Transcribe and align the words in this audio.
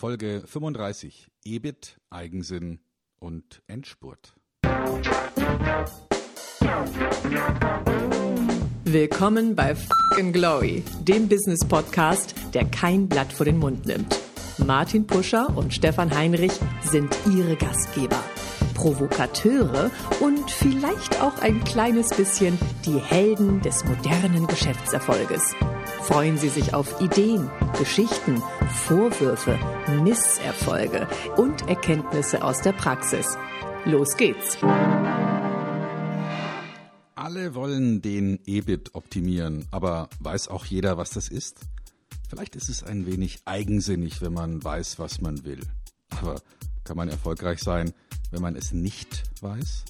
Folge 0.00 0.42
35 0.46 1.30
EBIT, 1.44 1.98
Eigensinn 2.08 2.80
und 3.18 3.62
Endspurt. 3.66 4.32
Willkommen 8.84 9.54
bei 9.54 9.74
Fucking 9.74 10.32
Glory, 10.32 10.82
dem 11.02 11.28
Business 11.28 11.68
Podcast, 11.68 12.34
der 12.54 12.64
kein 12.64 13.10
Blatt 13.10 13.30
vor 13.30 13.44
den 13.44 13.58
Mund 13.58 13.84
nimmt. 13.84 14.18
Martin 14.56 15.06
Puscher 15.06 15.54
und 15.54 15.74
Stefan 15.74 16.10
Heinrich 16.16 16.58
sind 16.82 17.14
ihre 17.30 17.56
Gastgeber. 17.56 18.24
Provokateure 18.72 19.90
und 20.20 20.50
vielleicht 20.50 21.20
auch 21.20 21.42
ein 21.42 21.62
kleines 21.64 22.08
bisschen 22.08 22.58
die 22.86 22.98
Helden 22.98 23.60
des 23.60 23.84
modernen 23.84 24.46
Geschäftserfolges. 24.46 25.54
Freuen 26.02 26.38
Sie 26.38 26.48
sich 26.48 26.74
auf 26.74 27.00
Ideen, 27.00 27.50
Geschichten, 27.78 28.42
Vorwürfe, 28.86 29.58
Misserfolge 30.02 31.06
und 31.36 31.68
Erkenntnisse 31.68 32.42
aus 32.42 32.62
der 32.62 32.72
Praxis. 32.72 33.36
Los 33.84 34.16
geht's! 34.16 34.58
Alle 37.14 37.54
wollen 37.54 38.02
den 38.02 38.40
EBIT 38.46 38.94
optimieren, 38.94 39.66
aber 39.70 40.08
weiß 40.20 40.48
auch 40.48 40.64
jeder, 40.64 40.96
was 40.96 41.10
das 41.10 41.28
ist? 41.28 41.60
Vielleicht 42.28 42.56
ist 42.56 42.68
es 42.68 42.82
ein 42.82 43.06
wenig 43.06 43.40
eigensinnig, 43.44 44.22
wenn 44.22 44.32
man 44.32 44.62
weiß, 44.64 44.98
was 44.98 45.20
man 45.20 45.44
will. 45.44 45.60
Aber 46.10 46.40
kann 46.82 46.96
man 46.96 47.08
erfolgreich 47.08 47.60
sein, 47.60 47.92
wenn 48.30 48.42
man 48.42 48.56
es 48.56 48.72
nicht 48.72 49.24
weiß? 49.42 49.84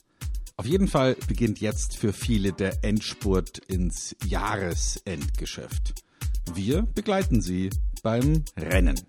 Auf 0.60 0.66
jeden 0.66 0.88
Fall 0.88 1.16
beginnt 1.27 1.59
jetzt 1.62 1.96
für 1.96 2.12
viele 2.12 2.52
der 2.52 2.84
Endspurt 2.84 3.60
ins 3.68 4.14
Jahresendgeschäft. 4.27 6.05
Wir 6.52 6.82
begleiten 6.82 7.41
Sie 7.41 7.70
beim 8.02 8.45
Rennen. 8.59 9.01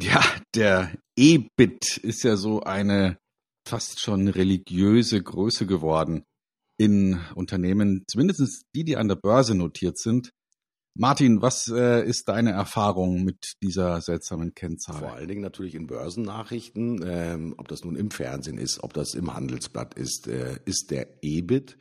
Ja, 0.00 0.24
der 0.54 0.96
EBIT 1.14 1.98
ist 1.98 2.22
ja 2.22 2.36
so 2.36 2.62
eine 2.62 3.18
fast 3.68 4.00
schon 4.00 4.28
religiöse 4.28 5.22
Größe 5.22 5.66
geworden 5.66 6.24
in 6.78 7.20
Unternehmen, 7.34 8.04
zumindest 8.08 8.64
die, 8.74 8.84
die 8.84 8.96
an 8.96 9.08
der 9.08 9.16
Börse 9.16 9.54
notiert 9.54 9.98
sind. 9.98 10.30
Martin, 10.94 11.42
was 11.42 11.68
äh, 11.68 12.04
ist 12.04 12.28
deine 12.28 12.50
Erfahrung 12.50 13.22
mit 13.22 13.54
dieser 13.62 14.00
seltsamen 14.00 14.54
Kennzahl? 14.54 14.98
Vor 14.98 15.12
allen 15.12 15.28
Dingen 15.28 15.42
natürlich 15.42 15.74
in 15.74 15.86
Börsennachrichten, 15.86 17.04
ähm, 17.06 17.54
ob 17.56 17.68
das 17.68 17.84
nun 17.84 17.94
im 17.94 18.10
Fernsehen 18.10 18.58
ist, 18.58 18.82
ob 18.82 18.94
das 18.94 19.14
im 19.14 19.32
Handelsblatt 19.32 19.94
ist, 19.94 20.26
äh, 20.26 20.58
ist 20.64 20.90
der 20.90 21.06
EBIT 21.22 21.78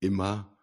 immer 0.00 0.56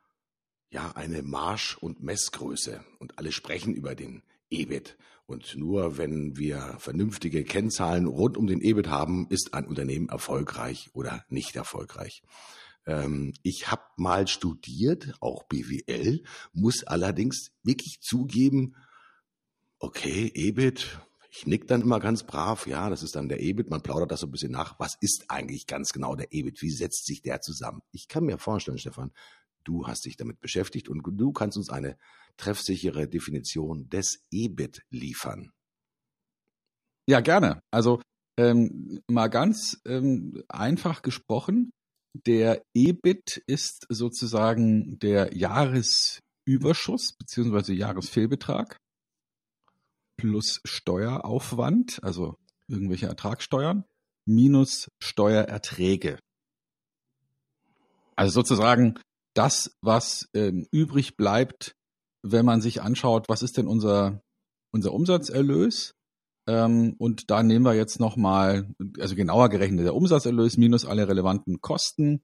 ja 0.69 0.91
eine 0.95 1.21
Marsch- 1.21 1.77
und 1.77 2.03
Messgröße 2.03 2.83
und 2.99 3.17
alle 3.19 3.31
sprechen 3.31 3.73
über 3.73 3.95
den 3.95 4.23
EBIT. 4.49 4.97
Und 5.25 5.55
nur 5.55 5.97
wenn 5.97 6.35
wir 6.37 6.75
vernünftige 6.79 7.43
Kennzahlen 7.43 8.07
rund 8.07 8.37
um 8.37 8.47
den 8.47 8.61
EBIT 8.61 8.89
haben, 8.89 9.27
ist 9.29 9.53
ein 9.53 9.65
Unternehmen 9.65 10.09
erfolgreich 10.09 10.89
oder 10.93 11.23
nicht 11.29 11.55
erfolgreich. 11.55 12.21
Ähm, 12.85 13.33
ich 13.43 13.71
habe 13.71 13.83
mal 13.97 14.27
studiert, 14.27 15.13
auch 15.19 15.43
BWL, 15.43 16.23
muss 16.53 16.83
allerdings 16.83 17.51
wirklich 17.63 18.01
zugeben, 18.01 18.75
okay, 19.79 20.31
EBIT, 20.33 20.99
ich 21.29 21.47
nick 21.47 21.67
dann 21.67 21.81
immer 21.81 21.99
ganz 21.99 22.23
brav, 22.23 22.67
ja, 22.67 22.89
das 22.89 23.01
ist 23.03 23.15
dann 23.15 23.27
der 23.27 23.41
EBIT, 23.41 23.69
man 23.69 23.81
plaudert 23.81 24.11
das 24.11 24.19
so 24.19 24.27
ein 24.27 24.31
bisschen 24.31 24.51
nach. 24.51 24.79
Was 24.79 24.95
ist 25.01 25.25
eigentlich 25.29 25.65
ganz 25.65 25.91
genau 25.91 26.15
der 26.15 26.31
EBIT? 26.31 26.61
Wie 26.61 26.69
setzt 26.69 27.05
sich 27.05 27.21
der 27.21 27.41
zusammen? 27.41 27.81
Ich 27.91 28.07
kann 28.07 28.23
mir 28.23 28.37
vorstellen, 28.37 28.77
Stefan, 28.77 29.11
du 29.63 29.87
hast 29.87 30.05
dich 30.05 30.15
damit 30.15 30.39
beschäftigt 30.41 30.89
und 30.89 31.01
du 31.03 31.31
kannst 31.31 31.57
uns 31.57 31.69
eine 31.69 31.97
treffsichere 32.37 33.07
Definition 33.07 33.89
des 33.89 34.23
EBIT 34.31 34.83
liefern. 34.89 35.51
Ja, 37.07 37.19
gerne. 37.19 37.61
Also 37.71 38.01
ähm, 38.37 39.01
mal 39.07 39.27
ganz 39.27 39.81
ähm, 39.85 40.43
einfach 40.47 41.01
gesprochen, 41.01 41.71
der 42.13 42.63
EBIT 42.73 43.43
ist 43.47 43.85
sozusagen 43.89 44.99
der 44.99 45.35
Jahresüberschuss 45.35 47.13
bzw. 47.13 47.73
Jahresfehlbetrag 47.73 48.77
plus 50.17 50.61
Steueraufwand, 50.63 52.03
also 52.03 52.37
irgendwelche 52.67 53.07
Ertragssteuern, 53.07 53.83
minus 54.25 54.89
Steuererträge. 54.99 56.19
Also 58.15 58.33
sozusagen 58.33 58.99
das, 59.33 59.75
was 59.81 60.29
ähm, 60.33 60.67
übrig 60.71 61.17
bleibt, 61.17 61.75
wenn 62.21 62.45
man 62.45 62.61
sich 62.61 62.81
anschaut, 62.81 63.27
was 63.27 63.41
ist 63.41 63.57
denn 63.57 63.67
unser, 63.67 64.21
unser 64.71 64.93
Umsatzerlös 64.93 65.93
ähm, 66.47 66.95
und 66.97 67.29
da 67.31 67.43
nehmen 67.43 67.65
wir 67.65 67.73
jetzt 67.73 67.99
nochmal, 67.99 68.67
also 68.99 69.15
genauer 69.15 69.49
gerechnet, 69.49 69.85
der 69.85 69.95
Umsatzerlös 69.95 70.57
minus 70.57 70.85
alle 70.85 71.07
relevanten 71.07 71.61
Kosten 71.61 72.21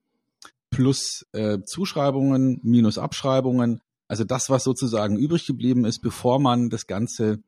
plus 0.70 1.26
äh, 1.32 1.60
Zuschreibungen 1.66 2.60
minus 2.64 2.98
Abschreibungen. 2.98 3.82
Also 4.08 4.24
das, 4.24 4.50
was 4.50 4.64
sozusagen 4.64 5.18
übrig 5.18 5.46
geblieben 5.46 5.86
ist, 5.86 6.00
bevor 6.00 6.40
man 6.40 6.70
das 6.70 6.88
Ganze 6.88 7.42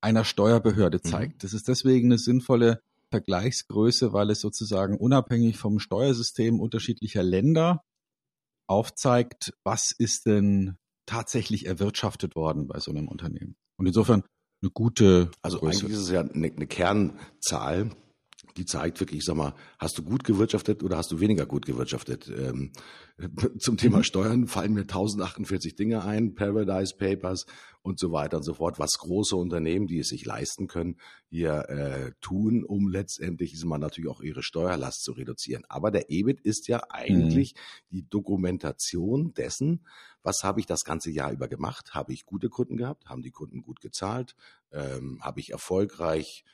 einer 0.00 0.24
Steuerbehörde 0.24 1.00
mhm. 1.02 1.08
zeigt. 1.08 1.34
Mhm. 1.34 1.38
Das 1.40 1.54
ist 1.54 1.68
deswegen 1.68 2.08
eine 2.08 2.18
sinnvolle 2.18 2.80
Vergleichsgröße, 3.10 4.12
weil 4.12 4.30
es 4.30 4.40
sozusagen 4.40 4.96
unabhängig 4.96 5.58
vom 5.58 5.78
Steuersystem 5.78 6.60
unterschiedlicher 6.60 7.22
Länder 7.22 7.82
aufzeigt, 8.66 9.52
was 9.64 9.92
ist 9.96 10.26
denn 10.26 10.76
tatsächlich 11.04 11.66
erwirtschaftet 11.66 12.36
worden 12.36 12.68
bei 12.68 12.78
so 12.78 12.90
einem 12.90 13.08
Unternehmen. 13.08 13.56
Und 13.76 13.86
insofern 13.86 14.22
eine 14.62 14.70
gute. 14.70 15.30
Also 15.42 15.58
Größe. 15.58 15.80
eigentlich 15.84 15.92
ist 15.92 16.04
es 16.04 16.10
ja 16.10 16.20
eine, 16.20 16.52
eine 16.54 16.66
Kernzahl, 16.66 17.90
die 18.56 18.66
zeigt 18.66 19.00
wirklich, 19.00 19.20
ich 19.20 19.24
sag 19.24 19.36
mal, 19.36 19.54
hast 19.78 19.96
du 19.98 20.02
gut 20.02 20.24
gewirtschaftet 20.24 20.82
oder 20.82 20.98
hast 20.98 21.10
du 21.10 21.20
weniger 21.20 21.46
gut 21.46 21.64
gewirtschaftet? 21.64 22.28
Ähm, 22.28 22.72
zum 23.58 23.76
Thema 23.76 23.98
mhm. 23.98 24.04
Steuern 24.04 24.46
fallen 24.46 24.74
mir 24.74 24.82
1048 24.82 25.74
Dinge 25.74 26.04
ein, 26.04 26.34
Paradise 26.34 26.94
Papers 26.96 27.46
und 27.82 27.98
so 27.98 28.12
weiter 28.12 28.36
und 28.38 28.42
so 28.42 28.54
fort, 28.54 28.78
was 28.78 28.98
große 28.98 29.36
Unternehmen, 29.36 29.86
die 29.86 29.98
es 29.98 30.08
sich 30.08 30.24
leisten 30.24 30.66
können, 30.66 30.98
hier 31.28 31.68
äh, 31.68 32.12
tun, 32.20 32.64
um 32.64 32.88
letztendlich 32.88 33.54
ist 33.54 33.64
man 33.64 33.80
natürlich 33.80 34.10
auch 34.10 34.20
ihre 34.20 34.42
Steuerlast 34.42 35.02
zu 35.02 35.12
reduzieren. 35.12 35.64
Aber 35.68 35.90
der 35.90 36.10
EBIT 36.10 36.40
ist 36.40 36.68
ja 36.68 36.82
eigentlich 36.90 37.54
mhm. 37.54 37.58
die 37.90 38.08
Dokumentation 38.08 39.32
dessen, 39.34 39.84
was 40.22 40.42
habe 40.42 40.60
ich 40.60 40.66
das 40.66 40.84
ganze 40.84 41.10
Jahr 41.10 41.32
über 41.32 41.48
gemacht? 41.48 41.94
Habe 41.94 42.12
ich 42.12 42.26
gute 42.26 42.48
Kunden 42.48 42.76
gehabt? 42.76 43.06
Haben 43.06 43.22
die 43.22 43.30
Kunden 43.30 43.62
gut 43.62 43.80
gezahlt? 43.80 44.36
Ähm, 44.72 45.18
habe 45.22 45.40
ich 45.40 45.50
erfolgreich 45.50 46.44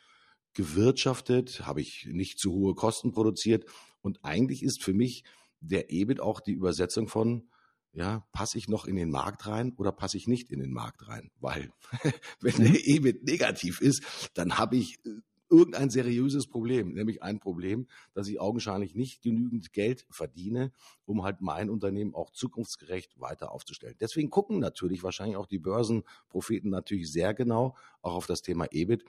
gewirtschaftet? 0.54 1.66
Habe 1.66 1.80
ich 1.80 2.06
nicht 2.10 2.38
zu 2.38 2.52
hohe 2.52 2.74
Kosten 2.74 3.12
produziert? 3.12 3.64
Und 4.00 4.24
eigentlich 4.24 4.62
ist 4.62 4.82
für 4.82 4.94
mich 4.94 5.24
der 5.60 5.90
EBIT 5.90 6.20
auch 6.20 6.40
die 6.40 6.52
Übersetzung 6.52 7.08
von, 7.08 7.48
ja, 7.92 8.26
passe 8.32 8.58
ich 8.58 8.68
noch 8.68 8.86
in 8.86 8.96
den 8.96 9.10
Markt 9.10 9.46
rein 9.46 9.72
oder 9.76 9.92
passe 9.92 10.16
ich 10.16 10.28
nicht 10.28 10.50
in 10.50 10.60
den 10.60 10.72
Markt 10.72 11.08
rein? 11.08 11.30
Weil 11.40 11.70
wenn 12.40 12.56
der. 12.56 12.86
EBIT 12.86 13.24
negativ 13.24 13.80
ist, 13.80 14.30
dann 14.34 14.58
habe 14.58 14.76
ich 14.76 14.98
äh, 15.04 15.20
irgendein 15.50 15.90
seriöses 15.90 16.46
Problem, 16.46 16.92
nämlich 16.92 17.22
ein 17.22 17.40
Problem, 17.40 17.86
dass 18.12 18.28
ich 18.28 18.40
augenscheinlich 18.40 18.94
nicht 18.94 19.22
genügend 19.22 19.72
Geld 19.72 20.06
verdiene, 20.10 20.72
um 21.06 21.22
halt 21.22 21.40
mein 21.40 21.70
Unternehmen 21.70 22.14
auch 22.14 22.30
zukunftsgerecht 22.30 23.18
weiter 23.18 23.50
aufzustellen. 23.50 23.96
Deswegen 24.00 24.30
gucken 24.30 24.58
natürlich 24.58 25.02
wahrscheinlich 25.02 25.36
auch 25.36 25.46
die 25.46 25.58
Börsenpropheten 25.58 26.70
natürlich 26.70 27.10
sehr 27.10 27.34
genau 27.34 27.76
auch 28.02 28.14
auf 28.14 28.26
das 28.26 28.42
Thema 28.42 28.66
EBIT 28.70 29.04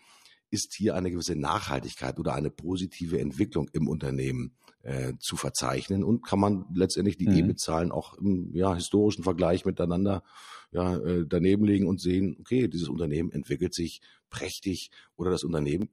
ist 0.51 0.73
hier 0.73 0.95
eine 0.95 1.11
gewisse 1.11 1.35
Nachhaltigkeit 1.35 2.19
oder 2.19 2.33
eine 2.33 2.49
positive 2.49 3.19
Entwicklung 3.19 3.69
im 3.73 3.87
Unternehmen 3.87 4.55
äh, 4.81 5.13
zu 5.19 5.35
verzeichnen 5.35 6.03
und 6.03 6.25
kann 6.25 6.39
man 6.39 6.65
letztendlich 6.73 7.17
die 7.17 7.27
mhm. 7.27 7.35
EBIT-Zahlen 7.35 7.91
auch 7.91 8.17
im 8.17 8.55
ja, 8.55 8.73
historischen 8.73 9.23
Vergleich 9.23 9.65
miteinander 9.65 10.23
ja, 10.71 10.97
äh, 10.97 11.25
daneben 11.27 11.65
legen 11.65 11.88
und 11.88 11.99
sehen, 11.99 12.38
okay, 12.39 12.67
dieses 12.67 12.89
Unternehmen 12.89 13.31
entwickelt 13.31 13.73
sich 13.73 14.01
prächtig 14.29 14.91
oder 15.15 15.31
das 15.31 15.43
Unternehmen 15.43 15.89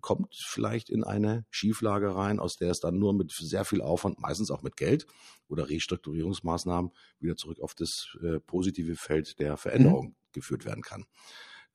kommt 0.00 0.34
vielleicht 0.36 0.90
in 0.90 1.02
eine 1.02 1.46
Schieflage 1.50 2.14
rein, 2.14 2.38
aus 2.38 2.56
der 2.56 2.70
es 2.70 2.80
dann 2.80 2.98
nur 2.98 3.14
mit 3.14 3.32
sehr 3.32 3.64
viel 3.64 3.80
Aufwand, 3.80 4.20
meistens 4.20 4.50
auch 4.50 4.62
mit 4.62 4.76
Geld 4.76 5.06
oder 5.48 5.70
Restrukturierungsmaßnahmen 5.70 6.90
wieder 7.20 7.36
zurück 7.36 7.60
auf 7.60 7.74
das 7.74 8.16
äh, 8.22 8.40
positive 8.40 8.96
Feld 8.96 9.40
der 9.40 9.56
Veränderung 9.56 10.08
mhm. 10.08 10.14
geführt 10.32 10.66
werden 10.66 10.82
kann. 10.82 11.06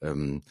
Ähm, 0.02 0.44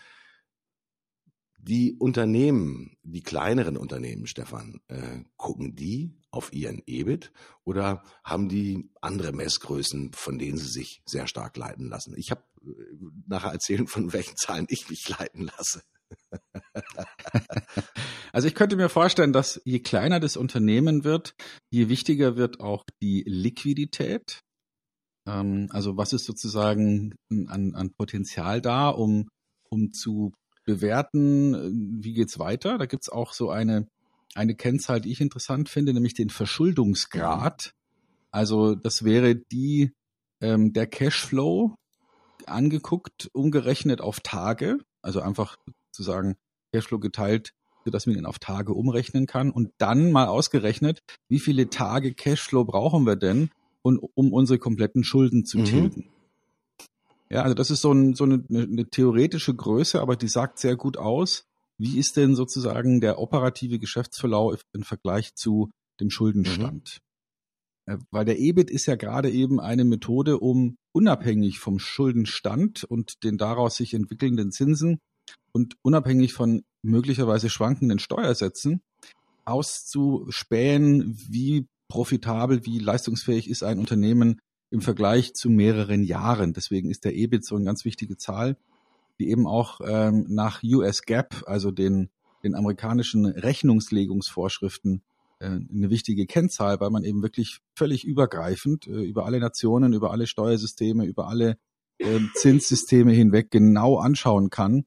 die 1.62 1.94
Unternehmen, 1.94 2.96
die 3.04 3.22
kleineren 3.22 3.76
Unternehmen, 3.76 4.26
Stefan, 4.26 4.80
äh, 4.88 5.22
gucken 5.36 5.76
die 5.76 6.18
auf 6.30 6.52
ihren 6.52 6.82
EBIT 6.86 7.32
oder 7.64 8.02
haben 8.24 8.48
die 8.48 8.90
andere 9.00 9.32
Messgrößen, 9.32 10.12
von 10.12 10.38
denen 10.38 10.58
sie 10.58 10.66
sich 10.66 11.02
sehr 11.06 11.28
stark 11.28 11.56
leiten 11.56 11.88
lassen? 11.88 12.14
Ich 12.16 12.32
habe 12.32 12.42
äh, 12.64 12.70
nachher 13.26 13.52
erzählen, 13.52 13.86
von 13.86 14.12
welchen 14.12 14.36
Zahlen 14.36 14.66
ich 14.68 14.90
mich 14.90 15.08
leiten 15.08 15.50
lasse. 15.56 15.82
Also 18.34 18.48
ich 18.48 18.54
könnte 18.54 18.76
mir 18.76 18.88
vorstellen, 18.88 19.34
dass 19.34 19.60
je 19.66 19.80
kleiner 19.80 20.18
das 20.18 20.38
Unternehmen 20.38 21.04
wird, 21.04 21.34
je 21.70 21.90
wichtiger 21.90 22.34
wird 22.36 22.60
auch 22.60 22.84
die 23.02 23.22
Liquidität. 23.26 24.40
Ähm, 25.28 25.68
also 25.70 25.98
was 25.98 26.14
ist 26.14 26.24
sozusagen 26.24 27.14
an, 27.30 27.74
an 27.74 27.92
Potenzial 27.92 28.62
da, 28.62 28.88
um, 28.88 29.28
um 29.68 29.92
zu 29.92 30.32
bewerten, 30.64 31.54
äh, 31.54 32.02
wie 32.04 32.14
geht's 32.14 32.38
weiter. 32.38 32.78
Da 32.78 32.86
gibt's 32.86 33.08
auch 33.08 33.32
so 33.32 33.50
eine, 33.50 33.88
eine 34.34 34.54
Kennzahl, 34.54 35.00
die 35.00 35.12
ich 35.12 35.20
interessant 35.20 35.68
finde, 35.68 35.92
nämlich 35.92 36.14
den 36.14 36.30
Verschuldungsgrad. 36.30 37.72
Also 38.30 38.74
das 38.74 39.04
wäre 39.04 39.34
die 39.34 39.92
ähm, 40.40 40.72
der 40.72 40.86
Cashflow 40.86 41.74
angeguckt, 42.46 43.30
umgerechnet 43.32 44.00
auf 44.00 44.20
Tage. 44.20 44.78
Also 45.02 45.20
einfach 45.20 45.56
zu 45.90 46.02
sagen, 46.02 46.36
Cashflow 46.72 46.98
geteilt, 46.98 47.52
sodass 47.84 48.06
man 48.06 48.16
ihn 48.16 48.26
auf 48.26 48.38
Tage 48.38 48.72
umrechnen 48.72 49.26
kann 49.26 49.50
und 49.50 49.72
dann 49.78 50.12
mal 50.12 50.26
ausgerechnet, 50.26 51.00
wie 51.28 51.40
viele 51.40 51.68
Tage 51.68 52.14
Cashflow 52.14 52.64
brauchen 52.64 53.04
wir 53.04 53.16
denn, 53.16 53.50
und, 53.82 53.98
um 54.14 54.32
unsere 54.32 54.58
kompletten 54.58 55.04
Schulden 55.04 55.44
zu 55.44 55.58
mhm. 55.58 55.64
tilgen. 55.64 56.11
Ja, 57.32 57.42
also 57.42 57.54
das 57.54 57.70
ist 57.70 57.80
so, 57.80 57.92
ein, 57.92 58.14
so 58.14 58.24
eine, 58.24 58.44
eine 58.50 58.90
theoretische 58.90 59.54
Größe, 59.54 60.02
aber 60.02 60.16
die 60.16 60.28
sagt 60.28 60.58
sehr 60.58 60.76
gut 60.76 60.98
aus, 60.98 61.46
wie 61.78 61.98
ist 61.98 62.18
denn 62.18 62.34
sozusagen 62.34 63.00
der 63.00 63.18
operative 63.18 63.78
Geschäftsverlauf 63.78 64.60
im 64.74 64.82
Vergleich 64.82 65.34
zu 65.34 65.70
dem 65.98 66.10
Schuldenstand. 66.10 66.98
Mhm. 67.86 68.04
Weil 68.10 68.26
der 68.26 68.38
EBIT 68.38 68.70
ist 68.70 68.84
ja 68.84 68.96
gerade 68.96 69.30
eben 69.30 69.60
eine 69.60 69.84
Methode, 69.84 70.38
um 70.40 70.76
unabhängig 70.94 71.58
vom 71.58 71.78
Schuldenstand 71.78 72.84
und 72.84 73.24
den 73.24 73.38
daraus 73.38 73.76
sich 73.76 73.94
entwickelnden 73.94 74.52
Zinsen 74.52 74.98
und 75.52 75.76
unabhängig 75.80 76.34
von 76.34 76.64
möglicherweise 76.82 77.48
schwankenden 77.48 77.98
Steuersätzen 77.98 78.82
auszuspähen, 79.46 81.16
wie 81.28 81.66
profitabel, 81.88 82.66
wie 82.66 82.78
leistungsfähig 82.78 83.48
ist 83.48 83.62
ein 83.62 83.78
Unternehmen 83.78 84.38
im 84.72 84.80
Vergleich 84.80 85.34
zu 85.34 85.50
mehreren 85.50 86.02
Jahren. 86.02 86.54
Deswegen 86.54 86.90
ist 86.90 87.04
der 87.04 87.14
EBIT 87.14 87.44
so 87.44 87.56
eine 87.56 87.66
ganz 87.66 87.84
wichtige 87.84 88.16
Zahl, 88.16 88.56
die 89.18 89.28
eben 89.28 89.46
auch 89.46 89.80
ähm, 89.84 90.24
nach 90.28 90.62
US 90.64 91.02
GAAP, 91.02 91.44
also 91.46 91.70
den, 91.70 92.08
den 92.42 92.54
amerikanischen 92.54 93.26
Rechnungslegungsvorschriften, 93.26 95.02
äh, 95.40 95.44
eine 95.44 95.90
wichtige 95.90 96.24
Kennzahl, 96.24 96.80
weil 96.80 96.88
man 96.88 97.04
eben 97.04 97.22
wirklich 97.22 97.60
völlig 97.76 98.04
übergreifend 98.06 98.86
äh, 98.86 99.02
über 99.02 99.26
alle 99.26 99.40
Nationen, 99.40 99.92
über 99.92 100.10
alle 100.10 100.26
Steuersysteme, 100.26 101.04
über 101.04 101.28
alle 101.28 101.58
äh, 101.98 102.18
Zinssysteme 102.34 103.12
hinweg 103.12 103.50
genau 103.50 103.98
anschauen 103.98 104.48
kann, 104.48 104.86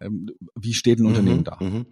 ähm, 0.00 0.30
wie 0.54 0.72
steht 0.72 0.98
ein 0.98 1.04
Unternehmen 1.06 1.40
mhm, 1.40 1.44
da. 1.44 1.58
Mhm 1.60 1.86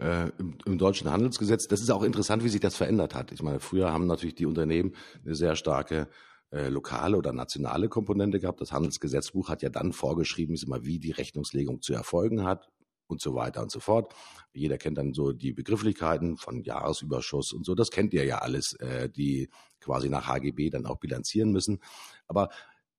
äh, 0.00 0.30
im, 0.38 0.54
im, 0.64 0.78
deutschen 0.78 1.10
Handelsgesetz. 1.10 1.68
Das 1.68 1.80
ist 1.80 1.90
auch 1.90 2.02
interessant, 2.02 2.44
wie 2.44 2.48
sich 2.48 2.60
das 2.60 2.76
verändert 2.76 3.14
hat. 3.14 3.32
Ich 3.32 3.42
meine, 3.42 3.60
früher 3.60 3.92
haben 3.92 4.06
natürlich 4.06 4.34
die 4.34 4.46
Unternehmen 4.46 4.94
eine 5.24 5.34
sehr 5.34 5.54
starke 5.54 6.08
äh, 6.52 6.68
lokale 6.68 7.16
oder 7.16 7.32
nationale 7.32 7.88
Komponente 7.88 8.38
gehabt. 8.38 8.60
Das 8.60 8.72
Handelsgesetzbuch 8.72 9.48
hat 9.48 9.62
ja 9.62 9.70
dann 9.70 9.92
vorgeschrieben, 9.92 10.54
ist 10.54 10.64
immer, 10.64 10.84
wie 10.84 10.98
die 10.98 11.10
Rechnungslegung 11.10 11.80
zu 11.80 11.94
erfolgen 11.94 12.44
hat 12.44 12.68
und 13.06 13.20
so 13.20 13.34
weiter 13.34 13.62
und 13.62 13.70
so 13.70 13.80
fort. 13.80 14.14
Jeder 14.52 14.78
kennt 14.78 14.98
dann 14.98 15.14
so 15.14 15.32
die 15.32 15.52
Begrifflichkeiten 15.52 16.36
von 16.36 16.62
Jahresüberschuss 16.62 17.52
und 17.52 17.64
so. 17.64 17.74
Das 17.74 17.90
kennt 17.90 18.12
ihr 18.12 18.24
ja 18.24 18.38
alles, 18.38 18.74
äh, 18.74 19.08
die 19.08 19.48
quasi 19.80 20.08
nach 20.08 20.26
HGB 20.28 20.70
dann 20.70 20.86
auch 20.86 20.98
bilanzieren 20.98 21.52
müssen. 21.52 21.80
Aber 22.26 22.50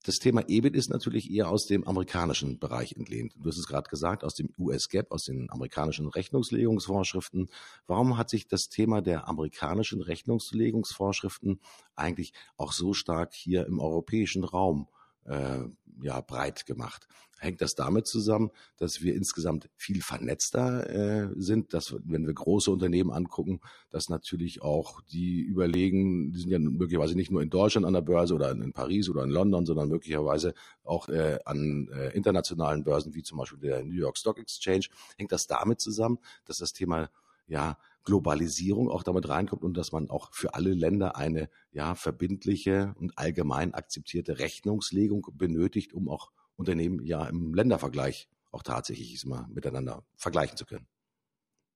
das 0.04 0.20
Thema 0.20 0.44
EBIT 0.48 0.76
ist 0.76 0.90
natürlich 0.90 1.32
eher 1.32 1.50
aus 1.50 1.66
dem 1.66 1.88
amerikanischen 1.88 2.60
Bereich 2.60 2.94
entlehnt. 2.94 3.34
Du 3.38 3.50
hast 3.50 3.58
es 3.58 3.68
gerade 3.68 3.90
gesagt, 3.90 4.24
aus 4.24 4.36
dem 4.36 4.54
US 4.58 4.90
GAAP, 4.90 5.10
aus 5.12 5.24
den 5.24 5.50
amerikanischen 5.50 6.08
Rechnungslegungsvorschriften. 6.08 7.50
Warum 7.88 8.18
hat 8.18 8.30
sich 8.30 8.48
das 8.48 8.68
Thema 8.68 9.02
der 9.02 9.28
amerikanischen 9.30 10.02
Rechnungslegungsvorschriften 10.02 11.62
eigentlich 11.96 12.34
auch 12.58 12.74
so 12.74 12.94
stark 12.94 13.34
hier 13.34 13.66
im 13.66 13.80
europäischen 13.80 14.44
Raum 14.44 14.88
äh, 14.90 15.03
ja, 15.26 16.22
breit 16.22 16.66
gemacht. 16.66 17.08
Hängt 17.44 17.62
das 17.62 17.76
damit 17.76 18.08
zusammen, 18.08 18.52
dass 18.78 19.02
wir 19.02 19.16
insgesamt 19.16 19.70
viel 19.76 20.02
vernetzter 20.02 20.90
äh, 20.90 21.30
sind, 21.36 21.74
dass 21.74 21.94
wenn 22.06 22.26
wir 22.26 22.34
große 22.34 22.72
Unternehmen 22.72 23.12
angucken, 23.12 23.60
dass 23.90 24.08
natürlich 24.08 24.62
auch 24.62 25.02
die 25.02 25.42
überlegen, 25.42 26.32
die 26.32 26.40
sind 26.40 26.52
ja 26.52 26.60
möglicherweise 26.60 27.16
nicht 27.16 27.32
nur 27.32 27.42
in 27.42 27.50
Deutschland 27.50 27.86
an 27.86 27.94
der 27.94 28.02
Börse 28.02 28.34
oder 28.34 28.52
in 28.52 28.72
Paris 28.72 29.10
oder 29.10 29.26
in 29.26 29.30
London, 29.30 29.66
sondern 29.66 29.90
möglicherweise 29.90 30.54
auch 30.86 31.10
äh, 31.10 31.38
an 31.44 31.90
äh, 31.94 32.16
internationalen 32.16 32.86
Börsen 32.86 33.14
wie 33.14 33.24
zum 33.24 33.40
Beispiel 33.40 33.60
der 33.60 33.84
New 33.84 34.00
York 34.00 34.18
Stock 34.18 34.40
Exchange. 34.40 34.86
Hängt 35.18 35.34
das 35.34 35.46
damit 35.46 35.82
zusammen, 35.82 36.20
dass 36.46 36.60
das 36.60 36.72
Thema 36.72 37.10
ja 37.46 37.78
Globalisierung 38.04 38.90
auch 38.90 39.04
damit 39.04 39.30
reinkommt 39.30 39.64
und 39.64 39.78
dass 39.78 39.92
man 39.92 40.10
auch 40.10 40.34
für 40.34 40.54
alle 40.54 40.74
Länder 40.74 41.16
eine 41.16 41.50
ja 41.72 41.96
verbindliche 41.96 42.94
und 42.98 43.18
allgemein 43.18 43.74
akzeptierte 43.74 44.40
Rechnungslegung 44.40 45.28
benötigt, 45.34 45.94
um 45.94 46.10
auch 46.10 46.32
Unternehmen 46.56 47.04
ja 47.04 47.26
im 47.26 47.54
Ländervergleich 47.54 48.30
auch 48.52 48.64
tatsächlich 48.64 49.26
mal 49.26 49.48
miteinander 49.50 50.06
vergleichen 50.16 50.58
zu 50.58 50.66
können. 50.66 50.88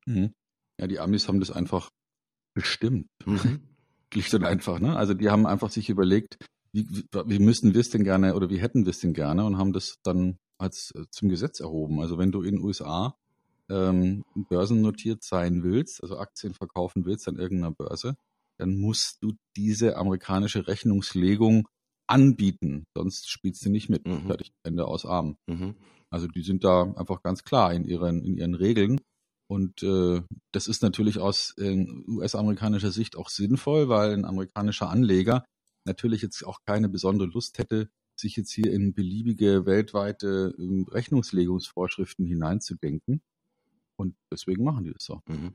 Mhm. 0.06 0.34
Ja, 0.80 0.88
die 0.88 1.00
Amis 1.00 1.28
haben 1.28 1.40
das 1.40 1.52
einfach 1.52 1.92
bestimmt. 2.54 3.10
Mhm. 3.26 3.62
Schlicht 4.14 4.34
und 4.34 4.46
einfach, 4.46 4.80
ne? 4.80 4.96
Also 4.96 5.14
die 5.14 5.30
haben 5.30 5.46
einfach 5.46 5.70
sich 5.70 5.90
überlegt, 5.90 6.38
wie, 6.72 6.88
wie, 7.26 7.40
müssten 7.40 7.74
wir 7.74 7.82
es 7.82 7.90
denn 7.90 8.04
gerne 8.04 8.36
oder 8.36 8.50
wie 8.50 8.60
hätten 8.60 8.86
wir 8.86 8.92
es 8.92 9.00
denn 9.00 9.14
gerne 9.14 9.46
und 9.46 9.58
haben 9.58 9.74
das 9.74 10.00
dann 10.04 10.38
als 10.58 10.92
äh, 10.96 11.04
zum 11.10 11.30
Gesetz 11.30 11.60
erhoben. 11.60 12.00
Also 12.02 12.18
wenn 12.18 12.32
du 12.32 12.42
in 12.42 12.56
den 12.56 12.64
USA 12.64 13.18
ähm, 13.69 14.24
börsennotiert 14.36 15.24
sein 15.24 15.64
willst, 15.64 16.02
also 16.02 16.18
Aktien 16.18 16.54
verkaufen 16.54 17.06
willst 17.06 17.28
an 17.28 17.38
irgendeiner 17.38 17.74
Börse, 17.74 18.16
dann 18.58 18.78
musst 18.78 19.22
du 19.22 19.34
diese 19.56 19.98
amerikanische 19.98 20.68
Rechnungslegung 20.68 21.68
anbieten, 22.08 22.86
sonst 22.96 23.30
spielst 23.30 23.66
du 23.66 23.69
nicht 23.69 23.90
mit. 23.90 24.08
Mhm. 24.08 24.28
Fertig, 24.28 24.52
Ende 24.64 24.86
aus 24.86 25.06
Arm. 25.06 25.38
Mhm. 25.48 25.75
Also 26.10 26.28
die 26.28 26.42
sind 26.42 26.64
da 26.64 26.84
einfach 26.96 27.22
ganz 27.22 27.44
klar 27.44 27.74
in 27.74 27.84
ihren, 27.84 28.24
in 28.24 28.38
ihren 28.38 28.56
Regeln. 28.56 29.02
Und 29.50 29.84
äh, 29.84 30.22
das 30.52 30.68
ist 30.68 30.81
natürlich 30.81 31.19
aus 31.19 31.54
äh, 31.58 31.86
US-amerikanischer 32.08 32.92
Sicht 32.92 33.16
auch 33.16 33.30
sinnvoll, 33.30 33.88
weil 33.88 34.14
ein 34.14 34.25
amerikanischer 34.25 34.90
Anleger 34.90 35.46
natürlich 35.86 36.22
jetzt 36.22 36.46
auch 36.46 36.60
keine 36.66 36.90
besondere 36.90 37.30
Lust 37.30 37.58
hätte, 37.58 37.90
sich 38.19 38.36
jetzt 38.36 38.52
hier 38.52 38.72
in 38.72 38.94
beliebige 38.94 39.66
weltweite 39.66 40.54
äh, 40.58 40.92
Rechnungslegungsvorschriften 40.92 42.25
hineinzudenken. 42.25 43.22
Und 43.98 44.16
deswegen 44.32 44.64
machen 44.64 44.86
die 44.86 44.94
das 44.94 45.04
so. 45.04 45.22
Mhm. 45.28 45.54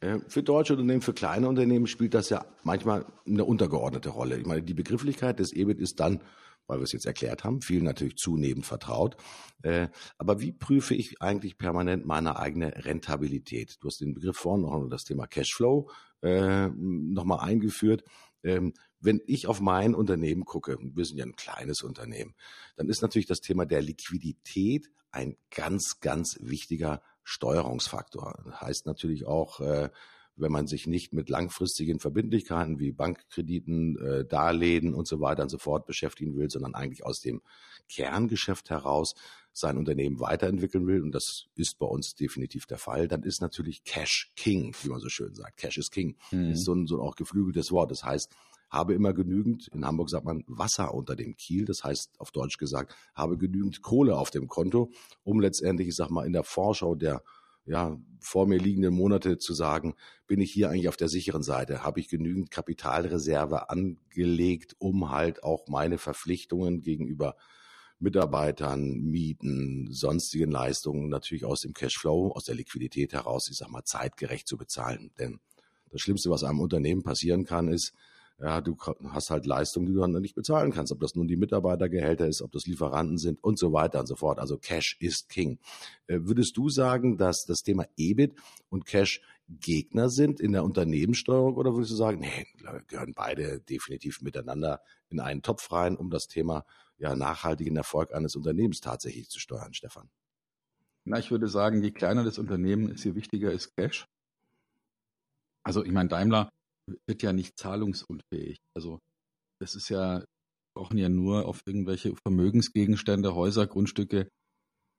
Äh, 0.00 0.18
für 0.28 0.42
deutsche 0.42 0.74
Unternehmen, 0.74 1.00
für 1.00 1.14
kleine 1.14 1.48
Unternehmen 1.48 1.86
spielt 1.86 2.14
das 2.14 2.28
ja 2.28 2.44
manchmal 2.62 3.06
eine 3.26 3.44
untergeordnete 3.44 4.10
Rolle. 4.10 4.38
Ich 4.38 4.46
meine, 4.46 4.62
die 4.62 4.74
Begrifflichkeit 4.74 5.38
des 5.38 5.52
EBIT 5.52 5.80
ist 5.80 6.00
dann, 6.00 6.20
weil 6.66 6.80
wir 6.80 6.84
es 6.84 6.92
jetzt 6.92 7.06
erklärt 7.06 7.44
haben, 7.44 7.62
vielen 7.62 7.84
natürlich 7.84 8.16
zunehmend 8.16 8.66
vertraut. 8.66 9.16
Äh, 9.62 9.88
aber 10.18 10.40
wie 10.40 10.52
prüfe 10.52 10.94
ich 10.94 11.22
eigentlich 11.22 11.58
permanent 11.58 12.04
meine 12.04 12.38
eigene 12.38 12.84
Rentabilität? 12.84 13.76
Du 13.80 13.88
hast 13.88 14.00
den 14.00 14.14
Begriff 14.14 14.36
vorhin 14.36 14.62
noch 14.62 14.88
das 14.88 15.04
Thema 15.04 15.26
Cashflow 15.26 15.88
äh, 16.22 16.68
nochmal 16.68 17.40
eingeführt. 17.48 18.02
Ähm, 18.42 18.74
wenn 19.00 19.20
ich 19.26 19.46
auf 19.46 19.60
mein 19.60 19.94
Unternehmen 19.94 20.44
gucke, 20.44 20.76
wir 20.80 21.04
sind 21.04 21.18
ja 21.18 21.24
ein 21.24 21.36
kleines 21.36 21.82
Unternehmen, 21.82 22.34
dann 22.76 22.88
ist 22.88 23.02
natürlich 23.02 23.26
das 23.26 23.40
Thema 23.40 23.64
der 23.64 23.82
Liquidität 23.82 24.90
ein 25.10 25.36
ganz, 25.50 26.00
ganz 26.00 26.36
wichtiger 26.40 27.00
Steuerungsfaktor. 27.26 28.38
Das 28.44 28.60
heißt 28.60 28.86
natürlich 28.86 29.26
auch, 29.26 29.60
äh, 29.60 29.90
wenn 30.36 30.52
man 30.52 30.68
sich 30.68 30.86
nicht 30.86 31.12
mit 31.12 31.28
langfristigen 31.28 31.98
Verbindlichkeiten 31.98 32.78
wie 32.78 32.92
Bankkrediten, 32.92 33.98
äh, 33.98 34.24
Darlehen 34.24 34.94
und 34.94 35.08
so 35.08 35.20
weiter 35.20 35.42
und 35.42 35.48
so 35.48 35.58
fort 35.58 35.86
beschäftigen 35.86 36.36
will, 36.36 36.48
sondern 36.50 36.74
eigentlich 36.74 37.04
aus 37.04 37.20
dem 37.20 37.42
Kerngeschäft 37.88 38.70
heraus 38.70 39.14
sein 39.52 39.76
Unternehmen 39.76 40.20
weiterentwickeln 40.20 40.86
will, 40.86 41.02
und 41.02 41.12
das 41.12 41.46
ist 41.56 41.78
bei 41.78 41.86
uns 41.86 42.14
definitiv 42.14 42.66
der 42.66 42.78
Fall, 42.78 43.08
dann 43.08 43.22
ist 43.22 43.40
natürlich 43.40 43.82
Cash 43.84 44.32
King, 44.36 44.76
wie 44.82 44.88
man 44.88 45.00
so 45.00 45.08
schön 45.08 45.34
sagt. 45.34 45.56
Cash 45.56 45.78
is 45.78 45.90
King. 45.90 46.16
Mhm. 46.30 46.50
Ist 46.50 46.64
so 46.64 46.74
ein, 46.74 46.86
so 46.86 46.96
ein 46.96 47.00
auch 47.00 47.16
geflügeltes 47.16 47.72
Wort. 47.72 47.90
Das 47.90 48.04
heißt, 48.04 48.30
habe 48.68 48.94
immer 48.94 49.12
genügend, 49.12 49.68
in 49.68 49.84
Hamburg 49.84 50.10
sagt 50.10 50.24
man 50.24 50.44
Wasser 50.46 50.94
unter 50.94 51.16
dem 51.16 51.36
Kiel, 51.36 51.64
das 51.64 51.84
heißt 51.84 52.20
auf 52.20 52.30
Deutsch 52.30 52.58
gesagt, 52.58 52.94
habe 53.14 53.38
genügend 53.38 53.82
Kohle 53.82 54.16
auf 54.16 54.30
dem 54.30 54.48
Konto, 54.48 54.90
um 55.22 55.40
letztendlich, 55.40 55.88
ich 55.88 55.96
sag 55.96 56.10
mal, 56.10 56.26
in 56.26 56.32
der 56.32 56.44
Vorschau 56.44 56.94
der 56.94 57.22
ja, 57.66 57.98
vor 58.20 58.46
mir 58.46 58.58
liegenden 58.58 58.94
Monate 58.94 59.38
zu 59.38 59.52
sagen, 59.52 59.94
bin 60.28 60.40
ich 60.40 60.52
hier 60.52 60.70
eigentlich 60.70 60.88
auf 60.88 60.96
der 60.96 61.08
sicheren 61.08 61.42
Seite? 61.42 61.82
Habe 61.82 61.98
ich 61.98 62.08
genügend 62.08 62.50
Kapitalreserve 62.50 63.70
angelegt, 63.70 64.76
um 64.78 65.10
halt 65.10 65.42
auch 65.42 65.66
meine 65.66 65.98
Verpflichtungen 65.98 66.80
gegenüber 66.80 67.36
Mitarbeitern, 67.98 69.00
Mieten, 69.00 69.88
sonstigen 69.90 70.50
Leistungen 70.50 71.08
natürlich 71.08 71.44
aus 71.44 71.62
dem 71.62 71.72
Cashflow, 71.72 72.30
aus 72.32 72.44
der 72.44 72.54
Liquidität 72.54 73.12
heraus, 73.12 73.48
ich 73.50 73.56
sag 73.56 73.70
mal, 73.70 73.84
zeitgerecht 73.84 74.46
zu 74.46 74.56
bezahlen. 74.56 75.10
Denn 75.18 75.40
das 75.90 76.02
Schlimmste, 76.02 76.30
was 76.30 76.44
einem 76.44 76.60
Unternehmen 76.60 77.02
passieren 77.02 77.44
kann, 77.44 77.68
ist, 77.68 77.94
ja, 78.38 78.60
du 78.60 78.76
hast 79.08 79.30
halt 79.30 79.46
Leistungen, 79.46 79.86
die 79.86 79.94
du 79.94 80.00
dann 80.00 80.12
nicht 80.20 80.34
bezahlen 80.34 80.70
kannst, 80.70 80.92
ob 80.92 81.00
das 81.00 81.14
nun 81.14 81.26
die 81.26 81.36
Mitarbeitergehälter 81.36 82.26
ist, 82.26 82.42
ob 82.42 82.52
das 82.52 82.66
Lieferanten 82.66 83.16
sind 83.16 83.42
und 83.42 83.58
so 83.58 83.72
weiter 83.72 84.00
und 84.00 84.06
so 84.06 84.16
fort. 84.16 84.38
Also 84.38 84.58
Cash 84.58 84.98
ist 85.00 85.30
King. 85.30 85.58
Äh, 86.06 86.18
würdest 86.22 86.56
du 86.56 86.68
sagen, 86.68 87.16
dass 87.16 87.46
das 87.46 87.62
Thema 87.62 87.86
EBIT 87.96 88.34
und 88.68 88.84
Cash 88.84 89.22
Gegner 89.48 90.10
sind 90.10 90.40
in 90.40 90.52
der 90.52 90.64
Unternehmenssteuerung 90.64 91.56
oder 91.56 91.72
würdest 91.74 91.92
du 91.92 91.96
sagen, 91.96 92.20
nee, 92.20 92.46
gehören 92.88 93.14
beide 93.14 93.60
definitiv 93.60 94.20
miteinander 94.20 94.82
in 95.08 95.20
einen 95.20 95.40
Topf 95.40 95.72
rein, 95.72 95.96
um 95.96 96.10
das 96.10 96.26
Thema 96.26 96.66
ja, 96.98 97.14
nachhaltigen 97.14 97.76
Erfolg 97.76 98.12
eines 98.12 98.36
Unternehmens 98.36 98.80
tatsächlich 98.80 99.30
zu 99.30 99.40
steuern, 99.40 99.72
Stefan? 99.72 100.10
Na, 101.04 101.18
ich 101.18 101.30
würde 101.30 101.48
sagen, 101.48 101.82
je 101.82 101.92
kleiner 101.92 102.24
das 102.24 102.38
Unternehmen 102.38 102.90
ist, 102.90 103.04
je 103.04 103.14
wichtiger 103.14 103.52
ist 103.52 103.76
Cash. 103.76 104.06
Also 105.62 105.84
ich 105.84 105.92
meine, 105.92 106.08
Daimler 106.08 106.50
wird 107.06 107.22
ja 107.22 107.32
nicht 107.32 107.58
zahlungsunfähig. 107.58 108.58
Also 108.74 109.00
das 109.60 109.74
ist 109.74 109.88
ja, 109.88 110.24
brauchen 110.74 110.98
ja 110.98 111.08
nur 111.08 111.46
auf 111.46 111.62
irgendwelche 111.66 112.14
Vermögensgegenstände, 112.16 113.34
Häuser, 113.34 113.66
Grundstücke, 113.66 114.28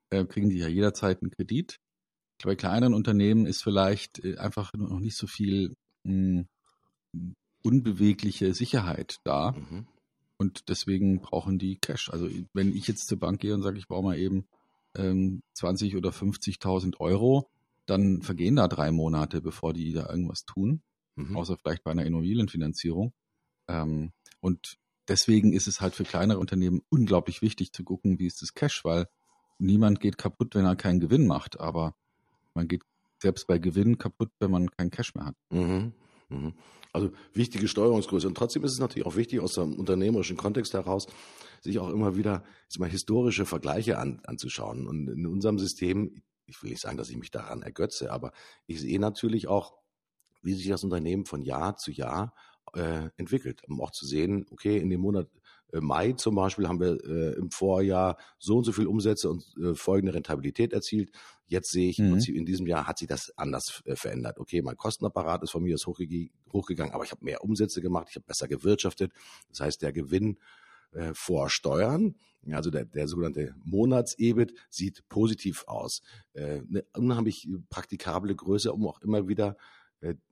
äh, 0.10 0.26
kriegen 0.26 0.50
die 0.50 0.58
ja 0.58 0.68
jederzeit 0.68 1.22
einen 1.22 1.32
Kredit. 1.32 1.78
Bei 2.44 2.56
kleineren 2.56 2.94
Unternehmen 2.94 3.46
ist 3.46 3.64
vielleicht 3.64 4.24
äh, 4.24 4.38
einfach 4.38 4.74
noch 4.74 5.00
nicht 5.00 5.18
so 5.18 5.28
viel 5.28 5.76
mh, 6.04 6.46
hm, 7.16 7.36
unbewegliche 7.64 8.54
Sicherheit 8.54 9.18
da. 9.24 9.52
Mhm. 9.52 9.88
Und 10.38 10.70
deswegen 10.70 11.20
brauchen 11.20 11.58
die 11.58 11.78
Cash. 11.80 12.10
Also 12.10 12.30
wenn 12.54 12.76
ich 12.76 12.88
jetzt 12.88 13.08
zur 13.08 13.20
Bank 13.20 13.40
gehe 13.42 13.54
und 13.54 13.64
sage, 13.64 13.80
ich 13.80 13.88
brauche 13.88 14.04
mal 14.04 14.18
eben 14.18 14.46
ähm, 14.96 15.42
20 15.56 15.96
oder 15.96 16.12
50.000 16.12 17.00
Euro, 17.00 17.50
dann 17.88 18.22
vergehen 18.22 18.58
da 18.58 18.68
drei 18.68 18.92
Monate, 18.92 19.42
bevor 19.42 19.74
die 19.74 19.94
da 19.94 20.10
irgendwas 20.10 20.46
tun, 20.46 20.82
mhm. 21.18 21.36
außer 21.36 21.58
vielleicht 21.58 21.84
bei 21.84 21.92
einer 21.92 22.06
Immobilienfinanzierung. 22.06 23.14
Ähm, 23.68 24.14
und 24.40 24.78
deswegen 25.08 25.54
ist 25.54 25.68
es 25.68 25.82
halt 25.82 25.96
für 25.96 26.04
kleinere 26.04 26.40
Unternehmen 26.40 26.82
unglaublich 26.90 27.42
wichtig 27.42 27.74
zu 27.74 27.84
gucken, 27.84 28.20
wie 28.20 28.28
ist 28.28 28.42
das 28.42 28.54
Cash, 28.54 28.86
weil 28.86 29.08
niemand 29.60 30.00
geht 30.00 30.18
kaputt, 30.18 30.56
wenn 30.56 30.66
er 30.66 30.76
keinen 30.76 31.00
Gewinn 31.00 31.28
macht, 31.28 31.60
aber 31.60 31.96
man 32.54 32.68
geht 32.68 32.84
selbst 33.20 33.48
bei 33.48 33.58
Gewinn 33.58 33.98
kaputt, 33.98 34.32
wenn 34.40 34.52
man 34.52 34.70
keinen 34.72 34.92
Cash 34.92 35.16
mehr 35.16 35.26
hat. 35.26 35.36
Mhm. 35.50 35.94
Mhm. 36.30 36.54
Also 36.94 37.12
wichtige 37.34 37.68
Steuerungsgröße. 37.68 38.28
Und 38.28 38.36
trotzdem 38.36 38.64
ist 38.64 38.74
es 38.74 38.80
natürlich 38.80 39.06
auch 39.06 39.16
wichtig, 39.16 39.40
aus 39.40 39.54
dem 39.54 39.78
unternehmerischen 39.80 40.38
Kontext 40.38 40.74
heraus, 40.74 41.08
sich 41.62 41.80
auch 41.80 41.90
immer 41.90 42.16
wieder 42.16 42.44
mal 42.78 42.90
historische 42.90 43.46
Vergleiche 43.46 43.98
an, 43.98 44.22
anzuschauen. 44.26 44.88
Und 44.88 45.08
in 45.08 45.26
unserem 45.26 45.58
System, 45.60 46.22
ich 46.46 46.62
will 46.62 46.70
nicht 46.70 46.82
sagen, 46.82 46.98
dass 46.98 47.10
ich 47.10 47.18
mich 47.18 47.32
daran 47.32 47.62
ergötze, 47.62 48.12
aber 48.12 48.32
ich 48.68 48.80
sehe 48.80 49.00
natürlich 49.00 49.48
auch, 49.48 49.76
wie 50.48 50.54
sich 50.54 50.70
das 50.70 50.86
Unternehmen 50.86 51.26
von 51.26 51.42
Jahr 51.42 51.76
zu 51.76 51.92
Jahr 51.92 52.34
äh, 52.74 53.10
entwickelt, 53.18 53.64
um 53.68 53.82
auch 53.82 53.92
zu 53.92 54.06
sehen, 54.06 54.46
okay, 54.50 54.78
in 54.78 54.90
dem 54.90 55.02
Monat 55.02 55.28
äh, 55.74 55.82
Mai 55.82 56.14
zum 56.14 56.36
Beispiel 56.36 56.70
haben 56.70 56.80
wir 56.80 57.04
äh, 57.04 57.34
im 57.38 57.52
Vorjahr 57.52 58.18
so 58.40 58.58
und 58.58 58.64
so 58.64 58.72
viel 58.72 58.88
Umsätze 58.88 59.30
und 59.30 59.44
äh, 59.62 59.76
folgende 59.76 60.14
Rentabilität 60.14 60.72
erzielt. 60.72 61.12
Jetzt 61.48 61.70
sehe 61.70 61.90
ich, 61.90 62.00
mhm. 62.00 62.18
in 62.18 62.46
diesem 62.46 62.66
Jahr 62.66 62.88
hat 62.88 62.98
sich 62.98 63.10
das 63.10 63.38
anders 63.38 63.82
äh, 63.86 63.98
verändert. 63.98 64.40
Okay, 64.40 64.62
mein 64.62 64.78
Kostenapparat 64.78 65.44
ist 65.44 65.52
von 65.52 65.64
mir 65.64 65.76
aus 65.76 65.86
hochge 65.86 66.30
hochgegangen, 66.54 66.94
aber 66.94 67.04
ich 67.04 67.12
habe 67.12 67.26
mehr 67.26 67.44
Umsätze 67.44 67.82
gemacht, 67.82 68.08
ich 68.10 68.16
habe 68.16 68.26
besser 68.26 68.48
gewirtschaftet. 68.48 69.12
Das 69.50 69.60
heißt, 69.60 69.82
der 69.82 69.92
Gewinn 69.92 70.40
äh, 70.94 71.14
vor 71.14 71.50
Steuern, 71.50 72.16
also 72.52 72.70
der, 72.70 72.86
der 72.86 73.10
sogenannte 73.10 73.54
Monats-EBIT, 73.66 74.54
sieht 74.70 75.04
positiv 75.10 75.66
aus. 75.68 76.02
Äh, 76.32 76.62
eine 76.70 76.86
unheimlich 76.96 77.50
praktikable 77.70 78.34
Größe, 78.34 78.72
um 78.72 78.88
auch 78.88 79.02
immer 79.02 79.28
wieder 79.28 79.58
äh, 79.58 79.77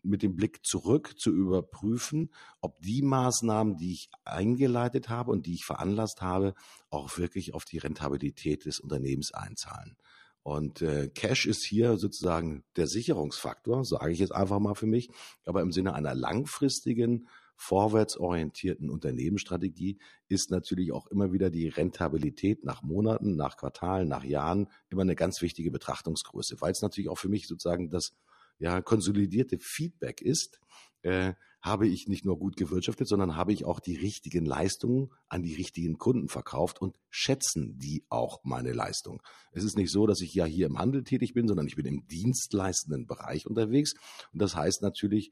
mit 0.04 0.22
dem 0.22 0.36
Blick 0.36 0.66
zurück 0.66 1.16
zu 1.18 1.32
überprüfen, 1.32 2.32
ob 2.62 2.80
die 2.82 3.02
Maßnahmen, 3.02 3.78
die 3.78 3.94
ich 3.94 4.10
eingeleitet 4.24 5.10
habe 5.10 5.32
und 5.32 5.46
die 5.46 5.56
ich 5.56 5.66
veranlasst 5.66 6.22
habe, 6.22 6.54
auch 6.90 7.18
wirklich 7.18 7.54
auf 7.54 7.66
die 7.66 7.80
Rentabilität 7.80 8.66
des 8.66 8.80
Unternehmens 8.80 9.34
einzahlen. 9.34 9.98
Und 10.44 10.84
äh, 10.84 11.10
Cash 11.10 11.48
ist 11.48 11.64
hier 11.64 11.98
sozusagen 11.98 12.64
der 12.76 12.86
Sicherungsfaktor, 12.86 13.84
sage 13.84 14.12
ich 14.12 14.20
jetzt 14.20 14.36
einfach 14.36 14.60
mal 14.60 14.76
für 14.76 14.86
mich, 14.86 15.10
aber 15.44 15.62
im 15.62 15.72
Sinne 15.72 15.96
einer 15.96 16.14
langfristigen, 16.14 17.28
vorwärtsorientierten 17.58 18.90
Unternehmensstrategie 18.90 19.98
ist 20.28 20.52
natürlich 20.52 20.92
auch 20.92 21.08
immer 21.08 21.32
wieder 21.32 21.50
die 21.50 21.70
Rentabilität 21.70 22.64
nach 22.64 22.84
Monaten, 22.84 23.36
nach 23.36 23.58
Quartalen, 23.58 24.08
nach 24.08 24.24
Jahren 24.24 24.68
immer 24.90 25.02
eine 25.02 25.16
ganz 25.16 25.42
wichtige 25.42 25.72
Betrachtungsgröße, 25.72 26.58
weil 26.60 26.74
es 26.74 26.82
natürlich 26.82 27.10
auch 27.10 27.18
für 27.18 27.30
mich 27.30 27.48
sozusagen 27.48 27.90
das 27.90 28.14
ja, 28.60 28.82
konsolidierte 28.82 29.58
Feedback 29.60 30.22
ist, 30.22 30.60
äh, 31.02 31.34
habe 31.62 31.88
ich 31.88 32.08
nicht 32.08 32.26
nur 32.26 32.38
gut 32.38 32.58
gewirtschaftet, 32.58 33.08
sondern 33.08 33.36
habe 33.36 33.52
ich 33.52 33.66
auch 33.66 33.80
die 33.80 33.96
richtigen 33.96 34.46
Leistungen 34.46 35.10
an 35.28 35.42
die 35.42 35.56
richtigen 35.56 35.98
Kunden 35.98 36.28
verkauft 36.28 36.80
und 36.80 37.00
schätzen 37.10 37.80
die 37.80 38.06
auch 38.10 38.44
meine 38.44 38.72
Leistung. 38.72 39.22
Es 39.52 39.64
ist 39.64 39.76
nicht 39.76 39.92
so, 39.92 40.06
dass 40.06 40.22
ich 40.22 40.34
ja 40.36 40.46
hier 40.46 40.68
im 40.68 40.78
Handel 40.78 41.04
tätig 41.04 41.34
bin, 41.34 41.48
sondern 41.48 41.66
ich 41.66 41.76
bin 41.76 41.88
im 41.88 42.06
dienstleistenden 42.08 43.08
Bereich 43.08 43.48
unterwegs. 43.48 43.94
Und 44.32 44.44
das 44.44 44.56
heißt 44.56 44.84
natürlich, 44.84 45.32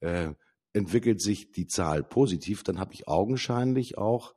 äh, 0.00 0.32
entwickelt 0.72 1.20
sich 1.20 1.52
die 1.52 1.66
Zahl 1.66 2.02
positiv, 2.02 2.62
dann 2.62 2.78
habe 2.78 2.94
ich 2.94 3.06
augenscheinlich 3.06 3.98
auch, 3.98 4.34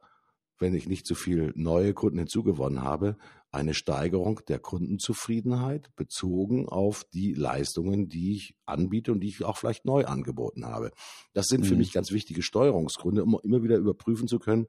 wenn 0.60 0.76
ich 0.76 0.88
nicht 0.90 1.08
so 1.08 1.16
viel 1.16 1.54
neue 1.56 1.94
Kunden 1.94 2.20
hinzugewonnen 2.20 2.82
habe, 2.82 3.18
eine 3.52 3.74
Steigerung 3.74 4.42
der 4.48 4.60
Kundenzufriedenheit 4.60 5.96
bezogen 5.96 6.68
auf 6.68 7.06
die 7.14 7.34
Leistungen, 7.34 8.10
die 8.10 8.34
ich 8.34 8.56
anbiete 8.66 9.12
und 9.12 9.22
die 9.22 9.30
ich 9.30 9.44
auch 9.44 9.58
vielleicht 9.58 9.86
neu 9.86 10.06
angeboten 10.06 10.66
habe. 10.66 10.92
Das 11.34 11.48
sind 11.48 11.66
für 11.66 11.74
mhm. 11.74 11.80
mich 11.80 11.94
ganz 11.94 12.12
wichtige 12.12 12.44
Steuerungsgründe, 12.44 13.24
um 13.24 13.40
immer 13.44 13.64
wieder 13.64 13.78
überprüfen 13.78 14.28
zu 14.28 14.40
können, 14.40 14.68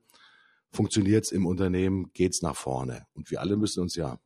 funktioniert 0.70 1.24
es 1.24 1.32
im 1.32 1.46
Unternehmen, 1.46 2.12
geht 2.12 2.34
es 2.34 2.42
nach 2.42 2.56
vorne. 2.56 3.06
Und 3.14 3.30
wir 3.30 3.40
alle 3.40 3.56
müssen 3.56 3.80
uns 3.80 3.96
ja 3.96 4.20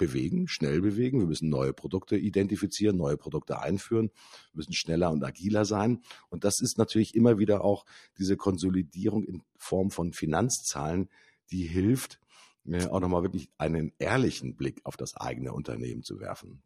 bewegen, 0.00 0.48
schnell 0.48 0.80
bewegen. 0.80 1.20
Wir 1.20 1.26
müssen 1.26 1.50
neue 1.50 1.74
Produkte 1.74 2.16
identifizieren, 2.16 2.96
neue 2.96 3.18
Produkte 3.18 3.60
einführen, 3.60 4.10
wir 4.52 4.56
müssen 4.56 4.72
schneller 4.72 5.10
und 5.10 5.22
agiler 5.22 5.66
sein. 5.66 6.00
Und 6.30 6.44
das 6.44 6.60
ist 6.60 6.78
natürlich 6.78 7.14
immer 7.14 7.38
wieder 7.38 7.62
auch 7.62 7.84
diese 8.18 8.36
Konsolidierung 8.36 9.24
in 9.24 9.42
Form 9.56 9.90
von 9.90 10.12
Finanzzahlen, 10.12 11.10
die 11.50 11.66
hilft, 11.66 12.18
auch 12.90 13.00
nochmal 13.00 13.22
wirklich 13.22 13.50
einen 13.58 13.92
ehrlichen 13.98 14.56
Blick 14.56 14.80
auf 14.84 14.96
das 14.96 15.16
eigene 15.16 15.52
Unternehmen 15.52 16.02
zu 16.02 16.20
werfen. 16.20 16.62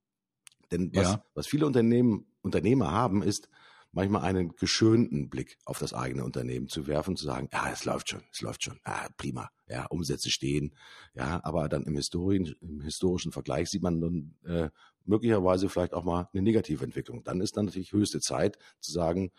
Denn 0.70 0.90
was, 0.94 1.12
ja. 1.12 1.24
was 1.34 1.46
viele 1.46 1.66
Unternehmen, 1.66 2.26
Unternehmer 2.42 2.90
haben, 2.90 3.22
ist 3.22 3.48
manchmal 3.94 4.22
einen 4.22 4.56
geschönten 4.56 5.30
Blick 5.30 5.56
auf 5.64 5.78
das 5.78 5.94
eigene 5.94 6.24
Unternehmen 6.24 6.68
zu 6.68 6.86
werfen, 6.86 7.16
zu 7.16 7.24
sagen, 7.24 7.48
ja, 7.52 7.70
es 7.70 7.84
läuft 7.84 8.10
schon, 8.10 8.22
es 8.32 8.40
läuft 8.40 8.64
schon, 8.64 8.80
ja, 8.84 9.08
prima, 9.16 9.50
ja, 9.68 9.86
Umsätze 9.86 10.30
stehen, 10.30 10.74
ja, 11.14 11.40
aber 11.44 11.68
dann 11.68 11.84
im, 11.84 11.94
Historien, 11.94 12.54
im 12.60 12.80
historischen 12.80 13.32
Vergleich 13.32 13.70
sieht 13.70 13.82
man 13.82 14.00
dann 14.00 14.34
äh, 14.44 14.70
möglicherweise 15.04 15.68
vielleicht 15.68 15.94
auch 15.94 16.04
mal 16.04 16.28
eine 16.32 16.42
negative 16.42 16.84
Entwicklung. 16.84 17.22
Dann 17.24 17.40
ist 17.40 17.56
dann 17.56 17.66
natürlich 17.66 17.92
höchste 17.92 18.20
Zeit 18.20 18.58
zu 18.80 18.90
sagen, 18.90 19.30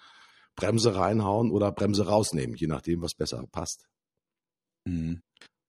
Bremse 0.56 0.96
reinhauen 0.96 1.52
oder 1.52 1.72
Bremse 1.72 2.08
rausnehmen, 2.08 2.56
je 2.56 2.68
nachdem, 2.68 3.02
was 3.02 3.14
besser 3.14 3.46
passt. 3.52 3.90
Mhm. 4.86 5.22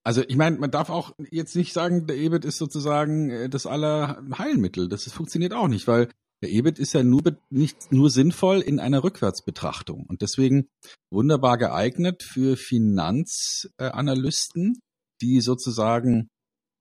Also 0.07 0.23
ich 0.29 0.37
meine, 0.37 0.57
man 0.59 0.71
darf 0.71 0.89
auch 0.89 1.17
jetzt 1.33 1.57
nicht 1.57 1.73
sagen, 1.73 2.07
der 2.07 2.17
EBIT 2.17 2.45
ist 2.45 2.59
sozusagen 2.59 3.29
äh, 3.29 3.49
das 3.49 3.67
aller 3.67 4.23
Heilmittel. 4.39 4.89
Das, 4.89 5.13
funktioniert 5.13 5.53
auch 5.53 5.67
nicht, 5.67 5.89
weil 5.89 6.11
der 6.43 6.51
EBIT 6.51 6.79
ist 6.79 6.93
ja 6.93 7.03
nur 7.03 7.23
nicht 7.51 7.91
nur 7.91 8.09
sinnvoll 8.09 8.61
in 8.61 8.79
einer 8.79 9.03
Rückwärtsbetrachtung 9.03 10.07
und 10.07 10.23
deswegen 10.23 10.69
wunderbar 11.11 11.59
geeignet 11.59 12.23
für 12.23 12.57
Finanzanalysten, 12.57 14.79
die 15.21 15.41
sozusagen 15.41 16.29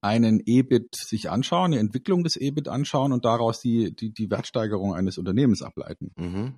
einen 0.02 0.40
EBIT 0.46 0.96
sich 0.96 1.32
anschauen, 1.32 1.74
eine 1.74 1.80
Entwicklung 1.80 2.24
des 2.24 2.36
EBIT 2.36 2.68
anschauen 2.68 3.12
und 3.12 3.26
daraus 3.26 3.60
die, 3.60 3.96
die, 3.96 4.14
die 4.14 4.30
Wertsteigerung 4.30 4.94
eines 4.94 5.18
Unternehmens 5.18 5.64
ableiten. 5.64 6.12
Mhm. 6.16 6.54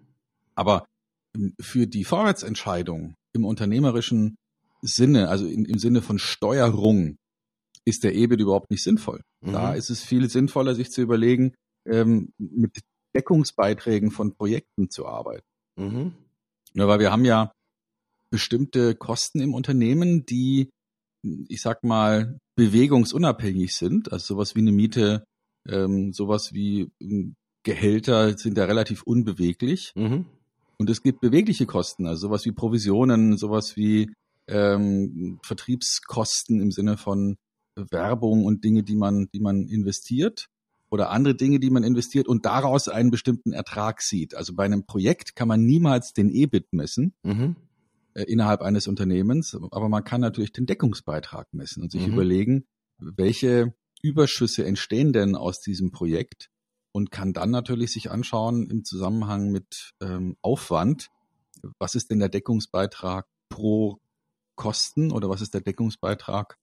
Aber 0.54 0.86
für 1.62 1.88
die 1.88 2.04
Vorwärtsentscheidung 2.04 3.16
im 3.32 3.46
unternehmerischen 3.46 4.36
Sinne, 4.88 5.30
also 5.30 5.46
in, 5.46 5.66
im 5.66 5.80
Sinne 5.80 6.02
von 6.02 6.20
Steuerung, 6.20 7.18
ist 7.86 8.04
der 8.04 8.16
EBIT 8.16 8.42
überhaupt 8.42 8.70
nicht 8.70 8.84
sinnvoll. 8.84 9.22
Mhm. 9.42 9.54
Da 9.54 9.74
ist 9.74 9.90
es 9.90 10.04
viel 10.04 10.30
sinnvoller, 10.30 10.76
sich 10.76 10.92
zu 10.92 11.02
überlegen, 11.02 11.54
ähm, 11.88 12.34
mit 12.38 12.82
Deckungsbeiträgen 13.16 14.12
von 14.12 14.36
Projekten 14.36 14.90
zu 14.90 15.08
arbeiten. 15.08 15.46
Mhm. 15.78 16.14
Ja, 16.74 16.88
weil 16.88 17.00
wir 17.00 17.12
haben 17.12 17.26
ja 17.26 17.52
bestimmte 18.30 18.96
Kosten 18.96 19.40
im 19.40 19.54
Unternehmen, 19.54 20.26
die, 20.26 20.70
ich 21.48 21.62
sag 21.62 21.84
mal, 21.84 22.40
bewegungsunabhängig 22.56 23.74
sind. 23.76 24.12
Also 24.12 24.36
sowas 24.36 24.56
wie 24.56 24.60
eine 24.60 24.74
Miete, 24.74 25.24
ähm, 25.68 26.12
sowas 26.12 26.54
wie 26.54 26.92
ähm, 27.00 27.36
Gehälter 27.64 28.38
sind 28.38 28.58
ja 28.58 28.66
relativ 28.66 29.04
unbeweglich. 29.04 29.92
Mhm. 29.96 30.26
Und 30.78 30.90
es 30.90 31.02
gibt 31.02 31.22
bewegliche 31.22 31.66
Kosten, 31.66 32.06
also 32.06 32.28
sowas 32.28 32.46
wie 32.46 32.52
Provisionen, 32.52 33.38
sowas 33.38 33.76
wie 33.78 34.12
ähm, 34.48 35.40
Vertriebskosten 35.44 36.62
im 36.62 36.72
Sinne 36.72 36.98
von 36.98 37.38
Werbung 37.76 38.46
und 38.46 38.64
Dinge, 38.64 38.84
die 38.84 38.96
man, 38.96 39.28
die 39.34 39.40
man 39.40 39.68
investiert 39.68 40.48
oder 40.90 41.10
andere 41.10 41.36
Dinge, 41.36 41.60
die 41.60 41.70
man 41.70 41.84
investiert 41.84 42.28
und 42.28 42.46
daraus 42.46 42.88
einen 42.88 43.12
bestimmten 43.12 43.52
Ertrag 43.52 44.02
sieht. 44.02 44.36
Also 44.36 44.56
bei 44.56 44.66
einem 44.66 44.86
Projekt 44.86 45.36
kann 45.36 45.48
man 45.48 45.64
niemals 45.64 46.14
den 46.14 46.30
EBIT 46.30 46.72
messen 46.74 47.14
mhm. 47.24 47.56
äh, 48.14 48.24
innerhalb 48.24 48.62
eines 48.62 48.88
Unternehmens, 48.88 49.56
aber 49.72 49.90
man 49.90 50.04
kann 50.04 50.22
natürlich 50.22 50.54
den 50.54 50.66
Deckungsbeitrag 50.66 51.54
messen 51.54 51.84
und 51.84 51.92
sich 51.92 52.08
mhm. 52.08 52.14
überlegen, 52.14 52.66
welche 53.00 53.74
Überschüsse 54.02 54.66
entstehen 54.66 55.12
denn 55.12 55.36
aus 55.36 55.60
diesem 55.60 55.92
Projekt 55.92 56.50
und 56.92 57.12
kann 57.12 57.34
dann 57.34 57.52
natürlich 57.52 57.92
sich 57.92 58.10
anschauen 58.10 58.70
im 58.70 58.84
Zusammenhang 58.86 59.52
mit 59.52 59.94
ähm, 60.02 60.38
Aufwand, 60.42 61.10
was 61.80 61.96
ist 61.96 62.10
denn 62.12 62.20
der 62.20 62.30
Deckungsbeitrag 62.30 63.26
pro 63.50 64.00
Kosten 64.58 65.12
oder 65.14 65.30
was 65.30 65.42
ist 65.42 65.54
der 65.54 65.62
Deckungsbeitrag 65.62 66.58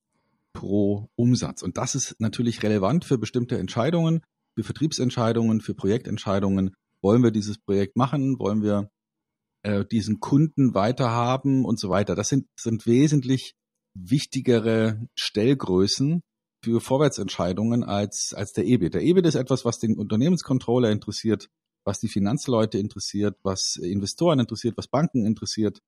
pro 0.53 1.09
Umsatz. 1.17 1.63
Und 1.63 1.79
das 1.79 1.95
ist 1.95 2.21
natürlich 2.21 2.63
relevant 2.63 3.05
für 3.05 3.19
bestimmte 3.19 3.59
Entscheidungen, 3.59 4.23
für 4.55 4.65
Vertriebsentscheidungen, 4.65 5.61
für 5.61 5.75
Projektentscheidungen. 5.75 6.75
Wollen 7.03 7.23
wir 7.23 7.31
dieses 7.31 7.59
Projekt 7.59 7.97
machen? 7.97 8.39
Wollen 8.39 8.63
wir 8.63 8.91
äh, 9.63 9.85
diesen 9.85 10.21
Kunden 10.21 10.75
weiterhaben 10.75 11.65
und 11.65 11.79
so 11.81 11.91
weiter? 11.91 12.15
Das 12.15 12.29
sind, 12.29 12.47
sind 12.59 12.87
wesentlich 12.87 13.55
wichtigere 13.95 15.07
Stellgrößen 15.15 16.23
für 16.65 16.81
Vorwärtsentscheidungen 16.81 17.85
als, 17.85 18.33
als 18.35 18.53
der 18.53 18.65
EBIT. 18.65 18.95
Der 18.95 19.03
EBIT 19.03 19.27
ist 19.27 19.35
etwas, 19.35 19.65
was 19.65 19.79
den 19.79 19.99
Unternehmenscontroller 19.99 20.91
interessiert, 20.91 21.49
was 21.85 22.01
die 22.01 22.09
Finanzleute 22.09 22.79
interessiert, 22.79 23.37
was 23.43 23.77
Investoren 23.77 24.41
interessiert, 24.41 24.77
was 24.79 24.89
Banken 24.89 25.27
interessiert. 25.27 25.81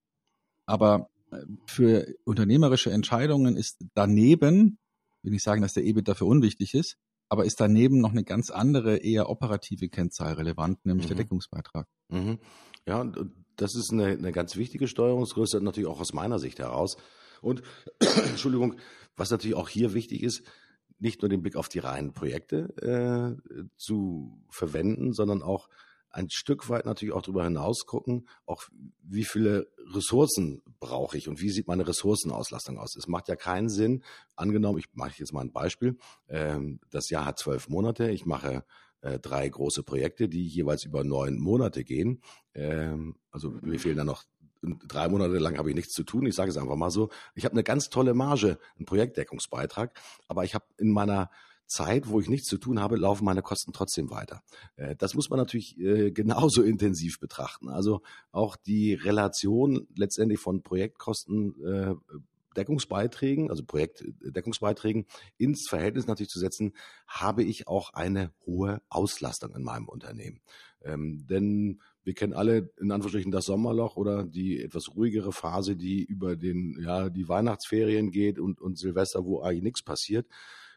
Aber 0.67 1.09
für 1.67 2.07
unternehmerische 2.25 2.91
Entscheidungen 2.91 3.57
ist 3.57 3.85
daneben, 3.95 4.79
will 5.23 5.35
ich 5.35 5.43
sagen, 5.43 5.63
dass 5.63 5.75
der 5.75 5.85
EBIT 5.85 6.09
dafür 6.09 6.27
unwichtig 6.27 6.75
ist, 6.75 6.97
aber 7.29 7.45
ist 7.45 7.61
daneben 7.61 8.01
noch 8.01 8.13
eine 8.13 8.25
ganz 8.25 8.51
andere, 8.51 8.99
eher 8.99 9.29
operative 9.29 9.89
Kennzahl 9.89 10.35
relevant, 10.35 10.85
nämlich 10.85 11.07
mhm. 11.07 11.09
der 11.09 11.17
Deckungsbeitrag. 11.19 11.87
Mhm. 12.09 12.39
Ja, 12.87 13.01
und 13.01 13.33
das 13.57 13.75
ist 13.75 13.93
eine, 13.93 14.07
eine 14.07 14.33
ganz 14.33 14.57
wichtige 14.57 14.87
Steuerungsgröße, 14.87 15.61
natürlich 15.61 15.89
auch 15.89 16.01
aus 16.01 16.13
meiner 16.13 16.39
Sicht 16.39 16.59
heraus. 16.59 16.97
Und 17.43 17.63
Entschuldigung, 18.29 18.77
was 19.17 19.31
natürlich 19.31 19.57
auch 19.57 19.69
hier 19.69 19.95
wichtig 19.95 20.23
ist, 20.23 20.43
nicht 20.99 21.23
nur 21.23 21.29
den 21.29 21.43
Blick 21.43 21.57
auf 21.57 21.69
die 21.69 21.79
reinen 21.79 22.13
Projekte 22.13 23.37
äh, 23.51 23.67
zu 23.77 24.43
verwenden, 24.49 25.13
sondern 25.13 25.43
auch 25.43 25.69
ein 26.17 26.31
Stück 26.31 26.71
weit 26.71 26.87
natürlich 26.87 27.15
auch 27.15 27.21
darüber 27.21 27.45
hinaus 27.45 27.85
gucken, 27.85 28.27
auch 28.47 28.65
wie 29.03 29.25
viele 29.25 29.71
Ressourcen 29.93 30.63
brauche 30.81 31.19
ich 31.19 31.29
und 31.29 31.43
wie 31.43 31.51
sieht 31.51 31.69
meine 31.69 31.87
Ressourcenauslastung 31.87 32.79
aus. 32.79 32.97
Es 32.97 33.07
macht 33.07 33.29
ja 33.29 33.37
keinen 33.37 33.69
Sinn, 33.69 34.03
angenommen, 34.35 34.79
ich 34.79 34.87
mache 34.95 35.13
jetzt 35.19 35.35
mal 35.35 35.43
ein 35.43 35.53
Beispiel, 35.53 35.99
ähm, 36.29 36.81
das 36.91 37.11
Jahr 37.11 37.27
hat 37.27 37.39
zwölf 37.39 37.69
Monate, 37.69 38.11
ich 38.11 38.25
mache 38.25 38.65
äh, 39.03 39.19
drei 39.19 39.47
große 39.47 39.83
Projekte, 39.83 40.27
die 40.29 40.47
jeweils 40.47 40.85
über 40.85 41.05
neun 41.05 41.39
Monate 41.39 41.85
gehen. 41.85 42.23
Ähm, 42.55 43.17
also 43.31 43.51
mir 43.61 43.79
fehlen 43.79 43.99
dann 43.99 44.07
noch 44.07 44.25
drei 44.89 45.09
Monate 45.09 45.37
lang 45.37 45.59
habe 45.59 45.69
ich 45.69 45.77
nichts 45.77 45.93
zu 45.93 46.03
tun. 46.03 46.25
Ich 46.25 46.35
sage 46.35 46.51
es 46.51 46.57
einfach 46.57 46.77
mal 46.77 46.91
so. 46.91 47.11
Ich 47.35 47.45
habe 47.45 47.53
eine 47.53 47.63
ganz 47.63 47.91
tolle 47.91 48.15
Marge, 48.15 48.59
einen 48.79 48.87
Projektdeckungsbeitrag, 48.87 49.93
aber 50.29 50.45
ich 50.45 50.55
habe 50.55 50.65
in 50.79 50.91
meiner 50.91 51.31
Zeit, 51.67 52.09
wo 52.09 52.21
ich 52.21 52.29
nichts 52.29 52.49
zu 52.49 52.59
tun 52.59 52.81
habe, 52.81 52.97
laufen 52.97 53.25
meine 53.25 53.43
Kosten 53.43 53.73
trotzdem 53.73 54.11
weiter. 54.11 54.43
Äh, 54.77 54.97
das 54.97 55.15
muss 55.15 55.31
man 55.31 55.39
natürlich 55.39 55.79
äh, 55.79 56.11
genauso 56.13 56.63
intensiv 56.63 57.21
betrachten. 57.21 57.69
Also 57.69 58.03
auch 58.33 58.57
die 58.57 58.95
Relation 58.95 59.87
letztendlich 59.95 60.41
von 60.41 60.63
Projektkosten 60.63 61.55
äh, 61.65 61.95
Deckungsbeiträgen, 62.57 63.51
also 63.51 63.65
Projektdeckungsbeiträgen 63.65 65.07
ins 65.37 65.69
Verhältnis 65.69 66.07
natürlich 66.07 66.31
zu 66.31 66.39
setzen, 66.39 66.73
habe 67.07 67.43
ich 67.43 67.69
auch 67.69 67.93
eine 67.93 68.33
hohe 68.47 68.81
Auslastung 68.89 69.55
in 69.55 69.63
meinem 69.63 69.89
Unternehmen. 69.89 70.41
Ähm, 70.83 71.27
denn 71.27 71.81
wir 72.03 72.15
kennen 72.15 72.33
alle 72.33 72.71
in 72.81 72.93
Anführungsstrichen 72.93 73.33
das 73.33 73.47
Sommerloch 73.47 73.97
oder 73.97 74.25
die 74.25 74.63
etwas 74.63 74.95
ruhigere 74.95 75.33
Phase, 75.33 75.77
die 75.77 76.05
über 76.05 76.37
den, 76.37 76.79
ja, 76.81 77.11
die 77.11 77.29
Weihnachtsferien 77.29 78.11
geht 78.11 78.39
und, 78.39 78.61
und 78.61 78.79
Silvester, 78.79 79.25
wo 79.25 79.43
eigentlich 79.43 79.63
nichts 79.63 79.83
passiert, 79.83 80.27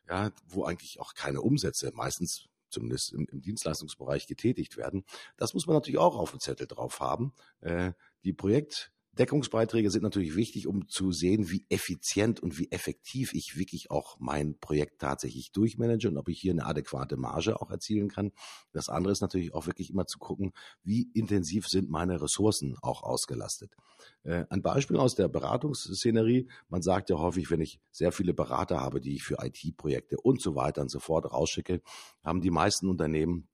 ja, 0.09 0.31
wo 0.47 0.65
eigentlich 0.65 0.99
auch 0.99 1.13
keine 1.13 1.41
Umsätze 1.41 1.91
meistens 1.93 2.49
zumindest 2.69 3.13
im, 3.13 3.25
im 3.31 3.41
Dienstleistungsbereich 3.41 4.27
getätigt 4.27 4.77
werden. 4.77 5.03
Das 5.37 5.53
muss 5.53 5.67
man 5.67 5.75
natürlich 5.75 5.97
auch 5.97 6.17
auf 6.17 6.31
dem 6.31 6.39
Zettel 6.39 6.67
drauf 6.67 6.99
haben. 6.99 7.33
Äh, 7.61 7.93
die 8.23 8.33
Projekt 8.33 8.91
Deckungsbeiträge 9.19 9.91
sind 9.91 10.03
natürlich 10.03 10.37
wichtig, 10.37 10.65
um 10.65 10.87
zu 10.87 11.11
sehen, 11.11 11.49
wie 11.49 11.65
effizient 11.69 12.39
und 12.39 12.57
wie 12.57 12.71
effektiv 12.71 13.33
ich 13.33 13.57
wirklich 13.57 13.91
auch 13.91 14.17
mein 14.19 14.57
Projekt 14.59 15.01
tatsächlich 15.01 15.51
durchmanage 15.51 16.07
und 16.07 16.17
ob 16.17 16.29
ich 16.29 16.39
hier 16.39 16.53
eine 16.53 16.65
adäquate 16.65 17.17
Marge 17.17 17.61
auch 17.61 17.69
erzielen 17.69 18.07
kann. 18.07 18.31
Das 18.71 18.87
andere 18.87 19.11
ist 19.11 19.19
natürlich 19.19 19.53
auch 19.53 19.67
wirklich 19.67 19.89
immer 19.89 20.07
zu 20.07 20.19
gucken, 20.19 20.53
wie 20.83 21.11
intensiv 21.13 21.67
sind 21.67 21.89
meine 21.89 22.21
Ressourcen 22.21 22.77
auch 22.81 23.03
ausgelastet. 23.03 23.75
Äh, 24.23 24.45
ein 24.49 24.61
Beispiel 24.61 24.95
aus 24.95 25.15
der 25.15 25.27
Beratungsszenerie. 25.27 26.47
Man 26.69 26.81
sagt 26.81 27.09
ja 27.09 27.17
häufig, 27.17 27.51
wenn 27.51 27.59
ich 27.59 27.81
sehr 27.91 28.13
viele 28.13 28.33
Berater 28.33 28.79
habe, 28.79 29.01
die 29.01 29.15
ich 29.15 29.23
für 29.23 29.37
IT-Projekte 29.43 30.15
und 30.17 30.41
so 30.41 30.55
weiter 30.55 30.81
und 30.81 30.89
so 30.89 30.99
fort 30.99 31.29
rausschicke, 31.29 31.81
haben 32.23 32.39
die 32.39 32.51
meisten 32.51 32.87
Unternehmen 32.87 33.49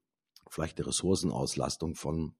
vielleicht 0.47 0.77
eine 0.77 0.87
Ressourcenauslastung 0.87 1.95
von 1.95 2.35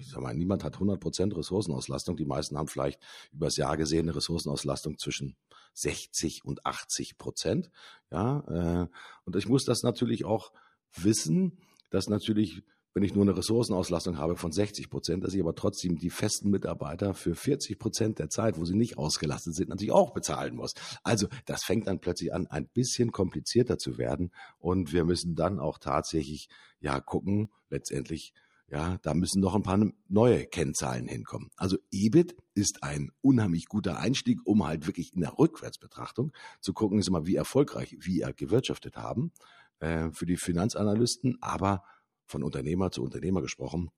ich 0.00 0.10
sag 0.10 0.22
mal, 0.22 0.34
niemand 0.34 0.64
hat 0.64 0.76
100% 0.76 1.36
Ressourcenauslastung. 1.36 2.16
Die 2.16 2.24
meisten 2.24 2.56
haben 2.56 2.68
vielleicht 2.68 3.00
übers 3.32 3.56
Jahr 3.56 3.76
gesehen 3.76 4.08
eine 4.08 4.16
Ressourcenauslastung 4.16 4.98
zwischen 4.98 5.36
60 5.74 6.44
und 6.44 6.64
80 6.66 7.18
Prozent. 7.18 7.70
Ja, 8.10 8.40
äh, 8.48 8.88
und 9.24 9.36
ich 9.36 9.48
muss 9.48 9.64
das 9.64 9.82
natürlich 9.82 10.24
auch 10.24 10.52
wissen, 10.94 11.58
dass 11.90 12.08
natürlich, 12.08 12.62
wenn 12.94 13.02
ich 13.02 13.14
nur 13.14 13.24
eine 13.24 13.36
Ressourcenauslastung 13.36 14.18
habe 14.18 14.36
von 14.36 14.50
60 14.50 14.90
Prozent, 14.90 15.24
dass 15.24 15.34
ich 15.34 15.40
aber 15.40 15.54
trotzdem 15.54 15.98
die 15.98 16.10
festen 16.10 16.50
Mitarbeiter 16.50 17.14
für 17.14 17.34
40 17.34 17.78
Prozent 17.78 18.18
der 18.18 18.28
Zeit, 18.28 18.58
wo 18.58 18.64
sie 18.64 18.74
nicht 18.74 18.98
ausgelastet 18.98 19.54
sind, 19.54 19.68
natürlich 19.68 19.92
auch 19.92 20.12
bezahlen 20.12 20.56
muss. 20.56 20.74
Also 21.02 21.28
das 21.46 21.64
fängt 21.64 21.86
dann 21.86 22.00
plötzlich 22.00 22.32
an, 22.34 22.46
ein 22.48 22.66
bisschen 22.66 23.12
komplizierter 23.12 23.78
zu 23.78 23.98
werden. 23.98 24.32
Und 24.58 24.92
wir 24.92 25.04
müssen 25.04 25.34
dann 25.34 25.58
auch 25.60 25.78
tatsächlich 25.78 26.48
ja 26.80 27.00
gucken, 27.00 27.48
letztendlich, 27.70 28.32
ja, 28.70 28.98
da 29.02 29.14
müssen 29.14 29.40
noch 29.40 29.54
ein 29.54 29.62
paar 29.62 29.82
neue 30.08 30.46
Kennzahlen 30.46 31.08
hinkommen. 31.08 31.50
Also 31.56 31.78
EBIT 31.90 32.36
ist 32.54 32.82
ein 32.82 33.10
unheimlich 33.22 33.66
guter 33.66 33.98
Einstieg, 33.98 34.40
um 34.44 34.66
halt 34.66 34.86
wirklich 34.86 35.14
in 35.14 35.22
der 35.22 35.38
Rückwärtsbetrachtung 35.38 36.32
zu 36.60 36.74
gucken, 36.74 36.98
ist 36.98 37.08
immer, 37.08 37.26
wie 37.26 37.36
erfolgreich 37.36 37.96
wir 38.00 38.32
gewirtschaftet 38.34 38.96
haben 38.96 39.32
äh, 39.80 40.10
für 40.10 40.26
die 40.26 40.36
Finanzanalysten, 40.36 41.38
aber 41.40 41.82
von 42.26 42.42
Unternehmer 42.42 42.90
zu 42.90 43.02
Unternehmer 43.02 43.40
gesprochen. 43.40 43.88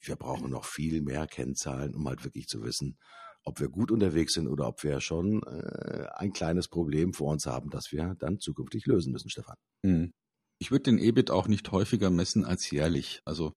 Wir 0.00 0.16
brauchen 0.16 0.50
noch 0.50 0.66
viel 0.66 1.00
mehr 1.00 1.26
Kennzahlen, 1.26 1.94
um 1.94 2.06
halt 2.06 2.24
wirklich 2.24 2.46
zu 2.46 2.62
wissen, 2.62 2.98
ob 3.42 3.58
wir 3.58 3.68
gut 3.68 3.90
unterwegs 3.90 4.34
sind 4.34 4.48
oder 4.48 4.68
ob 4.68 4.82
wir 4.84 5.00
schon 5.00 5.42
äh, 5.44 6.08
ein 6.14 6.34
kleines 6.34 6.68
Problem 6.68 7.14
vor 7.14 7.32
uns 7.32 7.46
haben, 7.46 7.70
das 7.70 7.90
wir 7.90 8.16
dann 8.18 8.38
zukünftig 8.38 8.84
lösen 8.84 9.12
müssen, 9.12 9.30
Stefan. 9.30 9.56
Hm. 9.82 10.12
Ich 10.58 10.70
würde 10.70 10.84
den 10.84 10.98
EBIT 10.98 11.30
auch 11.30 11.48
nicht 11.48 11.72
häufiger 11.72 12.10
messen 12.10 12.44
als 12.44 12.70
jährlich. 12.70 13.22
Also 13.24 13.54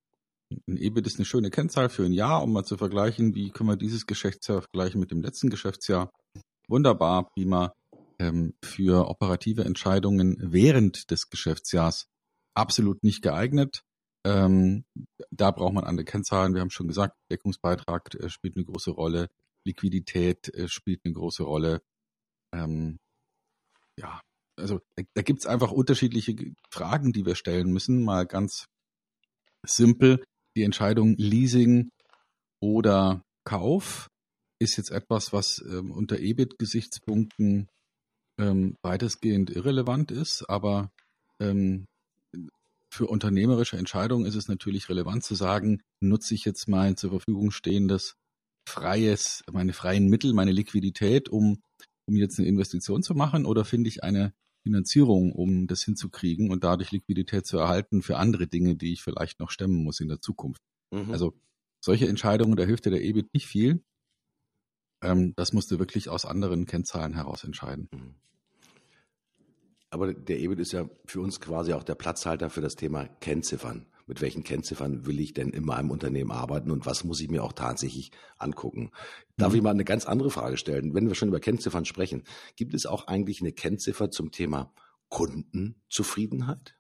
ein 0.50 0.78
EBIT 0.78 1.08
ist 1.08 1.18
eine 1.18 1.26
schöne 1.26 1.50
Kennzahl 1.50 1.90
für 1.90 2.06
ein 2.06 2.14
Jahr, 2.14 2.42
um 2.44 2.54
mal 2.54 2.64
zu 2.64 2.78
vergleichen, 2.78 3.36
wie 3.36 3.52
können 3.52 3.70
wir 3.70 3.76
dieses 3.76 4.06
Geschäftsjahr 4.06 4.62
vergleichen 4.62 5.00
mit 5.00 5.12
dem 5.12 5.22
letzten 5.22 5.50
Geschäftsjahr. 5.50 6.12
Wunderbar, 6.68 7.30
prima. 7.32 7.74
Ähm, 8.20 8.54
für 8.64 9.10
operative 9.10 9.64
Entscheidungen 9.64 10.38
während 10.40 11.12
des 11.12 11.30
Geschäftsjahrs 11.30 12.08
absolut 12.56 13.04
nicht 13.04 13.22
geeignet. 13.22 13.84
Ähm, 14.26 14.86
da 15.30 15.52
braucht 15.52 15.74
man 15.74 15.84
andere 15.84 16.06
Kennzahlen. 16.06 16.54
Wir 16.54 16.62
haben 16.62 16.72
schon 16.72 16.88
gesagt, 16.88 17.16
Deckungsbeitrag 17.32 18.16
äh, 18.16 18.30
spielt 18.30 18.56
eine 18.56 18.66
große 18.66 18.92
Rolle, 18.92 19.30
Liquidität 19.66 20.54
äh, 20.56 20.68
spielt 20.68 21.02
eine 21.06 21.14
große 21.14 21.44
Rolle. 21.44 21.82
Ähm, 22.54 22.98
ja, 24.00 24.20
also 24.58 24.80
da, 24.96 25.04
da 25.14 25.22
gibt 25.22 25.40
es 25.40 25.46
einfach 25.46 25.72
unterschiedliche 25.72 26.36
Fragen, 26.72 27.14
die 27.14 27.26
wir 27.26 27.36
stellen 27.36 27.72
müssen. 27.72 28.04
Mal 28.04 28.26
ganz 28.26 28.66
simpel 29.66 30.24
die 30.58 30.64
Entscheidung 30.64 31.16
Leasing 31.18 31.92
oder 32.60 33.24
Kauf 33.46 34.10
ist 34.60 34.76
jetzt 34.78 34.92
etwas, 34.92 35.32
was 35.32 35.64
ähm, 35.70 35.92
unter 35.92 36.20
EBIT-Gesichtspunkten 36.20 37.68
ähm, 38.40 38.76
weitestgehend 38.82 39.52
irrelevant 39.52 40.12
ist, 40.12 40.50
aber 40.50 40.92
ähm, 41.40 41.86
für 42.92 43.06
unternehmerische 43.08 43.78
Entscheidungen 43.78 44.26
ist 44.26 44.36
es 44.36 44.48
natürlich 44.48 44.90
relevant 44.90 45.24
zu 45.24 45.36
sagen, 45.36 45.82
nutze 46.02 46.34
ich 46.34 46.46
jetzt 46.46 46.68
mein 46.68 46.98
zur 46.98 47.12
Verfügung 47.12 47.52
stehendes 47.52 48.16
freies, 48.68 49.44
meine 49.52 49.74
freien 49.74 50.08
Mittel, 50.08 50.34
meine 50.34 50.52
Liquidität, 50.52 51.30
um, 51.30 51.62
um 52.08 52.16
jetzt 52.16 52.40
eine 52.40 52.48
Investition 52.48 53.04
zu 53.04 53.14
machen 53.14 53.46
oder 53.46 53.64
finde 53.64 53.90
ich 53.90 54.04
eine 54.04 54.34
Finanzierung, 54.64 55.32
um 55.32 55.68
das 55.68 55.84
hinzukriegen 55.84 56.52
und 56.52 56.64
dadurch 56.64 56.92
Liquidität 56.92 57.46
zu 57.46 57.58
erhalten 57.58 58.02
für 58.02 58.18
andere 58.18 58.48
Dinge, 58.48 58.76
die 58.76 58.94
ich 58.94 59.02
vielleicht 59.02 59.40
noch 59.40 59.52
stemmen 59.52 59.84
muss 59.84 60.00
in 60.00 60.08
der 60.08 60.22
Zukunft. 60.22 60.62
Mhm. 60.92 61.12
Also 61.12 61.34
solche 61.80 62.08
Entscheidungen, 62.08 62.56
da 62.56 62.64
hilft 62.64 62.86
dir 62.86 62.92
der 62.92 63.04
EBIT 63.04 63.34
nicht 63.34 63.48
viel. 63.48 63.84
Ähm, 65.02 65.34
das 65.36 65.54
musst 65.54 65.72
du 65.72 65.80
wirklich 65.80 66.10
aus 66.10 66.26
anderen 66.26 66.66
Kennzahlen 66.66 67.14
heraus 67.14 67.44
entscheiden. 67.44 67.90
Mhm. 67.92 68.16
Aber 69.90 70.14
der 70.14 70.40
EBIT 70.40 70.60
ist 70.60 70.74
ja 70.74 70.90
für 71.06 71.22
uns 71.22 71.40
quasi 71.40 71.74
auch 71.74 71.84
der 71.84 71.96
Platzhalter 71.96 72.50
für 72.50 72.62
das 72.62 72.76
Thema 72.76 73.08
Kennziffern. 73.08 73.86
Mit 74.08 74.22
welchen 74.22 74.44
Kennziffern 74.44 75.06
will 75.06 75.20
ich 75.20 75.34
denn 75.34 75.50
in 75.50 75.66
meinem 75.66 75.92
Unternehmen 75.92 76.32
arbeiten 76.32 76.72
und 76.72 76.86
was 76.86 77.04
muss 77.04 77.20
ich 77.20 77.30
mir 77.30 77.44
auch 77.44 77.54
tatsächlich 77.54 78.12
angucken? 78.38 78.92
Darf 79.36 79.52
mhm. 79.52 79.58
ich 79.58 79.62
mal 79.64 79.72
eine 79.72 79.86
ganz 79.86 80.06
andere 80.06 80.32
Frage 80.32 80.58
stellen? 80.58 80.94
Wenn 80.94 81.08
wir 81.08 81.16
schon 81.16 81.28
über 81.28 81.40
Kennziffern 81.40 81.86
sprechen, 81.86 82.24
gibt 82.56 82.74
es 82.74 82.86
auch 82.86 83.08
eigentlich 83.08 83.42
eine 83.42 83.52
Kennziffer 83.52 84.10
zum 84.10 84.32
Thema 84.32 84.74
Kundenzufriedenheit? 85.10 86.78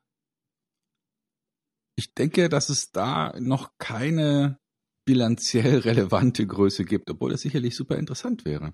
Ich 1.98 2.14
denke, 2.14 2.48
dass 2.48 2.70
es 2.70 2.92
da 2.92 3.38
noch 3.40 3.72
keine 3.78 4.58
bilanziell 5.06 5.80
relevante 5.80 6.48
Größe 6.48 6.86
gibt, 6.86 7.10
obwohl 7.10 7.34
es 7.34 7.42
sicherlich 7.42 7.76
super 7.76 7.98
interessant 7.98 8.46
wäre, 8.46 8.74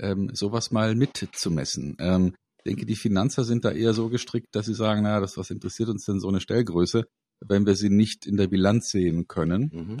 ähm, 0.00 0.30
sowas 0.34 0.70
mal 0.70 0.94
mitzumessen. 0.94 1.96
Ähm, 1.98 2.34
denke, 2.64 2.86
die 2.86 2.96
Finanzer 2.96 3.44
sind 3.44 3.64
da 3.64 3.72
eher 3.72 3.92
so 3.92 4.08
gestrickt, 4.08 4.54
dass 4.54 4.66
sie 4.66 4.74
sagen, 4.74 5.02
naja, 5.02 5.20
das, 5.20 5.36
was 5.36 5.50
interessiert 5.50 5.88
uns 5.88 6.04
denn 6.04 6.20
so 6.20 6.28
eine 6.28 6.40
Stellgröße, 6.40 7.04
wenn 7.40 7.66
wir 7.66 7.76
sie 7.76 7.90
nicht 7.90 8.26
in 8.26 8.36
der 8.36 8.48
Bilanz 8.48 8.90
sehen 8.90 9.28
können? 9.28 9.70
Mhm. 9.72 9.96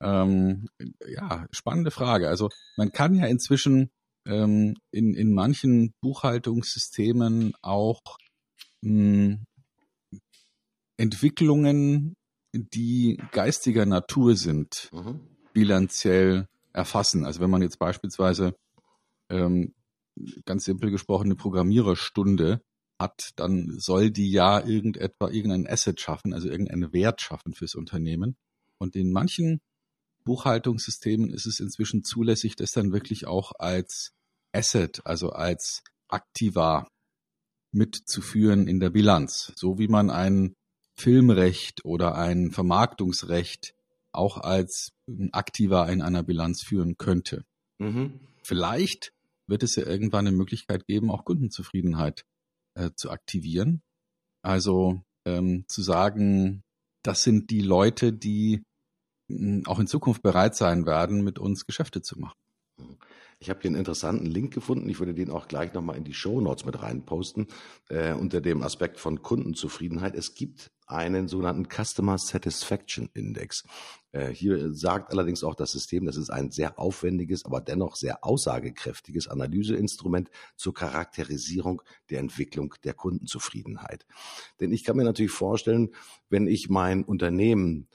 Ähm, 0.00 0.68
ja, 1.06 1.46
spannende 1.50 1.90
Frage. 1.90 2.28
Also 2.28 2.50
man 2.76 2.92
kann 2.92 3.14
ja 3.14 3.26
inzwischen 3.26 3.90
ähm, 4.26 4.76
in, 4.90 5.14
in 5.14 5.32
manchen 5.32 5.94
Buchhaltungssystemen 6.00 7.54
auch 7.62 8.00
mh, 8.82 9.38
hm, 10.10 10.20
Entwicklungen, 10.98 12.14
die 12.54 13.20
geistiger 13.32 13.86
Natur 13.86 14.34
sind, 14.36 14.90
mhm. 14.92 15.20
bilanziell 15.52 16.48
erfassen. 16.72 17.24
Also 17.24 17.40
wenn 17.40 17.50
man 17.50 17.62
jetzt 17.62 17.78
beispielsweise 17.78 18.54
ähm, 19.30 19.74
ganz 20.44 20.64
simpel 20.64 20.90
gesprochen 20.90 21.26
eine 21.26 21.36
Programmiererstunde 21.36 22.62
hat, 22.98 23.30
dann 23.36 23.78
soll 23.78 24.10
die 24.10 24.30
ja 24.30 24.64
irgendetwa 24.64 25.30
irgendein 25.30 25.66
Asset 25.66 26.00
schaffen, 26.00 26.32
also 26.32 26.48
irgendeinen 26.48 26.92
Wert 26.92 27.20
schaffen 27.20 27.54
fürs 27.54 27.74
Unternehmen. 27.74 28.36
Und 28.78 28.96
in 28.96 29.12
manchen 29.12 29.60
Buchhaltungssystemen 30.24 31.30
ist 31.30 31.46
es 31.46 31.60
inzwischen 31.60 32.02
zulässig, 32.02 32.56
das 32.56 32.72
dann 32.72 32.92
wirklich 32.92 33.26
auch 33.26 33.52
als 33.58 34.12
Asset, 34.52 35.02
also 35.04 35.30
als 35.30 35.82
Aktiva 36.08 36.88
mitzuführen 37.72 38.68
in 38.68 38.80
der 38.80 38.90
Bilanz, 38.90 39.52
so 39.56 39.78
wie 39.78 39.88
man 39.88 40.10
ein 40.10 40.54
Filmrecht 40.94 41.84
oder 41.84 42.14
ein 42.16 42.50
Vermarktungsrecht 42.50 43.74
auch 44.12 44.38
als 44.38 44.92
Aktiva 45.32 45.86
in 45.88 46.00
einer 46.00 46.22
Bilanz 46.22 46.62
führen 46.62 46.96
könnte. 46.96 47.44
Mhm. 47.78 48.20
Vielleicht 48.42 49.12
wird 49.46 49.62
es 49.62 49.76
ja 49.76 49.84
irgendwann 49.84 50.26
eine 50.26 50.36
Möglichkeit 50.36 50.86
geben, 50.86 51.10
auch 51.10 51.24
Kundenzufriedenheit 51.24 52.24
äh, 52.76 52.90
zu 52.94 53.10
aktivieren. 53.10 53.82
Also 54.42 55.02
ähm, 55.26 55.64
zu 55.66 55.82
sagen, 55.82 56.62
das 57.02 57.22
sind 57.22 57.50
die 57.50 57.62
Leute, 57.62 58.12
die 58.12 58.62
mh, 59.28 59.68
auch 59.68 59.80
in 59.80 59.86
Zukunft 59.86 60.22
bereit 60.22 60.54
sein 60.54 60.86
werden, 60.86 61.24
mit 61.24 61.38
uns 61.38 61.66
Geschäfte 61.66 62.02
zu 62.02 62.18
machen. 62.18 62.36
Ich 63.38 63.50
habe 63.50 63.60
hier 63.60 63.70
einen 63.70 63.78
interessanten 63.78 64.26
Link 64.26 64.54
gefunden. 64.54 64.88
Ich 64.88 64.98
würde 64.98 65.14
den 65.14 65.30
auch 65.30 65.48
gleich 65.48 65.72
nochmal 65.74 65.96
in 65.96 66.04
die 66.04 66.14
Show 66.14 66.40
Notes 66.40 66.64
mit 66.64 66.80
reinposten, 66.80 67.48
äh, 67.88 68.14
unter 68.14 68.40
dem 68.40 68.62
Aspekt 68.62 68.98
von 68.98 69.22
Kundenzufriedenheit. 69.22 70.14
Es 70.14 70.34
gibt 70.34 70.70
einen 70.86 71.28
sogenannten 71.28 71.68
Customer 71.68 72.16
Satisfaction 72.18 73.10
Index. 73.12 73.64
Äh, 74.12 74.28
hier 74.28 74.72
sagt 74.72 75.12
allerdings 75.12 75.42
auch 75.44 75.54
das 75.54 75.72
System, 75.72 76.06
das 76.06 76.16
ist 76.16 76.30
ein 76.30 76.50
sehr 76.50 76.78
aufwendiges, 76.78 77.44
aber 77.44 77.60
dennoch 77.60 77.96
sehr 77.96 78.24
aussagekräftiges 78.24 79.28
Analyseinstrument 79.28 80.30
zur 80.56 80.74
Charakterisierung 80.74 81.82
der 82.10 82.20
Entwicklung 82.20 82.74
der 82.84 82.94
Kundenzufriedenheit. 82.94 84.06
Denn 84.60 84.72
ich 84.72 84.84
kann 84.84 84.96
mir 84.96 85.04
natürlich 85.04 85.32
vorstellen, 85.32 85.90
wenn 86.28 86.46
ich 86.46 86.68
mein 86.68 87.04
Unternehmen 87.04 87.88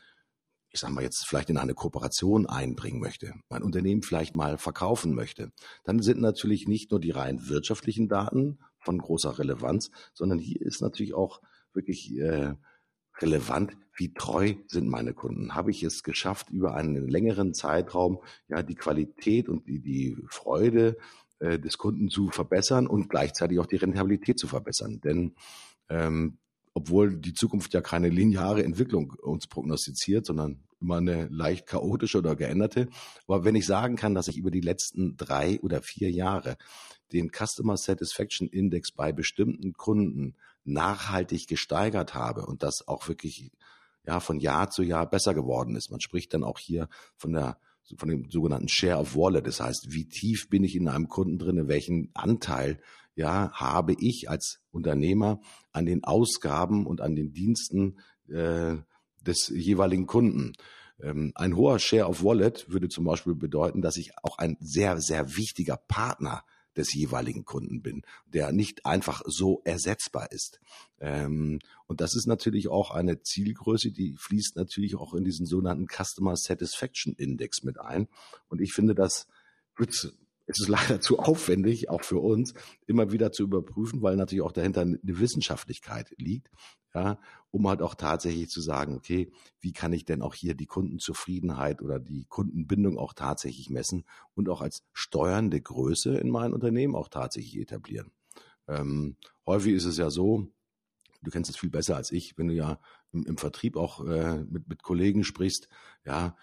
ich 0.74 0.80
sage 0.80 0.94
mal 0.94 1.04
jetzt 1.04 1.28
vielleicht 1.28 1.50
in 1.50 1.58
eine 1.58 1.74
Kooperation 1.74 2.48
einbringen 2.48 3.02
möchte, 3.02 3.34
mein 3.50 3.62
Unternehmen 3.62 4.04
vielleicht 4.04 4.38
mal 4.38 4.58
verkaufen 4.58 5.14
möchte, 5.14 5.52
dann 5.84 6.02
sind 6.02 6.22
natürlich 6.22 6.66
nicht 6.68 6.92
nur 6.92 7.02
die 7.02 7.12
rein 7.12 7.50
wirtschaftlichen 7.50 8.08
Daten 8.08 8.60
von 8.80 8.98
großer 8.98 9.38
Relevanz, 9.38 9.92
sondern 10.14 10.40
hier 10.40 10.62
ist 10.62 10.82
natürlich 10.82 11.14
auch 11.14 11.42
wirklich 11.74 12.18
äh, 12.18 12.54
relevant, 13.22 13.78
wie 13.94 14.14
treu 14.14 14.56
sind 14.68 14.88
meine 14.88 15.14
Kunden. 15.14 15.54
Habe 15.54 15.72
ich 15.72 15.84
es 15.84 16.04
geschafft, 16.04 16.50
über 16.50 16.76
einen 16.76 17.08
längeren 17.08 17.54
Zeitraum 17.54 18.20
ja 18.48 18.64
die 18.64 18.76
Qualität 18.76 19.50
und 19.50 19.68
die, 19.68 19.80
die 19.80 20.18
Freude 20.30 20.98
äh, 21.40 21.60
des 21.60 21.78
Kunden 21.78 22.10
zu 22.10 22.30
verbessern 22.30 22.88
und 22.88 23.10
gleichzeitig 23.10 23.60
auch 23.60 23.66
die 23.66 23.76
Rentabilität 23.76 24.40
zu 24.40 24.48
verbessern. 24.48 25.02
Denn 25.02 25.36
ähm, 25.90 26.38
obwohl 26.74 27.18
die 27.18 27.34
Zukunft 27.34 27.74
ja 27.74 27.82
keine 27.82 28.10
lineare 28.10 28.64
Entwicklung 28.64 29.12
uns 29.12 29.48
prognostiziert, 29.48 30.26
sondern 30.26 30.64
immer 30.80 30.98
eine 30.98 31.28
leicht 31.28 31.68
chaotische 31.68 32.20
oder 32.20 32.36
geänderte. 32.36 32.88
Aber 33.28 33.44
wenn 33.44 33.56
ich 33.56 33.66
sagen 33.66 33.98
kann, 33.98 34.16
dass 34.16 34.28
ich 34.28 34.38
über 34.38 34.52
die 34.52 34.62
letzten 34.62 35.18
drei 35.18 35.60
oder 35.62 35.82
vier 35.82 36.10
Jahre 36.10 36.58
den 37.12 37.30
Customer 37.30 37.76
Satisfaction 37.76 38.48
Index 38.48 38.92
bei 38.92 39.12
bestimmten 39.12 39.74
Kunden 39.74 40.36
nachhaltig 40.64 41.48
gesteigert 41.48 42.14
habe 42.14 42.46
und 42.46 42.64
das 42.64 42.88
auch 42.88 43.08
wirklich 43.08 43.52
ja 44.06 44.20
von 44.20 44.40
Jahr 44.40 44.70
zu 44.70 44.84
Jahr 44.84 45.10
besser 45.10 45.34
geworden 45.34 45.76
ist. 45.76 45.92
Man 45.92 46.02
spricht 46.02 46.34
dann 46.34 46.44
auch 46.44 46.60
hier 46.60 46.88
von 47.16 47.34
der 47.34 47.58
von 47.98 48.10
dem 48.10 48.30
sogenannten 48.30 48.70
Share 48.70 49.00
of 49.00 49.16
Wallet. 49.16 49.48
Das 49.48 49.60
heißt, 49.60 49.88
wie 49.90 50.08
tief 50.08 50.50
bin 50.50 50.64
ich 50.64 50.76
in 50.76 50.88
einem 50.88 51.10
Kunden 51.10 51.40
drin, 51.40 51.68
welchen 51.68 52.10
Anteil 52.14 52.80
ja, 53.16 53.52
habe 53.54 53.94
ich 54.00 54.30
als 54.30 54.62
Unternehmer 54.72 55.42
an 55.72 55.86
den 55.86 56.04
Ausgaben 56.04 56.86
und 56.86 57.02
an 57.02 57.16
den 57.16 57.34
Diensten 57.34 58.00
äh, 58.30 58.78
des 59.22 59.52
jeweiligen 59.54 60.08
Kunden. 60.08 60.54
Ähm, 61.02 61.32
ein 61.36 61.56
hoher 61.56 61.80
Share 61.80 62.08
of 62.08 62.24
Wallet 62.24 62.70
würde 62.70 62.88
zum 62.88 63.06
Beispiel 63.06 63.36
bedeuten, 63.36 63.82
dass 63.82 63.98
ich 63.98 64.12
auch 64.24 64.38
ein 64.38 64.58
sehr, 64.60 65.00
sehr 65.02 65.36
wichtiger 65.36 65.78
Partner 65.78 66.44
des 66.76 66.94
jeweiligen 66.94 67.46
Kunden 67.46 67.82
bin, 67.82 68.04
der 68.26 68.52
nicht 68.52 68.86
einfach 68.86 69.22
so 69.26 69.62
ersetzbar 69.66 70.32
ist. 70.32 70.60
Ähm, 71.00 71.60
und 71.88 72.02
das 72.02 72.16
ist 72.16 72.28
natürlich 72.28 72.70
auch 72.70 72.92
eine 72.92 73.22
Zielgröße, 73.22 73.92
die 73.92 74.16
fließt 74.18 74.56
natürlich 74.56 74.96
auch 74.96 75.14
in 75.14 75.24
diesen 75.24 75.46
sogenannten 75.46 75.88
Customer 75.88 76.36
Satisfaction 76.36 77.14
Index 77.14 77.64
mit 77.64 77.80
ein. 77.80 78.08
Und 78.48 78.62
ich 78.62 78.74
finde, 78.74 78.96
das 78.96 79.28
wird 79.76 80.14
es 80.52 80.62
ist 80.62 80.70
leider 80.70 81.02
zu 81.02 81.20
aufwendig, 81.20 81.90
auch 81.90 82.04
für 82.04 82.20
uns, 82.20 82.54
immer 82.88 83.12
wieder 83.12 83.32
zu 83.32 83.44
überprüfen, 83.44 84.02
weil 84.02 84.16
natürlich 84.16 84.44
auch 84.44 84.52
dahinter 84.52 84.82
eine 84.82 85.00
Wissenschaftlichkeit 85.04 86.14
liegt, 86.18 86.50
ja, 86.94 87.20
um 87.52 87.68
halt 87.68 87.82
auch 87.82 87.96
tatsächlich 87.96 88.50
zu 88.50 88.62
sagen, 88.62 88.96
okay, 88.96 89.32
wie 89.62 89.72
kann 89.72 89.94
ich 89.94 90.06
denn 90.06 90.22
auch 90.22 90.34
hier 90.34 90.56
die 90.56 90.66
Kundenzufriedenheit 90.66 91.82
oder 91.82 92.00
die 92.00 92.26
Kundenbindung 92.26 92.98
auch 92.98 93.14
tatsächlich 93.14 93.70
messen 93.70 94.04
und 94.36 94.50
auch 94.50 94.62
als 94.62 94.84
steuernde 94.94 95.62
Größe 95.62 96.18
in 96.18 96.30
meinem 96.30 96.54
Unternehmen 96.54 96.96
auch 96.96 97.08
tatsächlich 97.08 97.60
etablieren. 97.60 98.12
Ähm, 98.68 99.16
häufig 99.46 99.74
ist 99.74 99.86
es 99.86 99.98
ja 99.98 100.10
so, 100.10 100.48
du 101.22 101.32
kennst 101.32 101.50
es 101.50 101.58
viel 101.58 101.70
besser 101.70 101.96
als 101.96 102.12
ich, 102.12 102.38
wenn 102.38 102.48
du 102.48 102.54
ja 102.54 102.80
im, 103.12 103.26
im 103.26 103.38
Vertrieb 103.38 103.78
auch 103.78 104.06
äh, 104.06 104.44
mit, 104.44 104.68
mit 104.68 104.84
Kollegen 104.84 105.24
sprichst, 105.24 105.70
ja, 106.06 106.36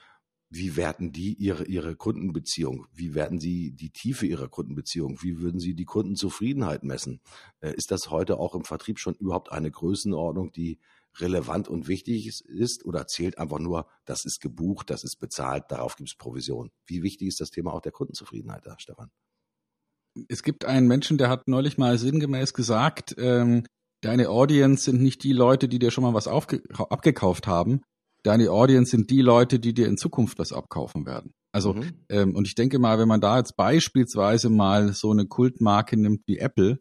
wie 0.50 0.76
werten 0.76 1.12
die 1.12 1.34
ihre, 1.34 1.64
ihre 1.66 1.94
Kundenbeziehung? 1.94 2.86
Wie 2.92 3.14
werten 3.14 3.38
sie 3.38 3.72
die 3.72 3.90
Tiefe 3.90 4.26
ihrer 4.26 4.48
Kundenbeziehung? 4.48 5.22
Wie 5.22 5.38
würden 5.40 5.60
sie 5.60 5.74
die 5.74 5.84
Kundenzufriedenheit 5.84 6.84
messen? 6.84 7.20
Äh, 7.60 7.74
ist 7.74 7.90
das 7.90 8.10
heute 8.10 8.38
auch 8.38 8.54
im 8.54 8.64
Vertrieb 8.64 8.98
schon 8.98 9.14
überhaupt 9.14 9.52
eine 9.52 9.70
Größenordnung, 9.70 10.52
die 10.52 10.78
relevant 11.16 11.68
und 11.68 11.88
wichtig 11.88 12.26
ist 12.44 12.84
oder 12.84 13.06
zählt 13.06 13.38
einfach 13.38 13.58
nur, 13.58 13.86
das 14.04 14.24
ist 14.24 14.40
gebucht, 14.40 14.90
das 14.90 15.04
ist 15.04 15.16
bezahlt, 15.16 15.64
darauf 15.68 15.96
gibt 15.96 16.10
es 16.10 16.16
Provision? 16.16 16.70
Wie 16.86 17.02
wichtig 17.02 17.28
ist 17.28 17.40
das 17.40 17.50
Thema 17.50 17.72
auch 17.72 17.80
der 17.80 17.92
Kundenzufriedenheit 17.92 18.64
da, 18.66 18.78
Stefan? 18.78 19.10
Es 20.28 20.42
gibt 20.42 20.64
einen 20.64 20.86
Menschen, 20.86 21.18
der 21.18 21.28
hat 21.28 21.46
neulich 21.46 21.78
mal 21.78 21.98
sinngemäß 21.98 22.54
gesagt, 22.54 23.14
ähm, 23.18 23.66
deine 24.00 24.30
Audience 24.30 24.84
sind 24.84 25.02
nicht 25.02 25.22
die 25.24 25.32
Leute, 25.32 25.68
die 25.68 25.78
dir 25.78 25.90
schon 25.90 26.04
mal 26.04 26.14
was 26.14 26.28
abgekauft 26.28 27.46
haben, 27.46 27.82
deine 28.22 28.50
Audience 28.50 28.90
sind 28.90 29.10
die 29.10 29.22
Leute, 29.22 29.60
die 29.60 29.74
dir 29.74 29.86
in 29.86 29.96
Zukunft 29.96 30.38
was 30.38 30.52
abkaufen 30.52 31.06
werden. 31.06 31.32
Also, 31.52 31.74
mhm. 31.74 32.04
ähm, 32.08 32.36
und 32.36 32.46
ich 32.46 32.54
denke 32.54 32.78
mal, 32.78 32.98
wenn 32.98 33.08
man 33.08 33.20
da 33.20 33.38
jetzt 33.38 33.56
beispielsweise 33.56 34.50
mal 34.50 34.92
so 34.92 35.10
eine 35.10 35.26
Kultmarke 35.26 35.96
nimmt 35.96 36.22
wie 36.26 36.38
Apple, 36.38 36.80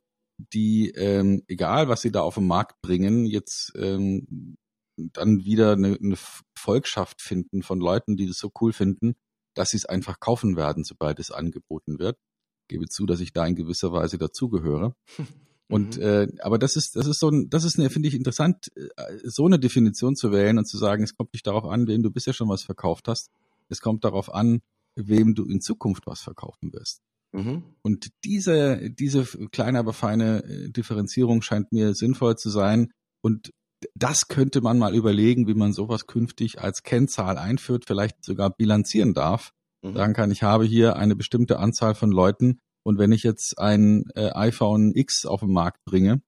die, 0.53 0.91
ähm, 0.91 1.43
egal 1.47 1.87
was 1.89 2.01
sie 2.01 2.11
da 2.11 2.21
auf 2.21 2.35
den 2.35 2.47
Markt 2.47 2.81
bringen, 2.81 3.25
jetzt 3.25 3.71
ähm, 3.75 4.55
dann 4.97 5.45
wieder 5.45 5.73
eine, 5.73 5.95
eine 5.95 6.17
Volkschaft 6.57 7.21
finden 7.21 7.63
von 7.63 7.79
Leuten, 7.79 8.17
die 8.17 8.27
das 8.27 8.37
so 8.37 8.51
cool 8.61 8.73
finden, 8.73 9.15
dass 9.55 9.71
sie 9.71 9.77
es 9.77 9.85
einfach 9.85 10.19
kaufen 10.19 10.55
werden, 10.55 10.83
sobald 10.83 11.19
es 11.19 11.31
angeboten 11.31 11.99
wird. 11.99 12.17
Ich 12.63 12.75
gebe 12.75 12.87
zu, 12.87 13.05
dass 13.05 13.19
ich 13.19 13.31
da 13.31 13.45
in 13.45 13.55
gewisser 13.55 13.91
Weise 13.91 14.17
dazugehöre. 14.17 14.95
Und 15.69 15.97
mhm. 15.97 16.03
äh, 16.03 16.27
aber 16.39 16.57
das 16.57 16.75
ist 16.75 16.95
das 16.95 17.07
ist 17.07 17.19
so 17.19 17.29
ein 17.29 17.49
das 17.49 17.65
ist 17.65 17.77
eine 17.77 17.89
finde 17.89 18.07
ich 18.07 18.15
interessant 18.15 18.71
äh, 18.75 18.87
so 19.25 19.45
eine 19.45 19.59
Definition 19.59 20.15
zu 20.15 20.31
wählen 20.31 20.57
und 20.57 20.65
zu 20.65 20.77
sagen 20.77 21.03
es 21.03 21.15
kommt 21.15 21.33
nicht 21.33 21.45
darauf 21.45 21.65
an 21.65 21.87
wem 21.87 22.03
du 22.03 22.11
bisher 22.11 22.33
schon 22.33 22.47
was 22.47 22.63
verkauft 22.63 23.07
hast 23.09 23.31
es 23.67 23.81
kommt 23.81 24.05
darauf 24.05 24.33
an 24.33 24.61
wem 24.95 25.35
du 25.35 25.45
in 25.45 25.59
Zukunft 25.59 26.07
was 26.07 26.21
verkaufen 26.21 26.71
wirst 26.71 27.01
mhm. 27.33 27.63
und 27.81 28.11
diese 28.23 28.89
diese 28.91 29.25
kleine 29.51 29.79
aber 29.79 29.91
feine 29.91 30.43
äh, 30.45 30.69
Differenzierung 30.69 31.41
scheint 31.41 31.73
mir 31.73 31.93
sinnvoll 31.95 32.37
zu 32.37 32.49
sein 32.49 32.93
und 33.21 33.51
das 33.93 34.29
könnte 34.29 34.61
man 34.61 34.79
mal 34.79 34.95
überlegen 34.95 35.47
wie 35.47 35.53
man 35.53 35.73
sowas 35.73 36.07
künftig 36.07 36.61
als 36.61 36.83
Kennzahl 36.83 37.37
einführt 37.37 37.83
vielleicht 37.85 38.23
sogar 38.23 38.51
bilanzieren 38.51 39.13
darf 39.13 39.51
mhm. 39.81 39.95
sagen 39.95 40.13
kann 40.13 40.31
ich 40.31 40.43
habe 40.43 40.63
hier 40.63 40.95
eine 40.95 41.17
bestimmte 41.17 41.59
Anzahl 41.59 41.93
von 41.93 42.09
Leuten 42.09 42.61
und 42.87 42.99
wenn 42.99 43.11
ich 43.11 43.23
jetzt 43.23 43.59
ein 43.59 44.05
äh, 44.15 44.31
iPhone 44.33 44.95
X 44.95 45.25
auf 45.25 45.41
den 45.41 45.51
Markt 45.51 45.83
bringe, 45.83 46.21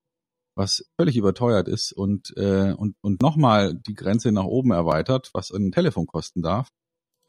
was 0.55 0.83
völlig 0.97 1.15
überteuert 1.15 1.69
ist 1.69 1.93
und, 1.93 2.35
äh, 2.35 2.73
und, 2.73 2.97
und 2.99 3.21
nochmal 3.21 3.73
die 3.73 3.93
Grenze 3.93 4.33
nach 4.33 4.43
oben 4.43 4.71
erweitert, 4.71 5.29
was 5.31 5.51
ein 5.51 5.71
Telefon 5.71 6.05
kosten 6.05 6.41
darf, 6.41 6.67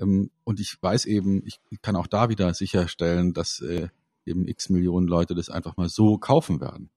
ähm, 0.01 0.33
und 0.43 0.59
ich 0.59 0.77
weiß 0.83 1.05
eben, 1.05 1.47
ich 1.47 1.61
kann 1.81 1.95
auch 1.95 2.09
da 2.09 2.29
wieder 2.29 2.53
sicherstellen, 2.55 3.33
dass 3.33 3.61
äh, 3.61 3.91
eben 4.27 4.49
x 4.49 4.69
Millionen 4.69 5.07
Leute 5.07 5.37
das 5.37 5.49
einfach 5.49 5.77
mal 5.77 5.89
so 5.89 6.19
kaufen 6.19 6.61
werden. 6.61 6.91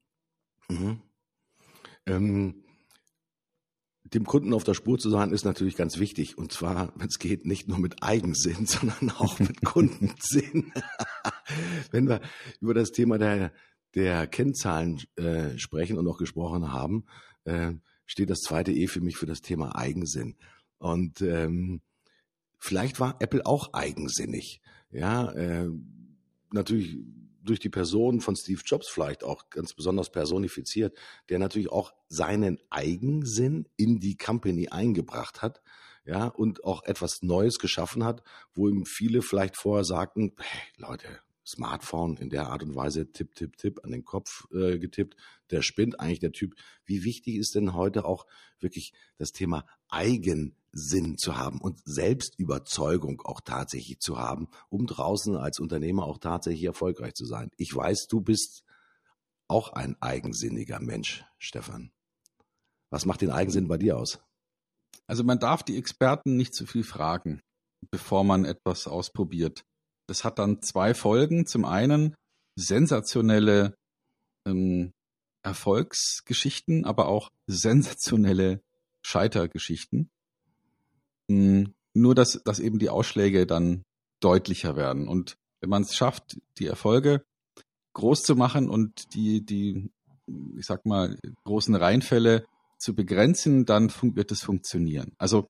Mhm. 0.69 1.01
Ähm, 2.07 2.62
dem 4.13 4.25
Kunden 4.25 4.53
auf 4.53 4.63
der 4.63 4.73
Spur 4.73 4.97
zu 4.97 5.09
sein, 5.09 5.31
ist 5.31 5.45
natürlich 5.45 5.75
ganz 5.75 5.99
wichtig. 5.99 6.37
Und 6.37 6.51
zwar, 6.51 6.93
wenn 6.95 7.07
es 7.07 7.19
geht, 7.19 7.45
nicht 7.45 7.67
nur 7.67 7.79
mit 7.79 8.03
Eigensinn, 8.03 8.65
sondern 8.65 9.11
auch 9.11 9.39
mit 9.39 9.63
Kundensinn. 9.63 10.71
wenn 11.91 12.07
wir 12.07 12.21
über 12.59 12.73
das 12.73 12.91
Thema 12.91 13.17
der, 13.17 13.51
der 13.95 14.27
Kennzahlen 14.27 15.01
äh, 15.15 15.57
sprechen 15.57 15.97
und 15.97 16.07
auch 16.07 16.17
gesprochen 16.17 16.71
haben, 16.71 17.05
äh, 17.45 17.73
steht 18.05 18.29
das 18.29 18.39
zweite 18.39 18.71
E 18.71 18.87
für 18.87 19.01
mich 19.01 19.17
für 19.17 19.25
das 19.25 19.41
Thema 19.41 19.75
Eigensinn. 19.75 20.35
Und 20.77 21.21
ähm, 21.21 21.81
vielleicht 22.59 22.99
war 22.99 23.17
Apple 23.19 23.45
auch 23.45 23.73
eigensinnig. 23.73 24.61
Ja, 24.91 25.31
äh, 25.31 25.69
natürlich 26.51 26.97
durch 27.43 27.59
die 27.59 27.69
Person 27.69 28.21
von 28.21 28.35
Steve 28.35 28.61
Jobs 28.65 28.89
vielleicht 28.89 29.23
auch 29.23 29.49
ganz 29.49 29.73
besonders 29.73 30.11
personifiziert, 30.11 30.97
der 31.29 31.39
natürlich 31.39 31.71
auch 31.71 31.93
seinen 32.07 32.59
Eigensinn 32.69 33.67
in 33.75 33.99
die 33.99 34.17
Company 34.17 34.69
eingebracht 34.69 35.41
hat, 35.41 35.61
ja, 36.05 36.27
und 36.27 36.63
auch 36.63 36.83
etwas 36.83 37.21
Neues 37.21 37.59
geschaffen 37.59 38.03
hat, 38.03 38.23
wo 38.53 38.67
ihm 38.67 38.85
viele 38.85 39.21
vielleicht 39.21 39.55
vorher 39.55 39.85
sagten, 39.85 40.33
hey, 40.37 40.61
Leute, 40.77 41.07
Smartphone 41.45 42.17
in 42.17 42.29
der 42.29 42.47
Art 42.47 42.63
und 42.63 42.75
Weise 42.75 43.11
tipp, 43.11 43.35
tipp, 43.35 43.57
tipp 43.57 43.81
an 43.83 43.91
den 43.91 44.05
Kopf 44.05 44.47
äh, 44.51 44.79
getippt. 44.79 45.15
Der 45.51 45.61
spinnt 45.61 45.99
eigentlich 45.99 46.19
der 46.19 46.31
Typ. 46.31 46.55
Wie 46.85 47.03
wichtig 47.03 47.35
ist 47.35 47.55
denn 47.55 47.73
heute 47.73 48.05
auch 48.05 48.25
wirklich 48.59 48.93
das 49.17 49.31
Thema 49.31 49.65
Eigensinn 49.89 51.17
zu 51.17 51.37
haben 51.37 51.59
und 51.59 51.81
Selbstüberzeugung 51.85 53.21
auch 53.21 53.41
tatsächlich 53.41 53.99
zu 53.99 54.17
haben, 54.17 54.47
um 54.69 54.87
draußen 54.87 55.35
als 55.35 55.59
Unternehmer 55.59 56.05
auch 56.05 56.17
tatsächlich 56.17 56.63
erfolgreich 56.63 57.13
zu 57.13 57.25
sein? 57.25 57.49
Ich 57.57 57.75
weiß, 57.75 58.07
du 58.07 58.21
bist 58.21 58.63
auch 59.47 59.73
ein 59.73 59.95
eigensinniger 60.01 60.79
Mensch, 60.79 61.25
Stefan. 61.37 61.91
Was 62.89 63.05
macht 63.05 63.21
den 63.21 63.31
Eigensinn 63.31 63.67
bei 63.67 63.77
dir 63.77 63.97
aus? 63.97 64.19
Also 65.07 65.23
man 65.23 65.39
darf 65.39 65.63
die 65.63 65.77
Experten 65.77 66.37
nicht 66.37 66.53
zu 66.53 66.65
viel 66.65 66.83
fragen, 66.83 67.41
bevor 67.91 68.23
man 68.23 68.45
etwas 68.45 68.87
ausprobiert. 68.87 69.65
Das 70.07 70.23
hat 70.23 70.39
dann 70.39 70.61
zwei 70.61 70.93
Folgen. 70.93 71.45
Zum 71.45 71.65
einen 71.65 72.15
sensationelle 72.55 73.75
ähm, 74.45 74.91
Erfolgsgeschichten, 75.43 76.85
aber 76.85 77.07
auch 77.07 77.31
sensationelle 77.47 78.61
Scheitergeschichten. 79.01 80.09
Ähm, 81.29 81.73
nur, 81.93 82.15
dass, 82.15 82.41
dass 82.43 82.59
eben 82.59 82.79
die 82.79 82.89
Ausschläge 82.89 83.45
dann 83.45 83.83
deutlicher 84.19 84.75
werden. 84.75 85.07
Und 85.07 85.37
wenn 85.61 85.69
man 85.69 85.83
es 85.83 85.95
schafft, 85.95 86.39
die 86.57 86.67
Erfolge 86.67 87.23
groß 87.93 88.23
zu 88.23 88.35
machen 88.35 88.69
und 88.69 89.13
die, 89.13 89.45
die, 89.45 89.91
ich 90.57 90.65
sag 90.65 90.85
mal, 90.85 91.17
großen 91.43 91.75
Reinfälle 91.75 92.45
zu 92.77 92.95
begrenzen, 92.95 93.65
dann 93.65 93.91
wird 94.01 94.31
es 94.31 94.41
funktionieren. 94.41 95.13
Also 95.17 95.47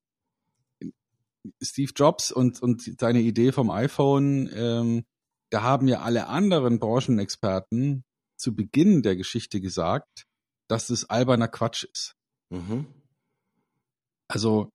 Steve 1.61 1.91
Jobs 1.95 2.31
und, 2.31 2.61
und 2.61 2.81
seine 2.99 3.21
Idee 3.21 3.51
vom 3.51 3.69
iPhone, 3.69 4.49
ähm, 4.53 5.05
da 5.49 5.61
haben 5.61 5.87
ja 5.87 6.01
alle 6.01 6.27
anderen 6.27 6.79
Branchenexperten 6.79 8.03
zu 8.37 8.55
Beginn 8.55 9.03
der 9.03 9.15
Geschichte 9.15 9.61
gesagt, 9.61 10.25
dass 10.67 10.87
das 10.87 11.09
alberner 11.09 11.47
Quatsch 11.47 11.83
ist. 11.83 12.15
Mhm. 12.49 12.87
Also, 14.27 14.69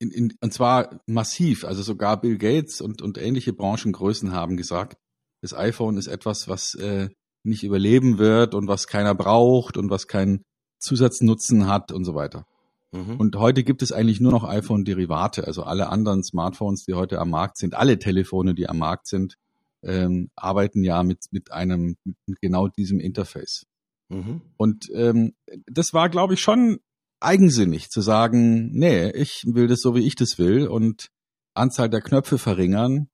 in, 0.00 0.10
in, 0.10 0.34
und 0.40 0.52
zwar 0.52 1.00
massiv, 1.06 1.64
also 1.64 1.82
sogar 1.82 2.20
Bill 2.20 2.38
Gates 2.38 2.80
und, 2.80 3.02
und 3.02 3.18
ähnliche 3.18 3.52
Branchengrößen 3.52 4.32
haben 4.32 4.56
gesagt, 4.56 4.96
das 5.42 5.54
iPhone 5.54 5.96
ist 5.96 6.06
etwas, 6.08 6.48
was 6.48 6.74
äh, 6.74 7.10
nicht 7.44 7.64
überleben 7.64 8.18
wird 8.18 8.54
und 8.54 8.68
was 8.68 8.86
keiner 8.86 9.14
braucht 9.14 9.76
und 9.76 9.90
was 9.90 10.08
keinen 10.08 10.42
Zusatznutzen 10.80 11.66
hat 11.66 11.92
und 11.92 12.04
so 12.04 12.14
weiter. 12.14 12.46
Mhm. 12.92 13.16
Und 13.16 13.36
heute 13.36 13.64
gibt 13.64 13.82
es 13.82 13.92
eigentlich 13.92 14.20
nur 14.20 14.32
noch 14.32 14.44
iPhone-Derivate. 14.44 15.46
Also 15.46 15.62
alle 15.62 15.88
anderen 15.88 16.22
Smartphones, 16.22 16.84
die 16.84 16.94
heute 16.94 17.18
am 17.18 17.30
Markt 17.30 17.58
sind, 17.58 17.74
alle 17.74 17.98
Telefone, 17.98 18.54
die 18.54 18.68
am 18.68 18.78
Markt 18.78 19.06
sind, 19.06 19.36
ähm, 19.82 20.30
arbeiten 20.34 20.82
ja 20.82 21.02
mit, 21.02 21.26
mit 21.30 21.52
einem, 21.52 21.96
mit 22.04 22.40
genau 22.40 22.68
diesem 22.68 22.98
Interface. 22.98 23.66
Mhm. 24.08 24.40
Und 24.56 24.88
ähm, 24.94 25.34
das 25.66 25.92
war, 25.92 26.08
glaube 26.08 26.34
ich, 26.34 26.40
schon 26.40 26.78
eigensinnig 27.20 27.90
zu 27.90 28.00
sagen, 28.00 28.70
nee, 28.72 29.10
ich 29.10 29.44
will 29.46 29.66
das 29.66 29.80
so, 29.80 29.94
wie 29.94 30.06
ich 30.06 30.14
das 30.14 30.38
will 30.38 30.66
und 30.66 31.08
Anzahl 31.54 31.90
der 31.90 32.00
Knöpfe 32.00 32.38
verringern. 32.38 33.08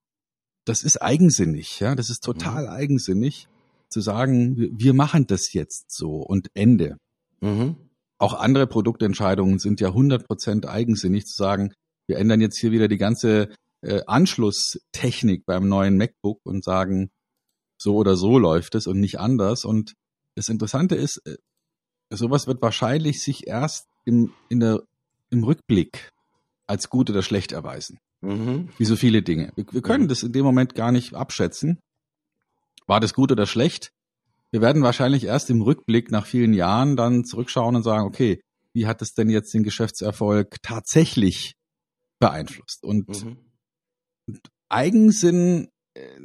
Das 0.64 0.82
ist 0.82 1.02
eigensinnig, 1.02 1.80
ja, 1.80 1.94
das 1.94 2.10
ist 2.10 2.22
total 2.22 2.64
mhm. 2.64 2.70
eigensinnig 2.70 3.48
zu 3.88 4.00
sagen, 4.00 4.56
wir, 4.56 4.94
machen 4.94 5.26
das 5.26 5.52
jetzt 5.52 5.90
so 5.90 6.16
und 6.16 6.50
Ende. 6.54 6.96
Mhm 7.40 7.76
auch 8.18 8.35
andere 8.35 8.66
Produktentscheidungen 8.66 9.59
sind 9.59 9.81
ja 9.81 9.88
100% 9.88 10.66
eigensinnig 10.66 11.27
zu 11.27 11.37
sagen, 11.37 11.72
wir 12.07 12.18
ändern 12.18 12.40
jetzt 12.40 12.59
hier 12.59 12.70
wieder 12.70 12.88
die 12.88 12.98
ganze 12.98 13.48
äh, 13.83 14.03
Anschlusstechnik 14.07 15.44
beim 15.46 15.68
neuen 15.68 15.96
MacBook 15.96 16.40
und 16.44 16.64
sagen, 16.64 17.11
so 17.77 17.96
oder 17.96 18.16
so 18.16 18.38
läuft 18.38 18.74
es 18.74 18.87
und 18.87 19.00
nicht 19.00 19.18
anders. 19.18 19.64
Und 19.64 19.94
das 20.35 20.48
Interessante 20.48 20.94
ist, 20.94 21.20
äh, 21.27 21.37
sowas 22.11 22.46
wird 22.46 22.62
wahrscheinlich 22.62 23.22
sich 23.22 23.46
erst 23.46 23.87
im, 24.05 24.33
in 24.48 24.61
der, 24.61 24.83
im 25.31 25.44
Rückblick 25.44 26.11
als 26.66 26.88
gut 26.88 27.11
oder 27.11 27.22
schlecht 27.22 27.53
erweisen. 27.53 27.98
Mhm. 28.20 28.70
Wie 28.79 28.85
so 28.85 28.96
viele 28.96 29.22
Dinge. 29.22 29.53
Wir, 29.55 29.64
wir 29.70 29.83
können 29.83 30.05
mhm. 30.05 30.09
das 30.09 30.22
in 30.22 30.33
dem 30.33 30.44
Moment 30.44 30.74
gar 30.74 30.92
nicht 30.92 31.14
abschätzen. 31.14 31.79
War 32.87 33.00
das 33.00 33.14
gut 33.14 33.33
oder 33.33 33.46
schlecht? 33.46 33.92
Wir 34.55 34.61
werden 34.61 34.85
wahrscheinlich 34.85 35.25
erst 35.25 35.51
im 35.51 35.62
Rückblick 35.62 36.12
nach 36.12 36.27
vielen 36.27 36.55
Jahren 36.55 36.95
dann 36.95 37.25
zurückschauen 37.25 37.75
und 37.75 37.83
sagen, 37.83 38.07
okay, 38.07 38.40
wie 38.73 38.87
hat 38.87 39.03
es 39.03 39.12
denn 39.12 39.29
jetzt 39.29 39.53
den 39.53 39.64
Geschäftserfolg 39.64 40.62
tatsächlich 40.62 41.57
beeinflusst? 42.21 42.85
Und, 42.85 43.09
mhm. 43.25 43.38
und 44.29 44.38
Eigensinn 44.69 45.71
äh, 45.95 46.21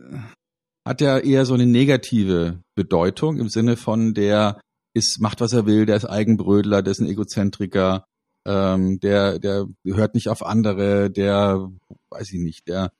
hat 0.87 1.01
ja 1.01 1.17
eher 1.17 1.47
so 1.47 1.55
eine 1.55 1.65
negative 1.65 2.61
Bedeutung 2.75 3.39
im 3.39 3.49
Sinne 3.49 3.77
von 3.77 4.13
der 4.13 4.61
ist, 4.93 5.19
macht 5.19 5.41
was 5.41 5.53
er 5.53 5.65
will, 5.65 5.87
der 5.87 5.95
ist 5.95 6.05
Eigenbrödler, 6.05 6.83
der 6.83 6.91
ist 6.91 6.99
ein 6.99 7.09
Egozentriker, 7.09 8.05
ähm, 8.45 8.99
der, 8.99 9.39
der 9.39 9.65
hört 9.83 10.13
nicht 10.13 10.29
auf 10.29 10.45
andere, 10.45 11.09
der, 11.09 11.67
weiß 12.11 12.31
ich 12.31 12.39
nicht, 12.39 12.67
der, 12.67 12.91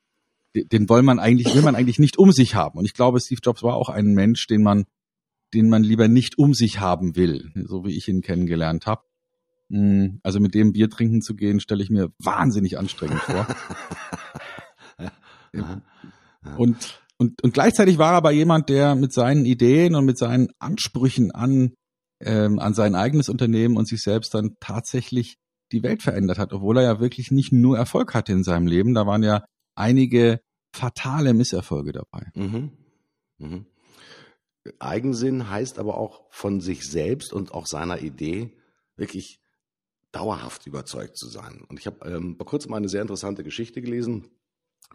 den 0.56 0.90
will 0.90 1.04
man 1.04 1.20
eigentlich, 1.20 1.54
will 1.54 1.62
man 1.62 1.76
eigentlich 1.76 2.00
nicht 2.00 2.18
um 2.18 2.32
sich 2.32 2.56
haben. 2.56 2.80
Und 2.80 2.86
ich 2.86 2.96
glaube, 2.96 3.20
Steve 3.20 3.42
Jobs 3.44 3.62
war 3.62 3.76
auch 3.76 3.90
ein 3.90 4.16
Mensch, 4.16 4.48
den 4.48 4.64
man 4.64 4.86
den 5.54 5.70
man 5.70 5.84
lieber 5.84 6.08
nicht 6.08 6.38
um 6.38 6.54
sich 6.54 6.80
haben 6.80 7.16
will, 7.16 7.52
so 7.66 7.86
wie 7.86 7.96
ich 7.96 8.08
ihn 8.08 8.22
kennengelernt 8.22 8.86
habe. 8.86 9.04
Hm, 9.70 10.20
also 10.24 10.40
mit 10.40 10.56
dem 10.56 10.74
Bier 10.74 10.90
trinken 10.90 11.22
zu 11.22 11.36
gehen, 11.36 11.60
stelle 11.60 11.84
ich 11.84 11.90
mir 11.90 12.10
wahnsinnig 12.20 12.78
anstrengend 12.78 13.22
vor. 13.22 13.48
und, 16.58 17.02
und, 17.18 17.44
und 17.44 17.54
gleichzeitig 17.54 17.98
war 17.98 18.14
er 18.14 18.18
aber 18.18 18.32
jemand, 18.32 18.70
der 18.70 18.96
mit 18.96 19.14
seinen 19.14 19.46
Ideen 19.46 19.96
und 19.96 20.06
mit 20.06 20.18
seinen 20.18 20.50
Ansprüchen 20.60 21.32
an, 21.32 21.74
ähm, 22.20 22.60
an 22.60 22.74
sein 22.74 22.96
eigenes 22.96 23.30
Unternehmen 23.30 23.78
und 23.78 23.88
sich 23.88 24.02
selbst 24.02 24.34
dann 24.34 24.56
tatsächlich 24.60 25.38
die 25.72 25.84
Welt 25.84 26.02
verändert 26.02 26.40
hat, 26.40 26.52
obwohl 26.52 26.78
er 26.78 26.84
ja 26.84 27.00
wirklich 27.00 27.32
nicht 27.32 27.52
nur 27.52 27.78
Erfolg 27.78 28.14
hatte 28.14 28.32
in 28.32 28.44
seinem 28.44 28.66
Leben. 28.68 28.96
Da 28.96 29.06
waren 29.06 29.24
ja 29.24 29.46
einige 29.76 30.42
fatale 30.74 31.34
Misserfolge 31.34 31.92
dabei. 31.92 32.32
Mhm. 32.36 32.72
Mhm. 33.38 33.66
Eigensinn 34.80 35.50
heißt 35.50 35.80
aber 35.80 35.98
auch 35.98 36.26
von 36.30 36.62
sich 36.62 36.88
selbst 36.88 37.34
und 37.34 37.54
auch 37.54 37.66
seiner 37.66 38.02
Idee 38.02 38.58
wirklich 38.96 39.42
dauerhaft 40.12 40.68
überzeugt 40.68 41.18
zu 41.18 41.28
sein. 41.28 41.64
Und 41.68 41.80
ich 41.80 41.88
habe 41.88 42.10
ähm, 42.10 42.36
vor 42.36 42.46
kurzem 42.46 42.74
eine 42.74 42.90
sehr 42.90 43.02
interessante 43.02 43.44
Geschichte 43.44 43.82
gelesen 43.82 44.28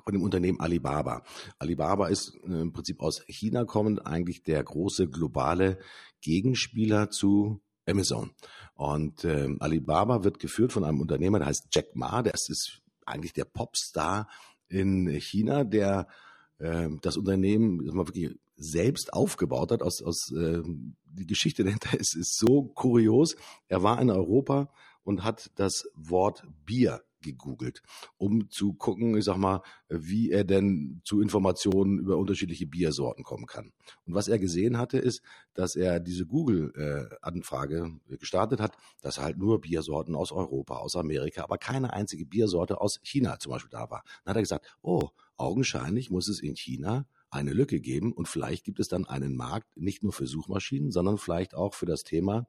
von 0.02 0.12
dem 0.12 0.22
Unternehmen 0.22 0.60
Alibaba. 0.60 1.22
Alibaba 1.58 2.08
ist 2.08 2.34
äh, 2.44 2.60
im 2.60 2.72
Prinzip 2.72 3.00
aus 3.00 3.22
China 3.26 3.64
kommend 3.64 4.06
eigentlich 4.06 4.42
der 4.42 4.62
große 4.62 5.08
globale 5.08 5.78
Gegenspieler 6.20 7.10
zu 7.10 7.62
Amazon. 7.86 8.32
Und 8.74 9.24
ähm, 9.24 9.58
Alibaba 9.60 10.24
wird 10.24 10.38
geführt 10.40 10.72
von 10.72 10.84
einem 10.84 11.00
Unternehmer, 11.00 11.38
der 11.38 11.48
heißt 11.48 11.68
Jack 11.72 11.94
Ma. 11.94 12.22
Der 12.22 12.34
ist 12.34 12.82
eigentlich 13.06 13.32
der 13.32 13.44
Popstar 13.44 14.28
in 14.68 15.08
China, 15.20 15.64
der 15.64 16.08
äh, 16.58 16.88
das 17.02 17.16
Unternehmen 17.16 17.94
wirklich 17.94 18.36
selbst 18.56 19.12
aufgebaut 19.12 19.72
hat. 19.72 19.82
Aus, 19.82 20.02
aus 20.02 20.32
äh, 20.32 20.62
die 21.04 21.26
Geschichte 21.26 21.64
dahinter 21.64 21.98
ist, 21.98 22.14
ist 22.14 22.38
so 22.38 22.64
kurios. 22.64 23.36
Er 23.68 23.82
war 23.82 24.00
in 24.00 24.10
Europa 24.10 24.70
und 25.02 25.24
hat 25.24 25.50
das 25.56 25.84
Wort 25.94 26.44
Bier 26.64 27.02
gegoogelt, 27.24 27.82
um 28.16 28.50
zu 28.50 28.74
gucken, 28.74 29.16
ich 29.16 29.24
sag 29.24 29.38
mal, 29.38 29.62
wie 29.88 30.30
er 30.30 30.44
denn 30.44 31.00
zu 31.04 31.20
Informationen 31.20 31.98
über 31.98 32.16
unterschiedliche 32.16 32.66
Biersorten 32.66 33.24
kommen 33.24 33.46
kann. 33.46 33.72
Und 34.06 34.14
was 34.14 34.28
er 34.28 34.38
gesehen 34.38 34.78
hatte, 34.78 34.98
ist, 34.98 35.22
dass 35.54 35.74
er 35.74 36.00
diese 36.00 36.26
Google-Anfrage 36.26 37.98
gestartet 38.18 38.60
hat, 38.60 38.76
dass 39.00 39.18
halt 39.18 39.38
nur 39.38 39.60
Biersorten 39.60 40.14
aus 40.14 40.30
Europa, 40.30 40.76
aus 40.76 40.96
Amerika, 40.96 41.42
aber 41.42 41.58
keine 41.58 41.92
einzige 41.92 42.26
Biersorte 42.26 42.80
aus 42.80 43.00
China 43.02 43.38
zum 43.38 43.52
Beispiel 43.52 43.70
da 43.70 43.90
war. 43.90 44.04
Dann 44.24 44.32
hat 44.32 44.36
er 44.36 44.42
gesagt, 44.42 44.66
oh, 44.82 45.08
augenscheinlich 45.36 46.10
muss 46.10 46.28
es 46.28 46.40
in 46.40 46.56
China 46.56 47.06
eine 47.34 47.52
Lücke 47.52 47.80
geben 47.80 48.12
und 48.12 48.28
vielleicht 48.28 48.64
gibt 48.64 48.80
es 48.80 48.88
dann 48.88 49.04
einen 49.06 49.36
Markt 49.36 49.76
nicht 49.76 50.02
nur 50.02 50.12
für 50.12 50.26
Suchmaschinen, 50.26 50.92
sondern 50.92 51.18
vielleicht 51.18 51.54
auch 51.54 51.74
für 51.74 51.86
das 51.86 52.04
Thema 52.04 52.46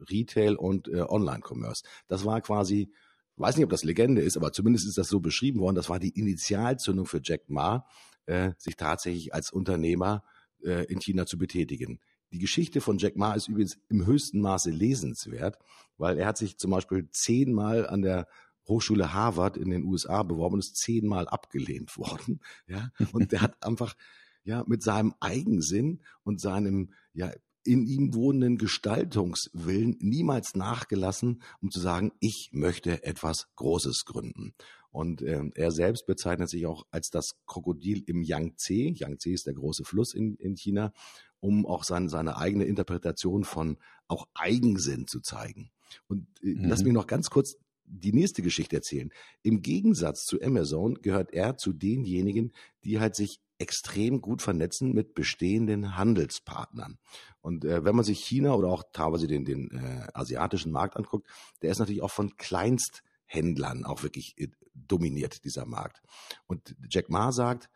Retail 0.00 0.56
und 0.56 0.88
äh, 0.88 1.02
Online-Commerce. 1.02 1.84
Das 2.08 2.24
war 2.24 2.40
quasi, 2.40 2.92
weiß 3.36 3.56
nicht, 3.56 3.64
ob 3.64 3.70
das 3.70 3.84
Legende 3.84 4.22
ist, 4.22 4.36
aber 4.36 4.52
zumindest 4.52 4.88
ist 4.88 4.98
das 4.98 5.08
so 5.08 5.20
beschrieben 5.20 5.60
worden. 5.60 5.76
Das 5.76 5.88
war 5.88 5.98
die 5.98 6.18
Initialzündung 6.18 7.06
für 7.06 7.20
Jack 7.22 7.48
Ma, 7.48 7.86
äh, 8.26 8.52
sich 8.58 8.76
tatsächlich 8.76 9.34
als 9.34 9.52
Unternehmer 9.52 10.24
äh, 10.64 10.84
in 10.86 11.00
China 11.00 11.26
zu 11.26 11.38
betätigen. 11.38 12.00
Die 12.32 12.38
Geschichte 12.38 12.80
von 12.80 12.98
Jack 12.98 13.16
Ma 13.16 13.34
ist 13.34 13.48
übrigens 13.48 13.78
im 13.90 14.06
höchsten 14.06 14.40
Maße 14.40 14.70
lesenswert, 14.70 15.58
weil 15.98 16.18
er 16.18 16.26
hat 16.26 16.38
sich 16.38 16.56
zum 16.56 16.70
Beispiel 16.70 17.08
zehnmal 17.10 17.86
an 17.86 18.00
der 18.00 18.26
Hochschule 18.66 19.12
Harvard 19.12 19.56
in 19.56 19.70
den 19.70 19.84
USA 19.84 20.22
beworben 20.22 20.54
und 20.54 20.60
ist 20.60 20.76
zehnmal 20.76 21.28
abgelehnt 21.28 21.96
worden. 21.98 22.40
Ja, 22.66 22.90
und 23.12 23.32
der 23.32 23.42
hat 23.42 23.62
einfach 23.62 23.94
ja 24.44 24.64
mit 24.66 24.82
seinem 24.82 25.14
Eigensinn 25.20 26.00
und 26.24 26.40
seinem 26.40 26.92
ja 27.12 27.32
in 27.64 27.86
ihm 27.86 28.14
wohnenden 28.14 28.58
Gestaltungswillen 28.58 29.96
niemals 30.00 30.54
nachgelassen, 30.56 31.42
um 31.60 31.70
zu 31.70 31.80
sagen, 31.80 32.12
ich 32.18 32.50
möchte 32.52 33.04
etwas 33.04 33.48
Großes 33.56 34.04
gründen. 34.04 34.54
Und 34.90 35.22
äh, 35.22 35.42
er 35.54 35.70
selbst 35.70 36.06
bezeichnet 36.06 36.50
sich 36.50 36.66
auch 36.66 36.84
als 36.90 37.10
das 37.10 37.36
Krokodil 37.46 38.02
im 38.06 38.22
Yangtze. 38.22 38.74
Yangtze 38.74 39.30
ist 39.30 39.46
der 39.46 39.54
große 39.54 39.84
Fluss 39.84 40.12
in, 40.12 40.36
in 40.36 40.54
China, 40.54 40.92
um 41.40 41.64
auch 41.64 41.84
sein, 41.84 42.08
seine 42.08 42.36
eigene 42.36 42.64
Interpretation 42.64 43.44
von 43.44 43.78
auch 44.06 44.28
Eigensinn 44.34 45.06
zu 45.06 45.20
zeigen. 45.20 45.70
Und 46.08 46.26
äh, 46.42 46.54
mhm. 46.54 46.68
lass 46.68 46.84
mich 46.84 46.92
noch 46.92 47.06
ganz 47.06 47.30
kurz 47.30 47.56
die 47.84 48.12
nächste 48.12 48.42
Geschichte 48.42 48.76
erzählen. 48.76 49.10
Im 49.42 49.62
Gegensatz 49.62 50.24
zu 50.24 50.40
Amazon 50.40 50.94
gehört 51.02 51.32
er 51.32 51.56
zu 51.56 51.72
denjenigen, 51.72 52.52
die 52.84 53.00
halt 53.00 53.14
sich 53.14 53.40
extrem 53.62 54.20
gut 54.20 54.42
vernetzen 54.42 54.92
mit 54.92 55.14
bestehenden 55.14 55.96
Handelspartnern. 55.96 56.98
Und 57.40 57.64
äh, 57.64 57.84
wenn 57.84 57.94
man 57.94 58.04
sich 58.04 58.18
China 58.18 58.54
oder 58.54 58.68
auch 58.68 58.82
teilweise 58.92 59.28
den, 59.28 59.44
den 59.44 59.70
äh, 59.70 60.08
asiatischen 60.14 60.72
Markt 60.72 60.96
anguckt, 60.96 61.28
der 61.62 61.70
ist 61.70 61.78
natürlich 61.78 62.02
auch 62.02 62.10
von 62.10 62.36
Kleinsthändlern 62.36 63.84
auch 63.84 64.02
wirklich 64.02 64.34
äh, 64.36 64.48
dominiert, 64.74 65.44
dieser 65.44 65.64
Markt. 65.64 66.02
Und 66.46 66.74
Jack 66.90 67.08
Ma 67.08 67.30
sagt, 67.30 67.70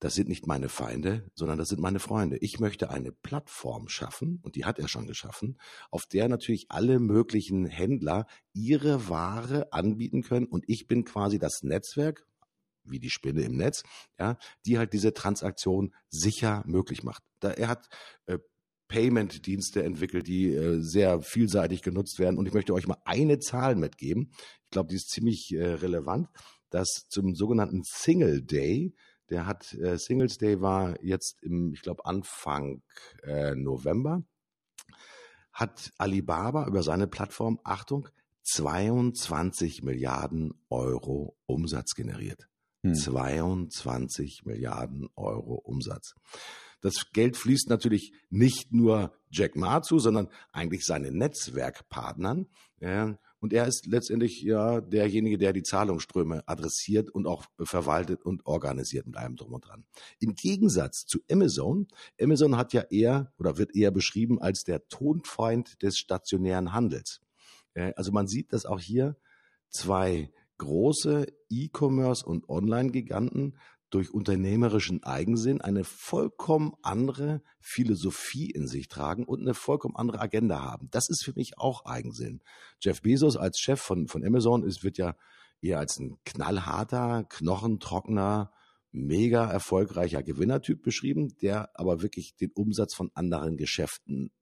das 0.00 0.14
sind 0.14 0.28
nicht 0.28 0.46
meine 0.46 0.68
Feinde, 0.68 1.28
sondern 1.34 1.58
das 1.58 1.68
sind 1.68 1.80
meine 1.80 1.98
Freunde. 1.98 2.38
Ich 2.38 2.60
möchte 2.60 2.88
eine 2.88 3.12
Plattform 3.12 3.88
schaffen, 3.88 4.38
und 4.42 4.54
die 4.54 4.64
hat 4.64 4.78
er 4.78 4.88
schon 4.88 5.06
geschaffen, 5.06 5.58
auf 5.90 6.06
der 6.06 6.28
natürlich 6.28 6.66
alle 6.70 7.00
möglichen 7.00 7.66
Händler 7.66 8.26
ihre 8.54 9.08
Ware 9.08 9.72
anbieten 9.72 10.22
können. 10.22 10.46
Und 10.46 10.64
ich 10.68 10.86
bin 10.86 11.04
quasi 11.04 11.38
das 11.38 11.62
Netzwerk, 11.62 12.27
wie 12.90 13.00
die 13.00 13.10
Spinne 13.10 13.42
im 13.42 13.56
Netz, 13.56 13.82
ja, 14.18 14.38
die 14.66 14.78
halt 14.78 14.92
diese 14.92 15.12
Transaktion 15.12 15.94
sicher 16.08 16.62
möglich 16.66 17.02
macht. 17.02 17.22
Da, 17.40 17.50
er 17.50 17.68
hat 17.68 17.88
äh, 18.26 18.38
Payment-Dienste 18.88 19.82
entwickelt, 19.82 20.26
die 20.26 20.52
äh, 20.54 20.80
sehr 20.80 21.20
vielseitig 21.22 21.82
genutzt 21.82 22.18
werden. 22.18 22.38
Und 22.38 22.46
ich 22.46 22.54
möchte 22.54 22.74
euch 22.74 22.88
mal 22.88 23.00
eine 23.04 23.38
Zahl 23.38 23.76
mitgeben. 23.76 24.32
Ich 24.64 24.70
glaube, 24.70 24.88
die 24.88 24.96
ist 24.96 25.10
ziemlich 25.10 25.52
äh, 25.52 25.74
relevant, 25.74 26.28
dass 26.70 27.06
zum 27.08 27.34
sogenannten 27.34 27.82
Single 27.84 28.42
Day, 28.42 28.94
der 29.30 29.46
hat 29.46 29.74
äh, 29.74 29.98
Singles 29.98 30.38
Day 30.38 30.60
war 30.60 31.02
jetzt 31.02 31.36
im, 31.42 31.72
ich 31.72 31.82
glaube, 31.82 32.06
Anfang 32.06 32.82
äh, 33.22 33.54
November, 33.54 34.22
hat 35.52 35.92
Alibaba 35.98 36.66
über 36.66 36.82
seine 36.82 37.06
Plattform, 37.06 37.60
Achtung, 37.64 38.08
22 38.44 39.82
Milliarden 39.82 40.54
Euro 40.70 41.36
Umsatz 41.46 41.94
generiert. 41.94 42.48
Hm. 42.82 42.94
22 42.94 44.44
Milliarden 44.44 45.08
Euro 45.16 45.54
Umsatz. 45.54 46.14
Das 46.80 47.10
Geld 47.12 47.36
fließt 47.36 47.68
natürlich 47.68 48.12
nicht 48.30 48.72
nur 48.72 49.12
Jack 49.30 49.56
Ma 49.56 49.82
zu, 49.82 49.98
sondern 49.98 50.28
eigentlich 50.52 50.84
seinen 50.84 51.18
Netzwerkpartnern. 51.18 52.46
Und 53.40 53.52
er 53.52 53.66
ist 53.66 53.86
letztendlich 53.86 54.42
ja 54.42 54.80
derjenige, 54.80 55.38
der 55.38 55.52
die 55.52 55.62
Zahlungsströme 55.62 56.42
adressiert 56.46 57.10
und 57.10 57.26
auch 57.26 57.46
verwaltet 57.60 58.24
und 58.24 58.46
organisiert 58.46 59.06
mit 59.06 59.16
allem 59.16 59.36
drum 59.36 59.54
und 59.54 59.66
dran. 59.66 59.84
Im 60.20 60.34
Gegensatz 60.34 61.04
zu 61.04 61.20
Amazon, 61.30 61.88
Amazon 62.20 62.56
hat 62.56 62.72
ja 62.72 62.82
eher 62.82 63.32
oder 63.38 63.58
wird 63.58 63.74
eher 63.74 63.90
beschrieben 63.90 64.40
als 64.40 64.62
der 64.62 64.86
Tonfeind 64.88 65.82
des 65.82 65.98
stationären 65.98 66.72
Handels. 66.72 67.20
Also 67.96 68.12
man 68.12 68.28
sieht, 68.28 68.52
dass 68.52 68.66
auch 68.66 68.80
hier 68.80 69.16
zwei 69.68 70.32
große 70.58 71.26
E-Commerce 71.48 72.24
und 72.24 72.48
Online-Giganten 72.48 73.56
durch 73.90 74.12
unternehmerischen 74.12 75.02
Eigensinn 75.02 75.60
eine 75.60 75.84
vollkommen 75.84 76.74
andere 76.82 77.42
Philosophie 77.60 78.50
in 78.50 78.66
sich 78.66 78.88
tragen 78.88 79.24
und 79.24 79.40
eine 79.40 79.54
vollkommen 79.54 79.96
andere 79.96 80.20
Agenda 80.20 80.60
haben. 80.60 80.88
Das 80.90 81.08
ist 81.08 81.24
für 81.24 81.32
mich 81.34 81.58
auch 81.58 81.86
Eigensinn. 81.86 82.42
Jeff 82.80 83.00
Bezos 83.00 83.36
als 83.36 83.58
Chef 83.58 83.80
von, 83.80 84.06
von 84.08 84.24
Amazon 84.24 84.62
ist, 84.62 84.84
wird 84.84 84.98
ja 84.98 85.16
eher 85.62 85.78
als 85.78 85.98
ein 85.98 86.18
knallharter, 86.24 87.24
knochentrockener, 87.24 88.52
mega 88.90 89.50
erfolgreicher 89.50 90.22
Gewinnertyp 90.22 90.82
beschrieben, 90.82 91.36
der 91.40 91.70
aber 91.78 92.02
wirklich 92.02 92.36
den 92.36 92.50
Umsatz 92.52 92.94
von 92.94 93.10
anderen 93.14 93.56
Geschäften 93.56 94.32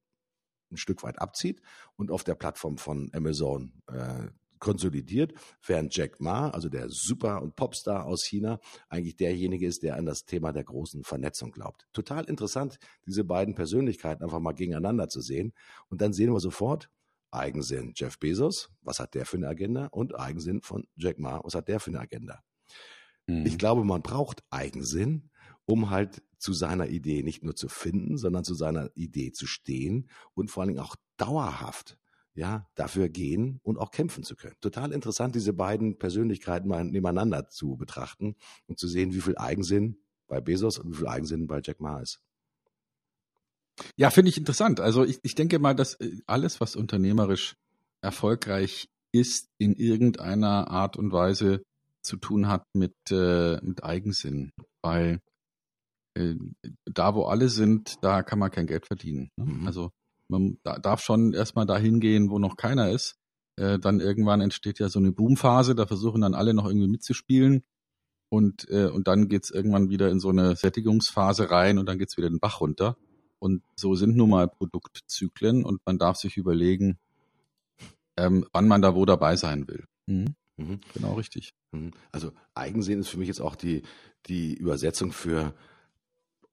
ein 0.70 0.76
Stück 0.76 1.04
weit 1.04 1.20
abzieht 1.20 1.60
und 1.94 2.10
auf 2.10 2.24
der 2.24 2.34
Plattform 2.34 2.78
von 2.78 3.10
Amazon 3.12 3.80
äh, 3.86 4.28
konsolidiert, 4.58 5.34
während 5.64 5.94
Jack 5.94 6.20
Ma, 6.20 6.50
also 6.50 6.68
der 6.68 6.88
Super- 6.88 7.42
und 7.42 7.56
Popstar 7.56 8.06
aus 8.06 8.24
China, 8.24 8.60
eigentlich 8.88 9.16
derjenige 9.16 9.66
ist, 9.66 9.82
der 9.82 9.96
an 9.96 10.06
das 10.06 10.24
Thema 10.24 10.52
der 10.52 10.64
großen 10.64 11.04
Vernetzung 11.04 11.52
glaubt. 11.52 11.86
Total 11.92 12.24
interessant, 12.24 12.78
diese 13.06 13.24
beiden 13.24 13.54
Persönlichkeiten 13.54 14.24
einfach 14.24 14.40
mal 14.40 14.52
gegeneinander 14.52 15.08
zu 15.08 15.20
sehen. 15.20 15.52
Und 15.88 16.00
dann 16.00 16.12
sehen 16.12 16.32
wir 16.32 16.40
sofort, 16.40 16.90
Eigensinn 17.30 17.92
Jeff 17.94 18.18
Bezos, 18.18 18.70
was 18.82 18.98
hat 18.98 19.14
der 19.14 19.26
für 19.26 19.36
eine 19.36 19.48
Agenda? 19.48 19.86
Und 19.86 20.18
Eigensinn 20.18 20.62
von 20.62 20.86
Jack 20.96 21.18
Ma, 21.18 21.40
was 21.44 21.54
hat 21.54 21.68
der 21.68 21.80
für 21.80 21.90
eine 21.90 22.00
Agenda? 22.00 22.42
Mhm. 23.26 23.46
Ich 23.46 23.58
glaube, 23.58 23.84
man 23.84 24.02
braucht 24.02 24.42
Eigensinn, 24.50 25.30
um 25.66 25.90
halt 25.90 26.22
zu 26.38 26.52
seiner 26.52 26.88
Idee 26.88 27.22
nicht 27.22 27.42
nur 27.42 27.56
zu 27.56 27.68
finden, 27.68 28.18
sondern 28.18 28.44
zu 28.44 28.54
seiner 28.54 28.90
Idee 28.94 29.32
zu 29.32 29.46
stehen 29.46 30.08
und 30.34 30.50
vor 30.50 30.62
allen 30.62 30.68
Dingen 30.68 30.80
auch 30.80 30.96
dauerhaft 31.16 31.98
ja, 32.36 32.68
dafür 32.74 33.08
gehen 33.08 33.60
und 33.62 33.78
auch 33.78 33.90
kämpfen 33.90 34.22
zu 34.22 34.36
können. 34.36 34.54
Total 34.60 34.92
interessant, 34.92 35.34
diese 35.34 35.52
beiden 35.52 35.98
Persönlichkeiten 35.98 36.68
mal 36.68 36.84
nebeneinander 36.84 37.48
zu 37.48 37.76
betrachten 37.76 38.36
und 38.66 38.78
zu 38.78 38.88
sehen, 38.88 39.14
wie 39.14 39.20
viel 39.20 39.36
Eigensinn 39.38 39.96
bei 40.28 40.40
Bezos 40.40 40.78
und 40.78 40.92
wie 40.92 40.96
viel 40.96 41.08
Eigensinn 41.08 41.46
bei 41.46 41.60
Jack 41.64 41.80
Ma 41.80 42.00
ist. 42.00 42.20
Ja, 43.96 44.10
finde 44.10 44.30
ich 44.30 44.38
interessant. 44.38 44.80
Also 44.80 45.04
ich, 45.04 45.18
ich 45.22 45.34
denke 45.34 45.58
mal, 45.58 45.74
dass 45.74 45.94
äh, 45.94 46.18
alles, 46.26 46.60
was 46.60 46.76
unternehmerisch 46.76 47.56
erfolgreich 48.02 48.88
ist, 49.12 49.48
in 49.58 49.74
irgendeiner 49.74 50.70
Art 50.70 50.96
und 50.96 51.12
Weise 51.12 51.62
zu 52.02 52.16
tun 52.16 52.48
hat 52.48 52.64
mit, 52.74 52.94
äh, 53.10 53.58
mit 53.62 53.82
Eigensinn. 53.82 54.50
Weil 54.82 55.20
äh, 56.14 56.34
da, 56.84 57.14
wo 57.14 57.24
alle 57.24 57.48
sind, 57.48 57.96
da 58.02 58.22
kann 58.22 58.38
man 58.38 58.50
kein 58.50 58.66
Geld 58.66 58.86
verdienen. 58.86 59.30
Ne? 59.36 59.44
Mhm. 59.44 59.66
Also 59.66 59.90
man 60.28 60.58
darf 60.62 61.00
schon 61.00 61.32
erstmal 61.32 61.66
dahin 61.66 62.00
gehen, 62.00 62.30
wo 62.30 62.38
noch 62.38 62.56
keiner 62.56 62.90
ist. 62.90 63.16
Äh, 63.56 63.78
dann 63.78 64.00
irgendwann 64.00 64.40
entsteht 64.40 64.78
ja 64.78 64.88
so 64.88 64.98
eine 64.98 65.12
Boomphase, 65.12 65.74
da 65.74 65.86
versuchen 65.86 66.20
dann 66.20 66.34
alle 66.34 66.54
noch 66.54 66.66
irgendwie 66.66 66.88
mitzuspielen. 66.88 67.62
Und, 68.28 68.68
äh, 68.70 68.86
und 68.86 69.06
dann 69.08 69.28
geht's 69.28 69.50
irgendwann 69.50 69.88
wieder 69.88 70.10
in 70.10 70.20
so 70.20 70.30
eine 70.30 70.56
Sättigungsphase 70.56 71.50
rein 71.50 71.78
und 71.78 71.86
dann 71.86 71.98
geht's 71.98 72.16
wieder 72.16 72.28
den 72.28 72.40
Bach 72.40 72.60
runter. 72.60 72.96
Und 73.38 73.62
so 73.76 73.94
sind 73.94 74.16
nun 74.16 74.30
mal 74.30 74.48
Produktzyklen 74.48 75.64
und 75.64 75.80
man 75.86 75.98
darf 75.98 76.16
sich 76.16 76.36
überlegen, 76.36 76.98
ähm, 78.16 78.46
wann 78.52 78.66
man 78.66 78.82
da 78.82 78.94
wo 78.94 79.04
dabei 79.04 79.36
sein 79.36 79.68
will. 79.68 79.84
Mhm. 80.06 80.34
Mhm. 80.56 80.80
Genau 80.94 81.14
richtig. 81.14 81.52
Mhm. 81.70 81.92
Also 82.12 82.32
Eigensehen 82.54 83.00
ist 83.00 83.08
für 83.08 83.18
mich 83.18 83.28
jetzt 83.28 83.40
auch 83.40 83.54
die, 83.54 83.82
die 84.26 84.54
Übersetzung 84.54 85.12
für 85.12 85.54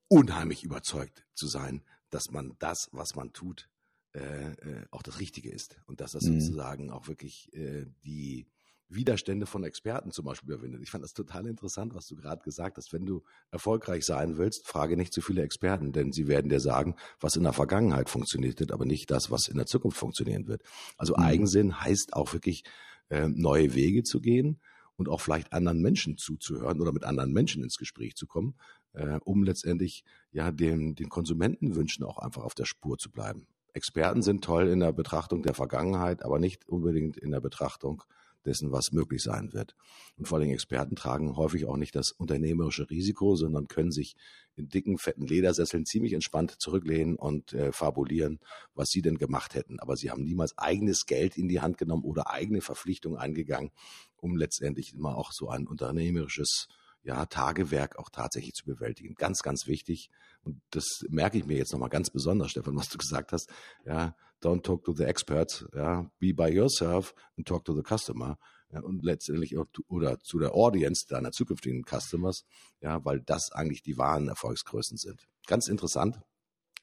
unheimlich 0.10 0.64
überzeugt 0.64 1.26
zu 1.34 1.48
sein 1.48 1.82
dass 2.14 2.32
man 2.32 2.56
das, 2.60 2.90
was 2.92 3.16
man 3.16 3.34
tut, 3.34 3.70
äh, 4.14 4.52
äh, 4.52 4.86
auch 4.92 5.02
das 5.02 5.20
Richtige 5.20 5.50
ist 5.50 5.78
und 5.88 6.00
dass 6.00 6.12
das 6.12 6.24
mhm. 6.24 6.40
sozusagen 6.40 6.92
auch 6.92 7.08
wirklich 7.08 7.52
äh, 7.54 7.86
die 8.04 8.48
Widerstände 8.90 9.48
von 9.48 9.64
Experten 9.64 10.12
zum 10.12 10.26
Beispiel 10.26 10.54
überwindet. 10.54 10.84
Ich 10.84 10.92
fand 10.92 11.04
das 11.04 11.14
total 11.14 11.48
interessant, 11.48 11.96
was 11.96 12.06
du 12.06 12.16
gerade 12.16 12.44
gesagt 12.44 12.78
hast. 12.78 12.94
Wenn 12.94 13.08
du 13.08 13.24
erfolgreich 13.50 14.04
sein 14.04 14.38
willst, 14.38 14.68
frage 14.68 14.98
nicht 14.98 15.14
zu 15.14 15.22
viele 15.22 15.42
Experten, 15.42 15.94
denn 15.94 16.12
sie 16.12 16.28
werden 16.28 16.50
dir 16.50 16.60
sagen, 16.60 16.96
was 17.20 17.36
in 17.36 17.44
der 17.44 17.54
Vergangenheit 17.54 18.10
funktioniert 18.10 18.62
hat, 18.62 18.72
aber 18.72 18.86
nicht 18.86 19.10
das, 19.10 19.32
was 19.32 19.48
in 19.48 19.58
der 19.58 19.66
Zukunft 19.66 19.98
funktionieren 19.98 20.48
wird. 20.48 20.62
Also 20.98 21.16
mhm. 21.16 21.24
Eigensinn 21.24 21.82
heißt 21.82 22.14
auch 22.14 22.34
wirklich 22.34 22.64
äh, 23.10 23.28
neue 23.28 23.74
Wege 23.74 24.04
zu 24.04 24.22
gehen 24.22 24.60
und 24.96 25.10
auch 25.10 25.22
vielleicht 25.22 25.54
anderen 25.54 25.82
Menschen 25.82 26.18
zuzuhören 26.18 26.82
oder 26.82 26.92
mit 26.92 27.04
anderen 27.04 27.32
Menschen 27.32 27.64
ins 27.64 27.78
Gespräch 27.78 28.16
zu 28.16 28.28
kommen, 28.28 28.56
äh, 28.94 29.20
um 29.24 29.44
letztendlich 29.44 30.04
ja 30.32 30.52
den, 30.52 30.96
den 30.96 31.10
Konsumentenwünschen 31.10 32.06
auch 32.06 32.20
einfach 32.20 32.44
auf 32.44 32.56
der 32.56 32.66
Spur 32.66 32.98
zu 32.98 33.12
bleiben. 33.12 33.48
Experten 33.74 34.22
sind 34.22 34.44
toll 34.44 34.68
in 34.68 34.80
der 34.80 34.94
Betrachtung 34.94 35.42
der 35.42 35.56
Vergangenheit, 35.56 36.24
aber 36.24 36.38
nicht 36.38 36.68
unbedingt 36.68 37.18
in 37.18 37.32
der 37.32 37.42
Betrachtung 37.42 38.04
dessen, 38.46 38.72
was 38.72 38.92
möglich 38.92 39.22
sein 39.22 39.54
wird. 39.54 39.76
Und 40.18 40.28
vor 40.28 40.38
allem 40.38 40.50
Experten 40.50 40.96
tragen 40.96 41.36
häufig 41.36 41.66
auch 41.66 41.78
nicht 41.78 41.96
das 41.96 42.12
unternehmerische 42.12 42.90
Risiko, 42.90 43.36
sondern 43.36 43.68
können 43.68 43.92
sich 43.92 44.16
in 44.56 44.70
dicken, 44.70 44.98
fetten 44.98 45.26
Ledersesseln 45.26 45.86
ziemlich 45.86 46.14
entspannt 46.14 46.56
zurücklehnen 46.60 47.16
und 47.16 47.54
äh, 47.54 47.72
fabulieren, 47.72 48.40
was 48.76 48.90
sie 48.90 49.02
denn 49.02 49.18
gemacht 49.18 49.56
hätten. 49.56 49.80
Aber 49.80 49.96
sie 49.96 50.12
haben 50.12 50.24
niemals 50.24 50.58
eigenes 50.58 51.06
Geld 51.06 51.38
in 51.38 51.48
die 51.48 51.62
Hand 51.62 51.78
genommen 51.78 52.04
oder 52.04 52.30
eigene 52.30 52.62
Verpflichtungen 52.62 53.18
eingegangen, 53.18 53.72
um 54.18 54.36
letztendlich 54.36 54.94
immer 54.94 55.18
auch 55.18 55.32
so 55.32 55.50
ein 55.50 55.68
unternehmerisches 55.68 56.68
ja, 57.04 57.26
Tagewerk 57.26 57.98
auch 57.98 58.10
tatsächlich 58.10 58.54
zu 58.54 58.66
bewältigen. 58.66 59.16
Ganz, 59.16 59.42
ganz 59.42 59.68
wichtig. 59.68 60.10
Und 60.44 60.62
das 60.70 61.04
merke 61.10 61.38
ich 61.38 61.46
mir 61.46 61.58
jetzt 61.58 61.74
nochmal 61.74 61.90
ganz 61.90 62.10
besonders, 62.10 62.52
Stefan, 62.52 62.76
was 62.76 62.90
du 62.90 62.98
gesagt 62.98 63.34
hast. 63.34 63.52
Ja, 63.86 64.16
don't 64.44 64.64
talk 64.64 64.84
to 64.84 64.94
the 64.94 65.06
experts, 65.06 65.66
ja, 65.74 66.10
be 66.20 66.34
by 66.34 66.50
yourself 66.50 67.14
and 67.38 67.48
talk 67.48 67.66
to 67.66 67.74
the 67.74 67.84
customer. 67.84 68.38
Ja, 68.72 68.82
und 68.82 69.04
letztendlich 69.04 69.58
auch, 69.58 69.68
oder 69.88 70.20
zu 70.20 70.40
der 70.40 70.56
Audience 70.56 71.06
deiner 71.08 71.32
zukünftigen 71.32 71.84
Customers, 71.86 72.44
ja, 72.82 73.06
weil 73.06 73.22
das 73.22 73.52
eigentlich 73.52 73.84
die 73.84 73.98
wahren 73.98 74.28
Erfolgsgrößen 74.28 74.98
sind. 74.98 75.28
Ganz 75.46 75.68
interessant, 75.68 76.20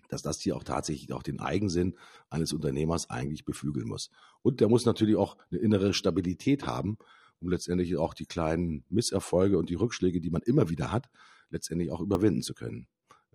dass 0.09 0.23
das 0.23 0.41
hier 0.41 0.57
auch 0.57 0.63
tatsächlich 0.63 1.13
auch 1.13 1.23
den 1.23 1.41
Eigensinn 1.41 1.97
eines 2.29 2.53
Unternehmers 2.53 3.11
eigentlich 3.11 3.45
beflügeln 3.45 3.89
muss. 3.89 4.11
Und 4.43 4.61
der 4.61 4.69
muss 4.69 4.85
natürlich 4.85 5.17
auch 5.17 5.37
eine 5.51 5.61
innere 5.61 5.93
Stabilität 5.93 6.67
haben, 6.67 6.97
um 7.41 7.49
letztendlich 7.49 7.97
auch 7.97 8.15
die 8.15 8.27
kleinen 8.27 8.85
Misserfolge 8.89 9.59
und 9.59 9.71
die 9.71 9.75
Rückschläge, 9.75 10.21
die 10.21 10.31
man 10.31 10.43
immer 10.43 10.69
wieder 10.69 10.93
hat, 10.93 11.09
letztendlich 11.49 11.91
auch 11.91 12.01
überwinden 12.01 12.43
zu 12.43 12.55
können. 12.55 12.87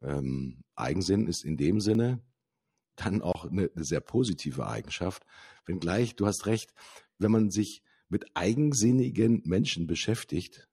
Ähm, 0.02 0.64
Eigensinn 0.76 1.28
ist 1.28 1.44
in 1.44 1.58
dem 1.58 1.82
Sinne 1.82 2.22
dann 2.96 3.22
auch 3.22 3.46
eine, 3.46 3.70
eine 3.76 3.86
sehr 3.86 4.02
positive 4.02 4.68
Eigenschaft, 4.68 5.26
wenngleich, 5.66 6.16
du 6.16 6.26
hast 6.26 6.46
recht, 6.46 6.74
wenn 7.18 7.32
man 7.32 7.52
sich 7.52 7.84
mit 8.10 8.26
eigensinnigen 8.34 9.42
Menschen 9.46 9.88
beschäftigt, 9.88 10.68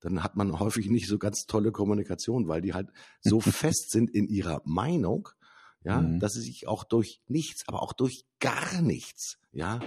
dann 0.00 0.22
hat 0.22 0.36
man 0.36 0.58
häufig 0.60 0.88
nicht 0.88 1.08
so 1.08 1.18
ganz 1.18 1.46
tolle 1.46 1.72
Kommunikation, 1.72 2.48
weil 2.48 2.60
die 2.60 2.74
halt 2.74 2.90
so 3.20 3.40
fest 3.40 3.90
sind 3.90 4.10
in 4.10 4.28
ihrer 4.28 4.62
Meinung, 4.64 5.28
ja, 5.84 6.00
mhm. 6.00 6.20
dass 6.20 6.34
sie 6.34 6.42
sich 6.42 6.68
auch 6.68 6.84
durch 6.84 7.20
nichts, 7.26 7.66
aber 7.66 7.82
auch 7.82 7.92
durch 7.92 8.24
gar 8.40 8.80
nichts, 8.80 9.38
ja, 9.52 9.80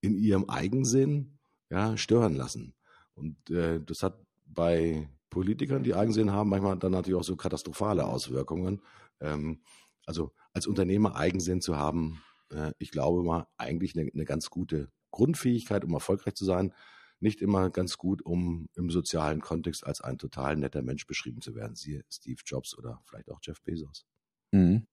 in 0.00 0.16
ihrem 0.16 0.48
Eigensinn 0.48 1.38
ja, 1.70 1.96
stören 1.96 2.34
lassen. 2.34 2.74
Und 3.14 3.50
äh, 3.50 3.80
das 3.80 4.02
hat 4.02 4.18
bei 4.46 5.08
Politikern, 5.30 5.82
die 5.82 5.94
Eigensinn 5.94 6.32
haben, 6.32 6.50
manchmal 6.50 6.78
dann 6.78 6.92
natürlich 6.92 7.18
auch 7.18 7.24
so 7.24 7.36
katastrophale 7.36 8.06
Auswirkungen. 8.06 8.80
Ähm, 9.20 9.60
also 10.06 10.32
als 10.58 10.66
Unternehmer 10.66 11.14
Eigensinn 11.14 11.60
zu 11.60 11.76
haben, 11.76 12.20
äh, 12.50 12.72
ich 12.78 12.90
glaube 12.90 13.22
mal, 13.22 13.46
eigentlich 13.58 13.96
eine, 13.96 14.10
eine 14.12 14.24
ganz 14.24 14.50
gute 14.50 14.90
Grundfähigkeit, 15.12 15.84
um 15.84 15.94
erfolgreich 15.94 16.34
zu 16.34 16.44
sein. 16.44 16.74
Nicht 17.20 17.40
immer 17.40 17.70
ganz 17.70 17.96
gut, 17.96 18.22
um 18.22 18.66
im 18.74 18.90
sozialen 18.90 19.40
Kontext 19.40 19.86
als 19.86 20.00
ein 20.00 20.18
total 20.18 20.56
netter 20.56 20.82
Mensch 20.82 21.06
beschrieben 21.06 21.40
zu 21.42 21.54
werden. 21.54 21.76
Siehe 21.76 22.04
Steve 22.10 22.40
Jobs 22.44 22.76
oder 22.76 23.00
vielleicht 23.04 23.30
auch 23.30 23.38
Jeff 23.40 23.62
Bezos. 23.62 24.04
Mhm. 24.50 24.84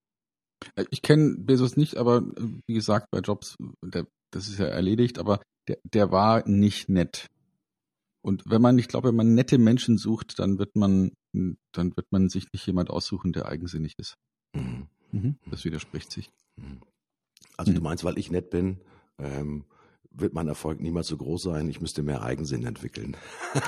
Äh, 0.76 0.84
ich 0.90 1.02
kenne 1.02 1.34
Bezos 1.36 1.76
nicht, 1.76 1.96
aber 1.96 2.18
äh, 2.18 2.48
wie 2.68 2.74
gesagt, 2.74 3.10
bei 3.10 3.18
Jobs, 3.18 3.56
der, 3.82 4.06
das 4.30 4.46
ist 4.46 4.60
ja 4.60 4.66
erledigt, 4.66 5.18
aber 5.18 5.42
der, 5.66 5.78
der 5.82 6.12
war 6.12 6.48
nicht 6.48 6.88
nett. 6.88 7.26
Und 8.22 8.44
wenn 8.46 8.62
man, 8.62 8.78
ich 8.78 8.86
glaube, 8.86 9.08
wenn 9.08 9.16
man 9.16 9.34
nette 9.34 9.58
Menschen 9.58 9.98
sucht, 9.98 10.38
dann 10.38 10.60
wird 10.60 10.76
man, 10.76 11.10
dann 11.32 11.96
wird 11.96 12.12
man 12.12 12.28
sich 12.28 12.52
nicht 12.52 12.64
jemand 12.68 12.88
aussuchen, 12.88 13.32
der 13.32 13.46
eigensinnig 13.46 13.94
ist. 13.98 14.14
Mhm. 14.54 14.88
Mhm. 15.12 15.36
Das 15.50 15.64
widerspricht 15.64 16.10
sich. 16.10 16.30
Mhm. 16.56 16.80
Also 17.56 17.72
du 17.72 17.78
mhm. 17.78 17.84
meinst, 17.84 18.04
weil 18.04 18.18
ich 18.18 18.30
nett 18.30 18.50
bin, 18.50 18.80
ähm, 19.18 19.64
wird 20.10 20.32
mein 20.32 20.48
Erfolg 20.48 20.80
niemals 20.80 21.08
so 21.08 21.16
groß 21.16 21.42
sein. 21.42 21.68
Ich 21.68 21.80
müsste 21.80 22.02
mehr 22.02 22.22
Eigensinn 22.22 22.64
entwickeln. 22.64 23.16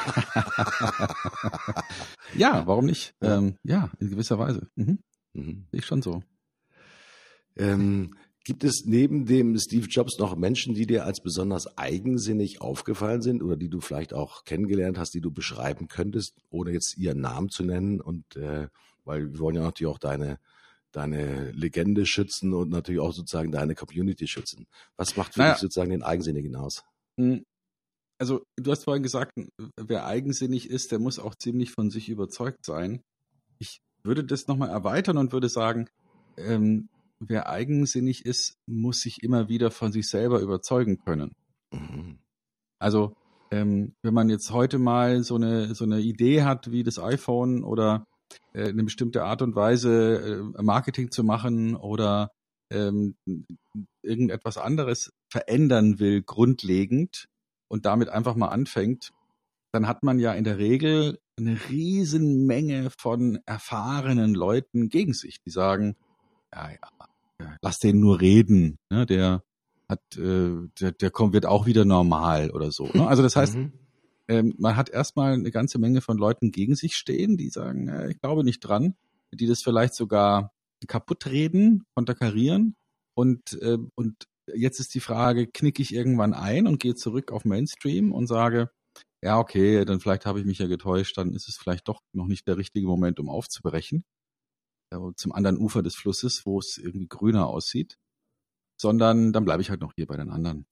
ja, 2.37 2.67
warum 2.67 2.87
nicht? 2.87 3.15
Ja, 3.21 3.39
ähm, 3.39 3.57
ja 3.65 3.91
in 3.99 4.11
gewisser 4.11 4.39
Weise. 4.39 4.69
Mhm. 4.75 4.99
Mhm. 5.35 5.67
Ich 5.73 5.85
schon 5.85 6.03
so. 6.03 6.23
Ähm, 7.57 8.15
Gibt 8.45 8.65
es 8.65 8.85
neben 8.87 9.27
dem 9.27 9.59
Steve 9.59 9.89
Jobs 9.89 10.19
noch 10.19 10.35
Menschen, 10.35 10.75
die 10.75 10.87
dir 10.87 11.05
als 11.05 11.21
besonders 11.21 11.77
eigensinnig 11.77 12.63
aufgefallen 12.63 13.21
sind 13.21 13.43
oder 13.43 13.57
die 13.57 13.69
du 13.69 13.81
vielleicht 13.81 14.15
auch 14.15 14.45
kennengelernt 14.45 14.97
hast, 14.97 15.13
die 15.13 15.21
du 15.21 15.31
beschreiben 15.31 15.89
könntest, 15.89 16.41
ohne 16.49 16.71
jetzt 16.71 16.97
ihren 16.97 17.21
Namen 17.21 17.51
zu 17.51 17.63
nennen? 17.63 18.01
Und 18.01 18.37
äh, 18.37 18.69
weil 19.05 19.33
wir 19.33 19.39
wollen 19.39 19.57
ja 19.57 19.63
natürlich 19.63 19.93
auch 19.93 19.99
deine 19.99 20.39
deine 20.93 21.51
Legende 21.53 22.07
schützen 22.07 22.55
und 22.55 22.71
natürlich 22.71 23.01
auch 23.01 23.13
sozusagen 23.13 23.53
deine 23.53 23.75
Community 23.75 24.27
schützen. 24.27 24.67
Was 24.97 25.17
macht 25.17 25.35
für 25.35 25.41
naja. 25.41 25.53
dich 25.53 25.61
sozusagen 25.61 25.91
den 25.91 26.03
Eigensinnigen 26.03 26.57
aus? 26.57 26.85
Hm. 27.19 27.45
Also 28.19 28.43
du 28.57 28.71
hast 28.71 28.85
vorhin 28.85 29.03
gesagt, 29.03 29.33
wer 29.77 30.07
eigensinnig 30.07 30.69
ist, 30.69 30.91
der 30.91 30.99
muss 30.99 31.19
auch 31.19 31.37
ziemlich 31.37 31.71
von 31.71 31.91
sich 31.91 32.09
überzeugt 32.09 32.65
sein. 32.65 33.03
Ich 33.59 33.81
würde 34.03 34.25
das 34.25 34.49
nochmal 34.49 34.71
erweitern 34.71 35.19
und 35.19 35.33
würde 35.33 35.49
sagen, 35.49 35.89
ähm, 36.37 36.89
wer 37.21 37.49
eigensinnig 37.49 38.25
ist, 38.25 38.57
muss 38.67 39.01
sich 39.01 39.23
immer 39.23 39.49
wieder 39.49 39.71
von 39.71 39.93
sich 39.93 40.09
selber 40.09 40.41
überzeugen 40.41 40.99
können. 40.99 41.33
Mhm. 41.73 42.19
Also 42.81 43.15
ähm, 43.51 43.95
wenn 44.03 44.15
man 44.15 44.29
jetzt 44.31 44.51
heute 44.51 44.79
mal 44.79 45.23
so 45.23 45.37
eine 45.37 45.75
so 45.75 45.85
eine 45.85 46.01
Idee 46.01 46.43
hat, 46.43 46.71
wie 46.71 46.83
das 46.83 46.99
iPhone 46.99 47.65
oder 47.65 48.07
eine 48.53 48.85
bestimmte 48.85 49.25
Art 49.25 49.43
und 49.43 49.55
Weise 49.55 50.53
äh, 50.59 50.63
Marketing 50.63 51.11
zu 51.11 51.25
machen 51.25 51.77
oder 51.77 52.31
ähm, 52.71 53.17
irgendetwas 54.03 54.59
anderes 54.59 55.13
verändern 55.31 55.99
will, 55.99 56.23
grundlegend 56.23 57.29
und 57.69 57.87
damit 57.87 58.09
einfach 58.09 58.35
mal 58.35 58.49
anfängt, 58.49 59.13
dann 59.73 59.87
hat 59.87 60.03
man 60.03 60.19
ja 60.19 60.33
in 60.33 60.45
der 60.45 60.59
Regel 60.59 61.19
eine 61.39 61.59
riesen 61.69 62.47
Menge 62.47 62.91
von 62.91 63.39
erfahrenen 63.47 64.35
Leuten 64.35 64.89
gegen 64.89 65.13
sich, 65.13 65.41
die 65.43 65.51
sagen, 65.51 65.97
ja, 66.53 66.71
ja, 66.71 67.57
lass 67.63 67.79
den 67.79 68.01
nur 68.01 68.21
reden, 68.21 68.79
ne? 68.91 69.07
der 69.07 69.43
hat, 69.89 70.01
äh, 70.17 70.69
der, 70.81 70.93
der 70.93 71.11
kommt, 71.11 71.33
wird 71.33 71.47
auch 71.47 71.67
wieder 71.67 71.85
normal 71.85 72.51
oder 72.51 72.73
so. 72.73 72.89
Ne? 72.93 73.07
Also 73.07 73.23
das 73.23 73.37
heißt, 73.37 73.57
mhm. 73.57 73.73
Ähm, 74.29 74.55
man 74.59 74.77
hat 74.77 74.91
erstmal 74.91 75.33
eine 75.33 75.51
ganze 75.51 75.79
Menge 75.79 76.01
von 76.01 76.19
Leuten 76.19 76.51
gegen 76.51 76.75
sich 76.75 76.97
stehen, 76.97 77.37
die 77.37 77.49
sagen, 77.49 77.89
äh, 77.89 78.11
ich 78.11 78.21
glaube 78.21 78.45
nicht 78.45 78.61
dran, 78.61 78.95
die 79.33 79.47
das 79.47 79.63
vielleicht 79.63 79.95
sogar 79.95 80.53
kaputt 80.87 81.27
reden, 81.27 81.85
konterkarieren 81.95 82.77
und, 83.15 83.61
äh, 83.61 83.79
und 83.95 84.29
jetzt 84.55 84.81
ist 84.81 84.95
die 84.95 85.01
Frage, 85.01 85.47
knicke 85.47 85.83
ich 85.83 85.95
irgendwann 85.95 86.35
ein 86.35 86.67
und 86.67 86.81
gehe 86.81 86.95
zurück 86.95 87.33
auf 87.33 87.45
Mainstream 87.45 88.13
und 88.13 88.27
sage, 88.27 88.71
ja, 89.23 89.39
okay, 89.39 89.85
dann 89.85 90.01
vielleicht 90.01 90.27
habe 90.27 90.39
ich 90.39 90.47
mich 90.47 90.59
ja 90.59 90.69
getäuscht, 90.69 91.19
dann 91.19 91.35
ist 91.35 91.49
es 91.49 91.57
vielleicht 91.57 91.89
doch 91.89 92.01
noch 92.13 92.27
nicht 92.27 92.47
der 92.47 92.57
richtige 92.57 92.87
Moment, 92.87 93.19
um 93.19 93.29
aufzubrechen 93.29 94.05
zum 95.17 95.33
anderen 95.33 95.59
Ufer 95.59 95.83
des 95.83 95.95
Flusses, 95.95 96.47
wo 96.47 96.59
es 96.59 96.79
irgendwie 96.79 97.09
grüner 97.09 97.47
aussieht, 97.47 97.99
sondern 98.81 99.33
dann 99.33 99.45
bleibe 99.45 99.63
ich 99.63 99.71
halt 99.71 99.81
noch 99.81 99.93
hier 99.95 100.07
bei 100.07 100.17
den 100.17 100.31
anderen. 100.31 100.67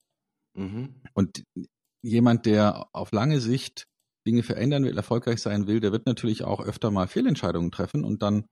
Mhm. 0.55 1.01
Und 1.13 1.43
jemand, 2.07 2.45
der 2.45 2.87
auf 2.93 3.11
lange 3.11 3.39
Sicht 3.39 3.85
Dinge 4.25 4.43
verändern 4.43 4.83
will, 4.83 4.97
erfolgreich 4.97 5.41
sein 5.41 5.67
will, 5.67 5.79
der 5.79 5.91
wird 5.91 6.05
natürlich 6.05 6.43
auch 6.43 6.59
öfter 6.61 6.91
mal 6.91 7.07
Fehlentscheidungen 7.07 7.71
treffen 7.71 8.03
und 8.03 8.21
dann 8.21 8.45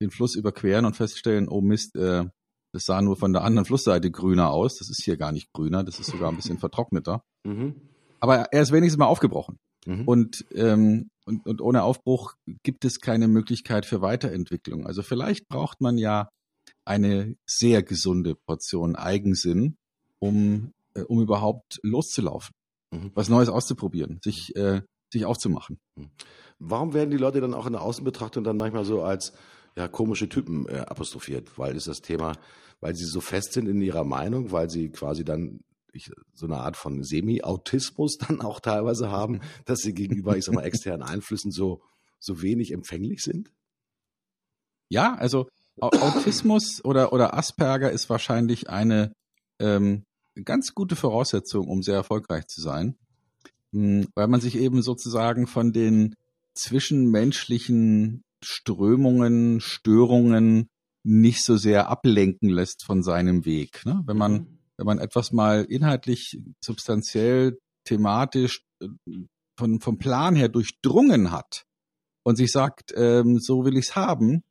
den 0.00 0.10
Fluss 0.10 0.34
überqueren 0.34 0.84
und 0.84 0.96
feststellen, 0.96 1.48
oh 1.48 1.60
Mist, 1.60 1.94
äh, 1.96 2.24
das 2.72 2.84
sah 2.84 3.02
nur 3.02 3.16
von 3.16 3.32
der 3.32 3.42
anderen 3.42 3.66
Flussseite 3.66 4.10
grüner 4.10 4.50
aus. 4.50 4.78
Das 4.78 4.88
ist 4.88 5.02
hier 5.02 5.16
gar 5.16 5.32
nicht 5.32 5.52
grüner, 5.52 5.84
das 5.84 5.98
ist 5.98 6.06
sogar 6.06 6.30
ein 6.30 6.36
bisschen 6.36 6.58
vertrockneter. 6.60 7.22
Mhm. 7.44 7.74
Aber 8.20 8.52
er 8.52 8.62
ist 8.62 8.72
wenigstens 8.72 8.98
mal 8.98 9.06
aufgebrochen. 9.06 9.58
Mhm. 9.86 10.06
Und, 10.06 10.44
ähm, 10.54 11.10
und, 11.24 11.46
und 11.46 11.60
ohne 11.60 11.82
Aufbruch 11.82 12.34
gibt 12.62 12.84
es 12.84 13.00
keine 13.00 13.28
Möglichkeit 13.28 13.86
für 13.86 14.02
Weiterentwicklung. 14.02 14.86
Also 14.86 15.02
vielleicht 15.02 15.48
braucht 15.48 15.80
man 15.80 15.98
ja 15.98 16.28
eine 16.84 17.36
sehr 17.46 17.82
gesunde 17.82 18.34
Portion 18.34 18.96
Eigensinn, 18.96 19.76
um, 20.18 20.72
äh, 20.94 21.02
um 21.02 21.20
überhaupt 21.20 21.80
loszulaufen, 21.82 22.54
mhm. 22.90 23.10
was 23.14 23.28
Neues 23.28 23.48
auszuprobieren, 23.48 24.20
sich, 24.22 24.54
äh, 24.56 24.82
sich 25.12 25.24
aufzumachen. 25.24 25.78
Mhm. 25.96 26.10
Warum 26.58 26.92
werden 26.92 27.10
die 27.10 27.16
Leute 27.16 27.40
dann 27.40 27.54
auch 27.54 27.66
in 27.66 27.72
der 27.72 27.82
Außenbetrachtung 27.82 28.44
dann 28.44 28.56
manchmal 28.56 28.84
so 28.84 29.02
als 29.02 29.32
ja, 29.76 29.88
komische 29.88 30.28
Typen 30.28 30.66
äh, 30.68 30.78
apostrophiert? 30.78 31.58
Weil 31.58 31.76
ist 31.76 31.88
das 31.88 32.02
Thema, 32.02 32.32
weil 32.80 32.94
sie 32.94 33.06
so 33.06 33.20
fest 33.20 33.52
sind 33.54 33.66
in 33.66 33.80
ihrer 33.80 34.04
Meinung, 34.04 34.52
weil 34.52 34.68
sie 34.68 34.90
quasi 34.90 35.24
dann 35.24 35.60
ich, 35.92 36.10
so 36.34 36.46
eine 36.46 36.58
Art 36.58 36.76
von 36.76 37.02
Semi-Autismus 37.02 38.18
dann 38.18 38.40
auch 38.40 38.60
teilweise 38.60 39.10
haben, 39.10 39.40
dass 39.64 39.80
sie 39.80 39.94
gegenüber, 39.94 40.36
ich 40.36 40.44
sag 40.44 40.54
mal, 40.54 40.64
externen 40.64 41.02
Einflüssen 41.02 41.50
so, 41.50 41.82
so 42.18 42.42
wenig 42.42 42.72
empfänglich 42.72 43.22
sind? 43.22 43.52
Ja, 44.88 45.14
also 45.14 45.48
Autismus 45.80 46.84
oder, 46.84 47.12
oder 47.12 47.34
Asperger 47.34 47.90
ist 47.90 48.10
wahrscheinlich 48.10 48.68
eine 48.68 49.12
ähm, 49.60 50.04
ganz 50.44 50.74
gute 50.74 50.96
Voraussetzung, 50.96 51.68
um 51.68 51.82
sehr 51.82 51.96
erfolgreich 51.96 52.46
zu 52.46 52.60
sein, 52.60 52.96
hm, 53.72 54.08
weil 54.14 54.28
man 54.28 54.40
sich 54.40 54.56
eben 54.56 54.82
sozusagen 54.82 55.46
von 55.46 55.72
den 55.72 56.14
zwischenmenschlichen 56.54 58.22
Strömungen, 58.42 59.60
Störungen 59.60 60.68
nicht 61.02 61.44
so 61.44 61.56
sehr 61.56 61.88
ablenken 61.88 62.48
lässt 62.48 62.84
von 62.84 63.02
seinem 63.02 63.44
Weg. 63.44 63.84
Ne? 63.86 64.02
Wenn 64.06 64.16
man 64.16 64.32
mhm 64.32 64.60
wenn 64.80 64.86
man 64.86 64.98
etwas 64.98 65.30
mal 65.30 65.64
inhaltlich 65.64 66.40
substanziell 66.64 67.58
thematisch 67.84 68.64
äh, 68.80 68.88
von, 69.58 69.78
vom 69.78 69.98
Plan 69.98 70.34
her 70.34 70.48
durchdrungen 70.48 71.32
hat 71.32 71.66
und 72.22 72.36
sich 72.36 72.50
sagt, 72.50 72.94
ähm, 72.96 73.38
so 73.40 73.66
will 73.66 73.76
ich's 73.76 73.94
haben, 73.94 74.42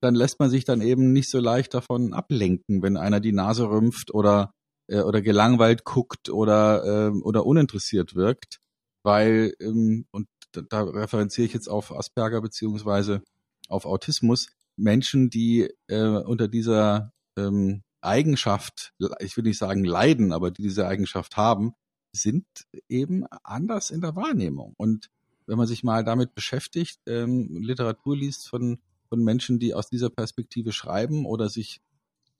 dann 0.00 0.14
lässt 0.14 0.38
man 0.38 0.48
sich 0.48 0.64
dann 0.64 0.80
eben 0.80 1.12
nicht 1.12 1.28
so 1.28 1.40
leicht 1.40 1.74
davon 1.74 2.12
ablenken, 2.14 2.82
wenn 2.82 2.96
einer 2.96 3.18
die 3.18 3.32
Nase 3.32 3.68
rümpft 3.68 4.14
oder 4.14 4.52
äh, 4.88 5.00
oder 5.00 5.22
gelangweilt 5.22 5.84
guckt 5.84 6.28
oder 6.28 6.84
äh, 6.84 7.20
oder 7.20 7.46
uninteressiert 7.46 8.14
wirkt, 8.14 8.60
weil 9.02 9.54
ähm, 9.60 10.06
und 10.10 10.28
da, 10.52 10.62
da 10.62 10.82
referenziere 10.82 11.46
ich 11.46 11.54
jetzt 11.54 11.68
auf 11.68 11.94
Asperger 11.94 12.40
beziehungsweise 12.40 13.22
auf 13.68 13.84
Autismus 13.86 14.48
Menschen, 14.76 15.30
die 15.30 15.70
äh, 15.88 16.06
unter 16.06 16.48
dieser 16.48 17.12
ähm, 17.36 17.82
Eigenschaft, 18.00 18.94
ich 19.18 19.36
will 19.36 19.44
nicht 19.44 19.58
sagen 19.58 19.84
leiden, 19.84 20.32
aber 20.32 20.50
die 20.50 20.62
diese 20.62 20.86
Eigenschaft 20.86 21.36
haben, 21.36 21.74
sind 22.12 22.46
eben 22.88 23.26
anders 23.42 23.90
in 23.90 24.00
der 24.00 24.16
Wahrnehmung. 24.16 24.74
Und 24.76 25.10
wenn 25.46 25.58
man 25.58 25.66
sich 25.66 25.82
mal 25.82 26.04
damit 26.04 26.34
beschäftigt, 26.34 27.00
ähm, 27.06 27.60
Literatur 27.60 28.16
liest 28.16 28.48
von, 28.48 28.78
von 29.08 29.22
Menschen, 29.22 29.58
die 29.58 29.74
aus 29.74 29.88
dieser 29.88 30.10
Perspektive 30.10 30.72
schreiben 30.72 31.26
oder 31.26 31.48
sich 31.48 31.80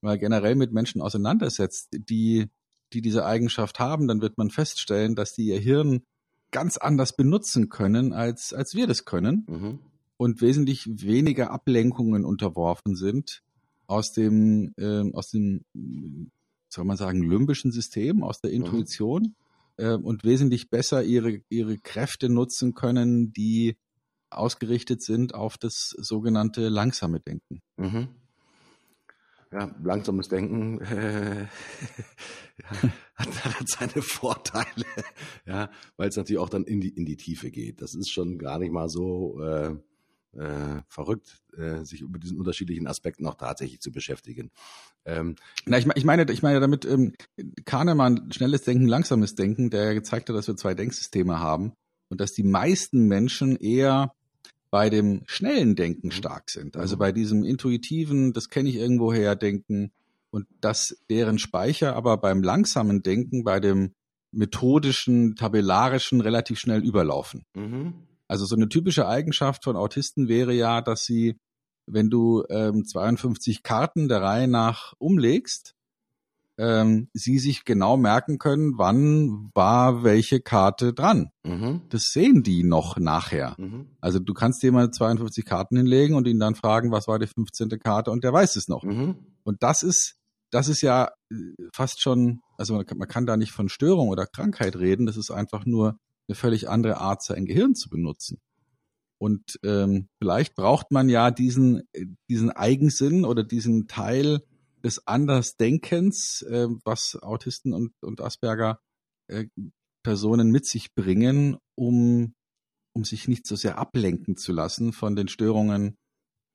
mal 0.01 0.19
generell 0.19 0.55
mit 0.55 0.73
Menschen 0.73 1.01
auseinandersetzt, 1.01 1.89
die, 1.93 2.47
die 2.93 3.03
diese 3.03 3.25
Eigenschaft 3.25 3.79
haben, 3.79 4.09
dann 4.09 4.21
wird 4.21 4.39
man 4.39 4.51
feststellen, 4.51 5.15
dass 5.15 5.35
die 5.35 5.47
ihr 5.47 5.59
Hirn 5.59 6.03
ganz 6.51 6.77
anders 6.77 7.15
benutzen 7.15 7.69
können, 7.69 8.13
als, 8.13 8.53
als 8.53 8.75
wir 8.75 8.87
das 8.87 9.05
können 9.05 9.47
mhm. 9.49 9.79
und 10.17 10.41
wesentlich 10.41 10.87
weniger 10.89 11.51
Ablenkungen 11.51 12.25
unterworfen 12.25 12.97
sind 12.97 13.43
aus 13.87 14.13
dem, 14.13 14.73
äh, 14.77 15.11
aus 15.13 15.31
dem, 15.31 15.65
soll 16.69 16.85
man 16.85 16.97
sagen, 16.97 17.23
limbischen 17.23 17.73
System, 17.73 18.23
aus 18.23 18.41
der 18.41 18.51
mhm. 18.51 18.57
Intuition 18.57 19.35
mhm. 19.79 19.85
äh, 19.85 19.95
und 19.95 20.25
wesentlich 20.25 20.71
besser 20.71 21.03
ihre, 21.03 21.41
ihre 21.49 21.79
Kräfte 21.79 22.29
nutzen 22.29 22.75
können, 22.75 23.33
die 23.33 23.77
ausgerichtet 24.31 25.03
sind 25.03 25.35
auf 25.35 25.57
das 25.57 25.91
sogenannte 25.99 26.69
langsame 26.69 27.21
Denken. 27.21 27.61
Mhm. 27.77 28.09
Ja, 29.51 29.75
langsames 29.83 30.29
Denken 30.29 30.79
äh, 30.83 31.43
ja, 32.63 32.91
hat, 33.15 33.45
hat 33.45 33.69
seine 33.69 34.03
Vorteile, 34.03 34.85
ja, 35.47 35.71
weil 35.97 36.11
es 36.11 36.17
natürlich 36.17 36.39
auch 36.39 36.51
dann 36.51 36.65
in 36.65 36.83
die 36.83 36.91
in 36.91 37.07
die 37.07 37.17
Tiefe 37.17 37.51
geht. 37.51 37.81
Das 37.81 37.95
ist 37.95 38.11
schon 38.11 38.39
gar 38.39 38.59
nicht 38.59 38.73
mal 38.73 38.91
so 38.91 39.41
äh, 39.43 39.75
äh, 40.37 40.83
verrückt, 40.89 41.43
äh, 41.57 41.85
sich 41.85 42.03
über 42.03 42.19
diesen 42.19 42.39
unterschiedlichen 42.39 42.87
Aspekten 42.87 43.27
auch 43.27 43.37
tatsächlich 43.37 43.81
zu 43.81 43.91
beschäftigen. 43.91 44.51
Ähm, 45.05 45.37
Na, 45.65 45.79
ich, 45.79 45.87
ich 45.95 46.05
meine, 46.05 46.31
ich 46.31 46.43
meine 46.43 46.61
damit 46.61 46.85
ähm, 46.85 47.15
Kahnemann 47.65 48.31
schnelles 48.33 48.63
Denken, 48.63 48.87
langsames 48.87 49.35
Denken, 49.35 49.71
der 49.71 49.85
ja 49.85 49.93
gezeigt 49.95 50.29
hat, 50.29 50.37
dass 50.37 50.49
wir 50.49 50.57
zwei 50.57 50.75
Denksysteme 50.75 51.41
haben 51.41 51.73
und 52.09 52.21
dass 52.21 52.33
die 52.33 52.45
meisten 52.45 53.07
Menschen 53.07 53.57
eher 53.57 54.13
bei 54.71 54.91
dem 54.91 55.23
schnellen 55.27 55.77
Denken 55.77 56.09
mhm. 56.09 56.13
stark 56.13 56.51
sind. 56.51 56.77
Also 56.77 56.97
mhm. 56.97 56.99
bei 56.99 57.13
diesem 57.13 57.45
intuitiven, 57.45 58.33
das 58.33 58.49
kenne 58.49 58.69
ich 58.69 58.77
irgendwoher 58.77 59.37
Denken 59.37 59.93
und 60.31 60.47
dass 60.61 60.97
deren 61.09 61.39
Speicher 61.39 61.97
aber 61.97 62.17
beim 62.19 62.43
langsamen 62.43 63.03
Denken, 63.03 63.45
bei 63.45 63.61
dem 63.61 63.95
methodischen, 64.31 65.37
tabellarischen 65.37 66.21
relativ 66.21 66.59
schnell 66.59 66.85
überlaufen. 66.85 67.45
Mhm. 67.55 67.95
Also 68.27 68.45
so 68.45 68.57
eine 68.57 68.69
typische 68.69 69.09
Eigenschaft 69.09 69.65
von 69.65 69.77
Autisten 69.77 70.29
wäre 70.29 70.53
ja, 70.53 70.83
dass 70.83 71.05
sie, 71.05 71.39
wenn 71.87 72.11
du 72.11 72.45
ähm, 72.51 72.85
52 72.85 73.63
Karten 73.63 74.09
der 74.09 74.21
Reihe 74.21 74.49
nach 74.49 74.93
umlegst, 74.99 75.75
ähm, 76.59 77.09
sie 77.13 77.39
sich 77.39 77.65
genau 77.65 77.97
merken 77.97 78.39
können, 78.39 78.77
wann 78.77 79.51
war 79.55 80.03
welche 80.03 80.41
Karte 80.41 80.93
dran. 80.93 81.31
Mhm. 81.45 81.83
Das 81.89 82.11
sehen 82.13 82.43
die 82.43 82.65
noch 82.65 82.99
nachher. 82.99 83.55
Mhm. 83.59 83.87
Also 84.01 84.19
du 84.19 84.35
kannst 84.35 84.65
mal 84.65 84.91
52 84.91 85.45
Karten 85.45 85.77
hinlegen 85.77 86.17
und 86.17 86.27
ihn 86.27 86.41
dann 86.41 86.57
fragen, 86.57 86.91
was 86.91 87.07
war 87.07 87.21
die 87.21 87.29
15. 87.29 87.69
Karte 87.79 88.11
und 88.11 88.25
der 88.25 88.33
weiß 88.33 88.57
es 88.57 88.69
noch. 88.69 88.83
Mhm. 88.83 89.17
Und 89.45 89.63
das 89.63 89.85
ist, 89.85 90.17
das 90.51 90.69
ist 90.69 90.83
ja 90.83 91.11
äh, 91.31 91.37
fast 91.73 92.03
schon, 92.03 92.41
also 92.57 92.75
man 92.75 92.85
kann, 92.85 92.99
man 92.99 93.09
kann 93.09 93.27
da 93.27 93.37
nicht 93.37 93.53
von 93.53 93.69
Störung 93.69 94.09
oder 94.09 94.27
Krankheit 94.27 94.77
reden, 94.77 95.07
das 95.07 95.17
ist 95.17 95.31
einfach 95.31 95.65
nur 95.65 95.99
eine 96.27 96.35
völlig 96.35 96.69
andere 96.69 96.99
Art, 96.99 97.23
sein 97.23 97.47
Gehirn 97.47 97.77
zu 97.77 97.89
benutzen. 97.89 98.39
Und 99.19 99.59
ähm, 99.65 100.09
vielleicht 100.19 100.55
braucht 100.55 100.91
man 100.91 101.09
ja 101.09 101.31
diesen, 101.31 101.83
äh, 101.93 102.07
diesen 102.29 102.51
Eigensinn 102.51 103.25
oder 103.25 103.45
diesen 103.45 103.87
Teil 103.87 104.43
des 104.85 105.07
Andersdenkens, 105.07 106.43
äh, 106.43 106.69
was 106.85 107.19
Autisten 107.21 107.73
und, 107.73 107.93
und 108.03 108.21
Asperger 108.21 108.81
äh, 109.29 109.47
Personen 110.03 110.51
mit 110.51 110.67
sich 110.67 110.95
bringen, 110.95 111.57
um, 111.75 112.35
um 112.95 113.05
sich 113.05 113.29
nicht 113.29 113.47
so 113.47 113.57
sehr 113.57 113.79
ablenken 113.79 114.37
zu 114.37 114.53
lassen 114.53 114.93
von 114.93 115.17
den 115.17 115.29
Störungen 115.29 115.97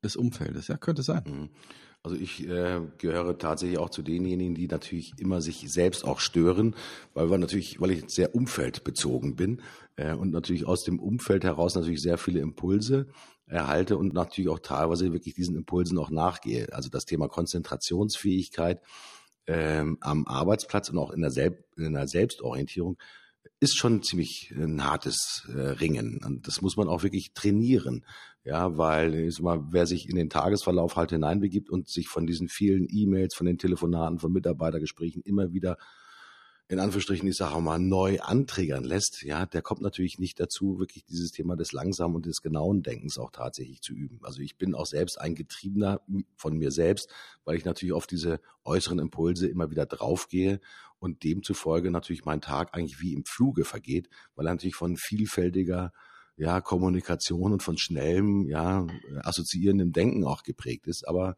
des 0.02 0.16
Umfeldes. 0.16 0.68
Ja, 0.68 0.76
könnte 0.76 1.02
sein. 1.02 1.22
Mhm. 1.26 1.48
Also 2.02 2.16
ich 2.16 2.46
äh, 2.46 2.82
gehöre 2.98 3.38
tatsächlich 3.38 3.78
auch 3.78 3.88
zu 3.88 4.02
denjenigen, 4.02 4.54
die 4.54 4.66
natürlich 4.66 5.14
immer 5.18 5.40
sich 5.40 5.72
selbst 5.72 6.04
auch 6.04 6.20
stören, 6.20 6.76
weil 7.14 7.30
wir 7.30 7.38
natürlich, 7.38 7.80
weil 7.80 7.92
ich 7.92 8.10
sehr 8.10 8.34
umfeldbezogen 8.34 9.36
bin 9.36 9.62
äh, 9.96 10.12
und 10.12 10.30
natürlich 10.30 10.66
aus 10.66 10.84
dem 10.84 11.00
Umfeld 11.00 11.44
heraus 11.44 11.74
natürlich 11.74 12.02
sehr 12.02 12.18
viele 12.18 12.40
Impulse 12.40 13.06
erhalte 13.46 13.96
und 13.96 14.14
natürlich 14.14 14.50
auch 14.50 14.58
teilweise 14.58 15.12
wirklich 15.12 15.34
diesen 15.34 15.56
Impulsen 15.56 15.98
auch 15.98 16.10
nachgehe. 16.10 16.72
Also 16.72 16.88
das 16.88 17.04
Thema 17.04 17.28
Konzentrationsfähigkeit 17.28 18.80
ähm, 19.46 19.98
am 20.00 20.26
Arbeitsplatz 20.26 20.88
und 20.88 20.98
auch 20.98 21.10
in 21.10 21.20
der, 21.20 21.30
Selb 21.30 21.64
in 21.76 21.94
der 21.94 22.08
Selbstorientierung 22.08 22.96
ist 23.60 23.76
schon 23.76 24.02
ziemlich 24.02 24.52
ein 24.56 24.84
hartes 24.84 25.46
äh, 25.48 25.58
Ringen. 25.60 26.20
Und 26.24 26.46
das 26.46 26.62
muss 26.62 26.76
man 26.76 26.88
auch 26.88 27.02
wirklich 27.02 27.32
trainieren. 27.34 28.04
Ja, 28.44 28.76
weil 28.76 29.14
ich 29.14 29.36
sag 29.36 29.42
mal, 29.42 29.62
wer 29.70 29.86
sich 29.86 30.08
in 30.08 30.16
den 30.16 30.28
Tagesverlauf 30.28 30.96
halt 30.96 31.10
hineinbegibt 31.10 31.70
und 31.70 31.88
sich 31.88 32.08
von 32.08 32.26
diesen 32.26 32.48
vielen 32.48 32.86
E-Mails, 32.90 33.34
von 33.34 33.46
den 33.46 33.56
Telefonaten, 33.56 34.18
von 34.18 34.32
Mitarbeitergesprächen 34.32 35.22
immer 35.22 35.52
wieder 35.52 35.78
in 36.68 36.80
Anführungsstrichen, 36.80 37.28
ich 37.28 37.36
sage 37.36 37.60
mal, 37.60 37.78
neu 37.78 38.20
anträgern 38.20 38.84
lässt, 38.84 39.22
ja, 39.22 39.44
der 39.44 39.60
kommt 39.60 39.82
natürlich 39.82 40.18
nicht 40.18 40.40
dazu, 40.40 40.78
wirklich 40.78 41.04
dieses 41.04 41.30
Thema 41.30 41.56
des 41.56 41.72
langsamen 41.72 42.16
und 42.16 42.24
des 42.24 42.40
genauen 42.40 42.82
Denkens 42.82 43.18
auch 43.18 43.30
tatsächlich 43.30 43.82
zu 43.82 43.92
üben. 43.92 44.20
Also 44.22 44.40
ich 44.40 44.56
bin 44.56 44.74
auch 44.74 44.86
selbst 44.86 45.20
ein 45.20 45.34
Getriebener 45.34 46.00
von 46.36 46.56
mir 46.56 46.70
selbst, 46.70 47.10
weil 47.44 47.56
ich 47.56 47.66
natürlich 47.66 47.92
auf 47.92 48.06
diese 48.06 48.40
äußeren 48.64 48.98
Impulse 48.98 49.46
immer 49.46 49.70
wieder 49.70 49.84
draufgehe 49.84 50.60
und 50.98 51.22
demzufolge 51.22 51.90
natürlich 51.90 52.24
mein 52.24 52.40
Tag 52.40 52.74
eigentlich 52.74 53.00
wie 53.00 53.12
im 53.12 53.26
Fluge 53.26 53.66
vergeht, 53.66 54.08
weil 54.34 54.46
er 54.46 54.54
natürlich 54.54 54.76
von 54.76 54.96
vielfältiger 54.96 55.92
ja, 56.36 56.62
Kommunikation 56.62 57.52
und 57.52 57.62
von 57.62 57.76
schnellem, 57.76 58.48
ja, 58.48 58.86
assoziierendem 59.22 59.92
Denken 59.92 60.24
auch 60.24 60.42
geprägt 60.42 60.86
ist. 60.86 61.06
Aber 61.06 61.36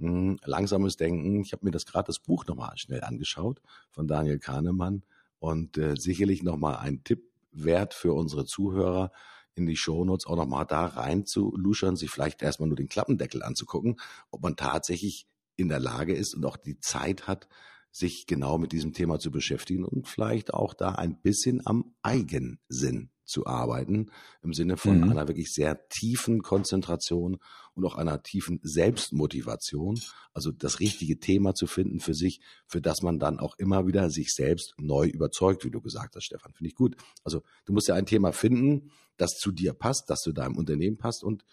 mh, 0.00 0.38
langsames 0.44 0.96
Denken, 0.96 1.40
ich 1.42 1.52
habe 1.52 1.64
mir 1.64 1.70
das 1.70 1.86
gerade 1.86 2.06
das 2.06 2.18
Buch 2.18 2.46
nochmal 2.46 2.76
schnell 2.76 3.02
angeschaut 3.02 3.60
von 3.90 4.06
Daniel 4.06 4.38
Kahnemann. 4.38 5.02
Und 5.38 5.78
äh, 5.78 5.96
sicherlich 5.96 6.42
nochmal 6.42 6.76
ein 6.76 7.02
Tipp 7.02 7.22
wert 7.50 7.94
für 7.94 8.12
unsere 8.12 8.44
Zuhörer 8.44 9.10
in 9.54 9.66
die 9.66 9.76
Shownotes 9.76 10.26
auch 10.26 10.36
nochmal 10.36 10.66
da 10.66 10.86
rein 10.86 11.26
zu 11.26 11.54
luschern, 11.56 11.96
sich 11.96 12.10
vielleicht 12.10 12.42
erstmal 12.42 12.68
nur 12.68 12.76
den 12.76 12.88
Klappendeckel 12.88 13.42
anzugucken, 13.42 13.98
ob 14.30 14.42
man 14.42 14.56
tatsächlich 14.56 15.26
in 15.56 15.68
der 15.68 15.80
Lage 15.80 16.14
ist 16.14 16.34
und 16.34 16.44
auch 16.44 16.56
die 16.56 16.78
Zeit 16.80 17.26
hat, 17.26 17.48
sich 17.92 18.26
genau 18.26 18.58
mit 18.58 18.72
diesem 18.72 18.92
Thema 18.92 19.18
zu 19.18 19.30
beschäftigen 19.30 19.84
und 19.84 20.06
vielleicht 20.06 20.54
auch 20.54 20.74
da 20.74 20.92
ein 20.92 21.20
bisschen 21.20 21.66
am 21.66 21.94
Eigensinn 22.02 23.10
zu 23.30 23.46
arbeiten, 23.46 24.10
im 24.42 24.52
Sinne 24.52 24.76
von 24.76 24.98
mhm. 24.98 25.10
einer 25.10 25.28
wirklich 25.28 25.52
sehr 25.52 25.88
tiefen 25.88 26.42
Konzentration 26.42 27.38
und 27.74 27.84
auch 27.84 27.94
einer 27.94 28.22
tiefen 28.22 28.60
Selbstmotivation, 28.62 30.00
also 30.34 30.50
das 30.50 30.80
richtige 30.80 31.18
Thema 31.18 31.54
zu 31.54 31.66
finden 31.66 32.00
für 32.00 32.14
sich, 32.14 32.40
für 32.66 32.80
das 32.80 33.02
man 33.02 33.18
dann 33.18 33.38
auch 33.38 33.54
immer 33.56 33.86
wieder 33.86 34.10
sich 34.10 34.32
selbst 34.32 34.74
neu 34.78 35.06
überzeugt, 35.06 35.64
wie 35.64 35.70
du 35.70 35.80
gesagt 35.80 36.16
hast, 36.16 36.24
Stefan. 36.24 36.52
Finde 36.52 36.68
ich 36.68 36.74
gut. 36.74 36.96
Also 37.24 37.42
du 37.64 37.72
musst 37.72 37.88
ja 37.88 37.94
ein 37.94 38.06
Thema 38.06 38.32
finden, 38.32 38.90
das 39.16 39.38
zu 39.38 39.52
dir 39.52 39.72
passt, 39.72 40.10
das 40.10 40.20
zu 40.20 40.32
deinem 40.32 40.56
Unternehmen 40.56 40.98
passt 40.98 41.24
und 41.24 41.44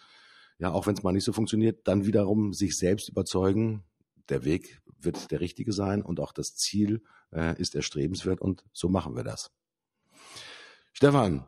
ja, 0.59 0.71
auch 0.71 0.87
wenn 0.87 0.95
es 0.95 1.03
mal 1.03 1.11
nicht 1.11 1.23
so 1.23 1.33
funktioniert, 1.33 1.87
dann 1.87 2.07
wiederum 2.07 2.51
sich 2.51 2.75
selbst 2.77 3.09
überzeugen, 3.09 3.83
der 4.29 4.43
Weg 4.43 4.81
wird 4.99 5.31
der 5.31 5.39
richtige 5.39 5.71
sein 5.71 6.01
und 6.01 6.19
auch 6.19 6.31
das 6.33 6.55
Ziel 6.55 7.03
äh, 7.31 7.59
ist 7.61 7.75
erstrebenswert 7.75 8.41
und 8.41 8.63
so 8.73 8.89
machen 8.89 9.15
wir 9.15 9.23
das. 9.23 9.51
Stefan, 10.93 11.45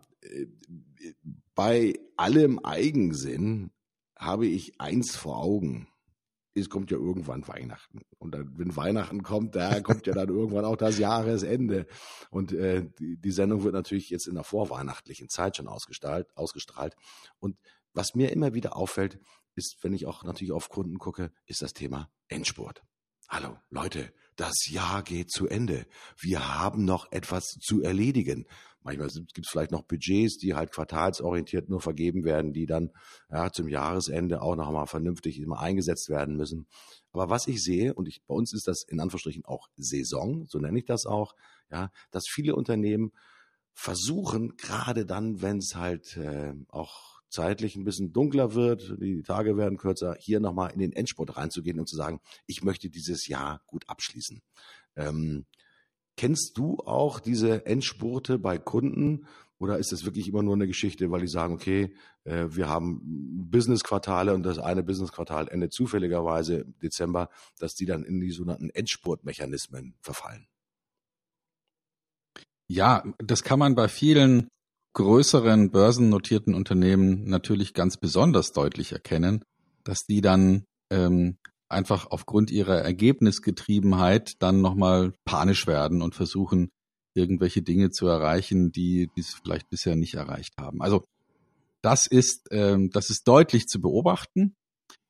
bei 1.56 2.00
allem 2.18 2.60
Eigensinn 2.60 3.72
habe 4.18 4.48
ich 4.48 4.80
eins 4.80 5.16
vor 5.16 5.38
Augen. 5.38 5.88
Es 6.54 6.70
kommt 6.70 6.92
ja 6.92 6.98
irgendwann 6.98 7.48
Weihnachten. 7.48 8.02
Und 8.18 8.34
dann, 8.34 8.58
wenn 8.58 8.76
Weihnachten 8.76 9.24
kommt, 9.24 9.56
da 9.56 9.80
kommt 9.82 10.08
ja 10.08 10.14
dann 10.14 10.30
irgendwann 10.30 10.66
auch 10.66 10.76
das 10.76 10.98
Jahresende. 10.98 11.88
Und 12.30 12.52
äh, 12.52 12.90
die, 13.00 13.18
die, 13.18 13.32
Sendung 13.32 13.64
wird 13.64 13.74
natürlich 13.74 14.10
jetzt 14.10 14.28
in 14.28 14.36
der 14.36 14.44
vorweihnachtlichen 14.44 15.30
Zeit 15.30 15.58
schon 15.58 15.68
ausgestrahlt, 15.68 16.28
ausgestrahlt. 16.36 16.96
Und 17.40 17.58
was 17.94 18.16
mir 18.16 18.32
immer 18.32 18.54
wieder 18.54 18.76
auffällt, 18.76 19.20
ist, 19.56 19.84
wenn 19.84 19.94
ich 19.94 20.06
auch 20.06 20.24
natürlich 20.24 20.52
auf 20.52 20.70
Kunden 20.70 20.98
gucke, 20.98 21.32
ist 21.46 21.62
das 21.62 21.74
Thema 21.74 22.12
Endspurt. 22.28 22.84
Hallo 23.30 23.58
Leute, 23.70 24.12
das 24.36 24.68
Jahr 24.70 25.04
geht 25.04 25.30
zu 25.30 25.48
Ende. 25.48 25.86
Wir 26.20 26.58
haben 26.58 26.84
noch 26.84 27.12
etwas 27.12 27.46
zu 27.62 27.84
erledigen. 27.84 28.48
Manchmal 28.82 29.10
gibt 29.10 29.46
es 29.46 29.52
vielleicht 29.52 29.72
noch 29.72 29.84
Budgets, 29.84 30.38
die 30.38 30.56
halt 30.56 30.72
quartalsorientiert 30.72 31.70
nur 31.70 31.80
vergeben 31.80 32.24
werden, 32.24 32.54
die 32.54 32.66
dann 32.66 32.92
ja, 33.30 33.52
zum 33.52 33.68
Jahresende 33.68 34.42
auch 34.42 34.56
noch 34.56 34.72
mal 34.72 34.88
vernünftig 34.88 35.40
immer 35.40 35.60
eingesetzt 35.60 36.10
werden 36.10 36.38
müssen. 36.38 36.66
Aber 37.12 37.30
was 37.30 37.48
ich 37.48 37.64
sehe, 37.64 37.94
und 37.94 38.08
ich, 38.08 38.24
bei 38.26 38.34
uns 38.34 38.54
ist 38.54 38.68
das 38.68 38.84
in 38.84 39.00
Anführungsstrichen 39.00 39.46
auch 39.46 39.68
Saison, 39.76 40.46
so 40.48 40.58
nenne 40.58 40.80
ich 40.80 40.86
das 40.86 41.06
auch, 41.06 41.36
ja, 41.70 41.92
dass 42.10 42.24
viele 42.28 42.56
Unternehmen 42.56 43.12
versuchen, 43.74 44.56
gerade 44.58 45.06
dann, 45.06 45.42
wenn 45.42 45.58
es 45.58 45.76
halt 45.76 46.18
äh, 46.18 46.54
auch 46.70 47.19
zeitlich 47.30 47.76
ein 47.76 47.84
bisschen 47.84 48.12
dunkler 48.12 48.54
wird, 48.54 48.96
die 49.00 49.24
Tage 49.24 49.58
werden 49.58 49.78
kürzer, 49.78 50.16
hier 50.20 50.40
nochmal 50.40 50.72
in 50.72 50.80
den 50.80 50.94
Endspurt 50.94 51.38
reinzugehen 51.38 51.80
und 51.80 51.88
zu 51.88 51.96
sagen, 51.96 52.20
ich 52.46 52.64
möchte 52.64 52.90
dieses 52.90 53.28
Jahr 53.28 53.62
gut 53.68 53.88
abschließen. 53.88 54.42
Ähm, 54.96 55.46
kennst 56.18 56.58
du 56.58 56.78
auch 56.80 57.20
diese 57.20 57.66
Endspurte 57.66 58.40
bei 58.40 58.58
Kunden 58.58 59.26
oder 59.60 59.78
ist 59.78 59.92
das 59.92 60.06
wirklich 60.06 60.28
immer 60.28 60.42
nur 60.42 60.56
eine 60.56 60.68
Geschichte, 60.68 61.12
weil 61.12 61.22
die 61.22 61.28
sagen, 61.28 61.54
okay, 61.54 61.94
äh, 62.24 62.48
wir 62.50 62.70
haben 62.70 63.02
Business-Quartale 63.52 64.34
und 64.34 64.44
das 64.44 64.58
eine 64.58 64.84
Business-Quartal 64.84 65.50
endet 65.50 65.74
zufälligerweise 65.74 66.66
Dezember, 66.82 67.30
dass 67.60 67.74
die 67.74 67.86
dann 67.86 68.04
in 68.04 68.20
die 68.22 68.32
sogenannten 68.32 68.70
Endspurtmechanismen 68.70 69.96
verfallen? 70.02 70.48
Ja, 72.68 73.04
das 73.18 73.44
kann 73.44 73.60
man 73.60 73.76
bei 73.76 73.88
vielen 73.88 74.48
größeren 74.94 75.72
börsennotierten 75.72 76.54
Unternehmen 76.54 77.26
natürlich 77.26 77.74
ganz 77.74 77.98
besonders 77.98 78.52
deutlich 78.52 78.92
erkennen, 78.92 79.44
dass 79.84 80.06
die 80.06 80.22
dann 80.22 80.66
ähm, 80.90 81.38
einfach 81.70 82.08
aufgrund 82.10 82.52
ihrer 82.52 82.80
Ergebnisgetriebenheit 82.80 84.34
dann 84.40 84.62
nochmal 84.62 85.14
panisch 85.26 85.68
werden 85.68 86.02
und 86.02 86.16
versuchen, 86.16 86.70
irgendwelche 87.14 87.62
Dinge 87.62 87.92
zu 87.92 88.08
erreichen, 88.08 88.72
die 88.72 89.10
die 89.16 89.24
vielleicht 89.24 89.70
bisher 89.70 89.96
nicht 89.96 90.16
erreicht 90.16 90.54
haben. 90.60 90.82
Also 90.82 91.06
das 91.82 92.08
ist, 92.08 92.48
ähm, 92.52 92.90
das 92.92 93.10
ist 93.10 93.28
deutlich 93.28 93.68
zu 93.68 93.82
beobachten. 93.82 94.56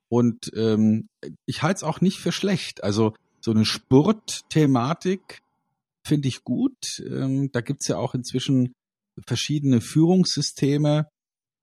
Und 0.09 0.51
ähm, 0.55 1.07
ich 1.45 1.61
halte 1.61 1.77
es 1.77 1.83
auch 1.83 2.01
nicht 2.01 2.19
für 2.19 2.31
schlecht. 2.31 2.83
Also 2.83 3.13
so 3.41 3.51
eine 3.51 3.65
Spurt-Thematik 3.65 5.41
finde 6.05 6.27
ich 6.27 6.43
gut. 6.43 6.99
Ähm, 6.99 7.51
da 7.51 7.61
gibt's 7.61 7.87
ja 7.87 7.97
auch 7.97 8.15
inzwischen 8.15 8.73
verschiedene 9.27 9.81
Führungssysteme, 9.81 11.07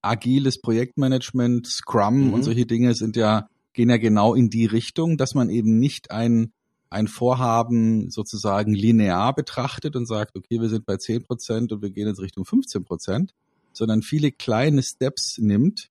agiles 0.03 0.61
Projektmanagement, 0.61 1.67
Scrum 1.67 2.29
mhm. 2.29 2.35
und 2.35 2.43
solche 2.43 2.67
Dinge 2.67 2.95
sind 2.95 3.17
ja, 3.17 3.49
gehen 3.73 3.91
ja 3.91 3.97
genau 3.97 4.35
in 4.35 4.51
die 4.51 4.67
Richtung, 4.67 5.17
dass 5.17 5.35
man 5.35 5.51
eben 5.51 5.79
nicht 5.79 6.11
ein, 6.11 6.53
ein 6.91 7.09
Vorhaben 7.09 8.11
sozusagen 8.11 8.73
linear 8.73 9.35
betrachtet 9.35 9.97
und 9.97 10.07
sagt, 10.07 10.37
okay, 10.37 10.61
wir 10.61 10.69
sind 10.69 10.87
bei 10.87 10.97
10 10.97 11.25
Prozent 11.25 11.73
und 11.73 11.83
wir 11.83 11.91
gehen 11.91 12.07
jetzt 12.07 12.21
Richtung 12.21 12.45
15 12.45 12.85
Prozent, 12.85 13.35
sondern 13.73 14.03
viele 14.03 14.31
kleine 14.33 14.83
Steps 14.83 15.39
nimmt 15.39 15.89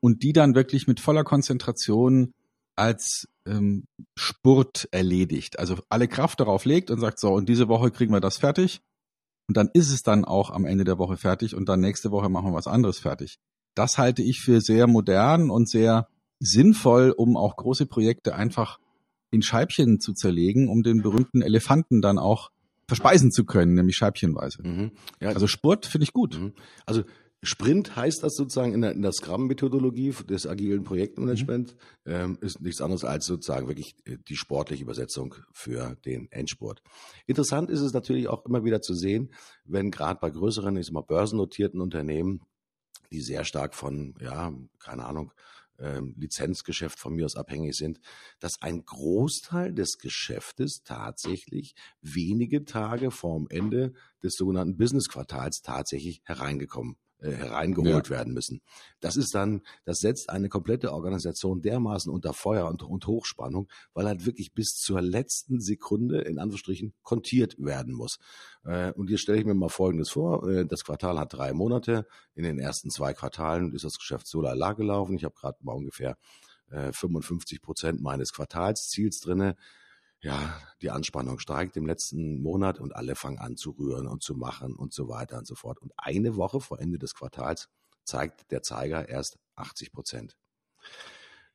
und 0.00 0.22
die 0.22 0.32
dann 0.32 0.54
wirklich 0.54 0.86
mit 0.86 1.00
voller 1.00 1.24
Konzentration 1.24 2.32
als 2.74 3.28
ähm, 3.46 3.84
Spurt 4.16 4.88
erledigt. 4.90 5.58
Also 5.58 5.78
alle 5.88 6.08
Kraft 6.08 6.40
darauf 6.40 6.64
legt 6.64 6.90
und 6.90 7.00
sagt, 7.00 7.18
so, 7.18 7.32
und 7.32 7.48
diese 7.48 7.68
Woche 7.68 7.90
kriegen 7.90 8.12
wir 8.12 8.20
das 8.20 8.38
fertig 8.38 8.80
und 9.48 9.56
dann 9.56 9.70
ist 9.72 9.92
es 9.92 10.02
dann 10.02 10.24
auch 10.24 10.50
am 10.50 10.64
Ende 10.64 10.84
der 10.84 10.98
Woche 10.98 11.16
fertig 11.16 11.54
und 11.54 11.68
dann 11.68 11.80
nächste 11.80 12.10
Woche 12.10 12.28
machen 12.28 12.50
wir 12.50 12.54
was 12.54 12.66
anderes 12.66 12.98
fertig. 12.98 13.38
Das 13.74 13.98
halte 13.98 14.22
ich 14.22 14.40
für 14.40 14.60
sehr 14.60 14.86
modern 14.86 15.50
und 15.50 15.68
sehr 15.68 16.08
sinnvoll, 16.40 17.10
um 17.10 17.36
auch 17.36 17.56
große 17.56 17.86
Projekte 17.86 18.34
einfach 18.34 18.78
in 19.30 19.42
Scheibchen 19.42 20.00
zu 20.00 20.12
zerlegen, 20.12 20.68
um 20.68 20.82
den 20.82 21.02
berühmten 21.02 21.42
Elefanten 21.42 22.00
dann 22.00 22.18
auch 22.18 22.50
verspeisen 22.88 23.32
zu 23.32 23.44
können, 23.44 23.74
nämlich 23.74 23.96
scheibchenweise. 23.96 24.62
Mhm. 24.62 24.92
Ja, 25.20 25.30
also 25.30 25.46
Sport 25.46 25.86
finde 25.86 26.04
ich 26.04 26.12
gut. 26.12 26.38
Mhm. 26.38 26.52
Also 26.84 27.02
Sprint 27.42 27.94
heißt 27.96 28.22
das 28.22 28.34
sozusagen 28.34 28.72
in 28.72 28.80
der, 28.80 28.92
in 28.92 29.02
der 29.02 29.12
Scrum-Methodologie 29.12 30.10
des 30.28 30.46
agilen 30.46 30.84
Projektmanagements, 30.84 31.74
mhm. 32.04 32.12
ähm, 32.12 32.38
ist 32.40 32.60
nichts 32.60 32.80
anderes 32.80 33.04
als 33.04 33.26
sozusagen 33.26 33.68
wirklich 33.68 33.94
äh, 34.04 34.16
die 34.28 34.36
sportliche 34.36 34.82
Übersetzung 34.82 35.34
für 35.52 35.96
den 36.04 36.30
Endspurt. 36.32 36.82
Interessant 37.26 37.70
ist 37.70 37.80
es 37.80 37.92
natürlich 37.92 38.28
auch 38.28 38.44
immer 38.46 38.64
wieder 38.64 38.80
zu 38.80 38.94
sehen, 38.94 39.32
wenn 39.64 39.90
gerade 39.90 40.18
bei 40.20 40.30
größeren, 40.30 40.76
ich 40.76 40.86
sag 40.86 40.94
mal, 40.94 41.02
börsennotierten 41.02 41.80
Unternehmen, 41.80 42.40
die 43.12 43.20
sehr 43.20 43.44
stark 43.44 43.74
von, 43.74 44.14
ja, 44.20 44.52
keine 44.78 45.04
Ahnung, 45.04 45.32
ähm, 45.78 46.14
Lizenzgeschäft 46.16 46.98
von 46.98 47.14
mir 47.14 47.26
aus 47.26 47.36
abhängig 47.36 47.76
sind, 47.76 48.00
dass 48.40 48.62
ein 48.62 48.84
Großteil 48.84 49.74
des 49.74 49.98
Geschäftes 49.98 50.82
tatsächlich 50.84 51.74
wenige 52.00 52.64
Tage 52.64 53.10
vorm 53.10 53.46
Ende 53.50 53.92
des 54.22 54.36
sogenannten 54.36 54.78
Business-Quartals 54.78 55.60
tatsächlich 55.60 56.22
hereingekommen 56.24 56.96
äh, 57.18 57.30
hereingeholt 57.30 58.08
ja. 58.08 58.10
werden 58.10 58.34
müssen. 58.34 58.60
Das 59.00 59.16
ist 59.16 59.34
dann, 59.34 59.62
das 59.84 60.00
setzt 60.00 60.28
eine 60.28 60.48
komplette 60.48 60.92
Organisation 60.92 61.62
dermaßen 61.62 62.12
unter 62.12 62.34
Feuer 62.34 62.66
und, 62.68 62.82
und 62.82 63.06
Hochspannung, 63.06 63.68
weil 63.94 64.06
halt 64.06 64.26
wirklich 64.26 64.52
bis 64.52 64.74
zur 64.74 65.00
letzten 65.00 65.60
Sekunde 65.60 66.20
in 66.20 66.38
Anführungsstrichen 66.38 66.92
kontiert 67.02 67.56
werden 67.58 67.94
muss. 67.94 68.18
Äh, 68.64 68.92
und 68.92 69.08
jetzt 69.10 69.20
stelle 69.22 69.38
ich 69.38 69.46
mir 69.46 69.54
mal 69.54 69.70
Folgendes 69.70 70.10
vor. 70.10 70.46
Äh, 70.48 70.66
das 70.66 70.84
Quartal 70.84 71.18
hat 71.18 71.32
drei 71.32 71.52
Monate. 71.52 72.06
In 72.34 72.44
den 72.44 72.58
ersten 72.58 72.90
zwei 72.90 73.14
Quartalen 73.14 73.72
ist 73.72 73.84
das 73.84 73.98
Geschäft 73.98 74.26
so 74.26 74.42
lala 74.42 74.74
gelaufen. 74.74 75.14
Ich 75.14 75.24
habe 75.24 75.34
gerade 75.34 75.58
mal 75.62 75.72
ungefähr 75.72 76.16
55 76.68 77.62
Prozent 77.62 78.02
meines 78.02 78.32
Quartalsziels 78.32 79.20
drinne 79.20 79.54
ja, 80.20 80.60
die 80.82 80.90
Anspannung 80.90 81.38
steigt 81.38 81.76
im 81.76 81.86
letzten 81.86 82.40
Monat 82.42 82.80
und 82.80 82.94
alle 82.94 83.14
fangen 83.14 83.38
an 83.38 83.56
zu 83.56 83.70
rühren 83.70 84.06
und 84.06 84.22
zu 84.22 84.34
machen 84.34 84.74
und 84.74 84.92
so 84.92 85.08
weiter 85.08 85.38
und 85.38 85.46
so 85.46 85.54
fort. 85.54 85.78
Und 85.78 85.92
eine 85.96 86.36
Woche 86.36 86.60
vor 86.60 86.80
Ende 86.80 86.98
des 86.98 87.14
Quartals 87.14 87.68
zeigt 88.04 88.50
der 88.50 88.62
Zeiger 88.62 89.08
erst 89.08 89.38
80 89.56 89.92
Prozent. 89.92 90.36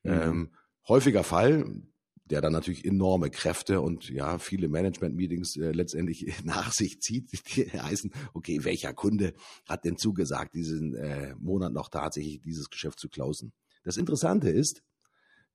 Mhm. 0.02 0.12
Ähm, 0.12 0.54
häufiger 0.88 1.24
Fall, 1.24 1.82
der 2.24 2.40
dann 2.40 2.52
natürlich 2.52 2.84
enorme 2.84 3.30
Kräfte 3.30 3.80
und 3.80 4.08
ja 4.08 4.38
viele 4.38 4.68
Management-Meetings 4.68 5.56
äh, 5.56 5.72
letztendlich 5.72 6.26
nach 6.44 6.72
sich 6.72 7.00
zieht, 7.00 7.32
die 7.56 7.70
heißen, 7.70 8.12
okay, 8.32 8.64
welcher 8.64 8.94
Kunde 8.94 9.34
hat 9.68 9.84
denn 9.84 9.96
zugesagt, 9.96 10.54
diesen 10.54 10.94
äh, 10.94 11.34
Monat 11.36 11.72
noch 11.72 11.88
tatsächlich 11.88 12.40
dieses 12.40 12.70
Geschäft 12.70 12.98
zu 12.98 13.08
closen? 13.08 13.52
Das 13.84 13.96
Interessante 13.96 14.48
ist, 14.48 14.82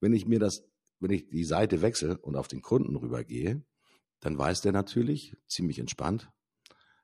wenn 0.00 0.12
ich 0.12 0.26
mir 0.26 0.38
das 0.38 0.62
wenn 1.00 1.10
ich 1.10 1.28
die 1.28 1.44
Seite 1.44 1.82
wechsle 1.82 2.18
und 2.18 2.36
auf 2.36 2.48
den 2.48 2.62
Kunden 2.62 2.96
rübergehe, 2.96 3.62
dann 4.20 4.36
weiß 4.36 4.62
der 4.62 4.72
natürlich 4.72 5.36
ziemlich 5.46 5.78
entspannt, 5.78 6.30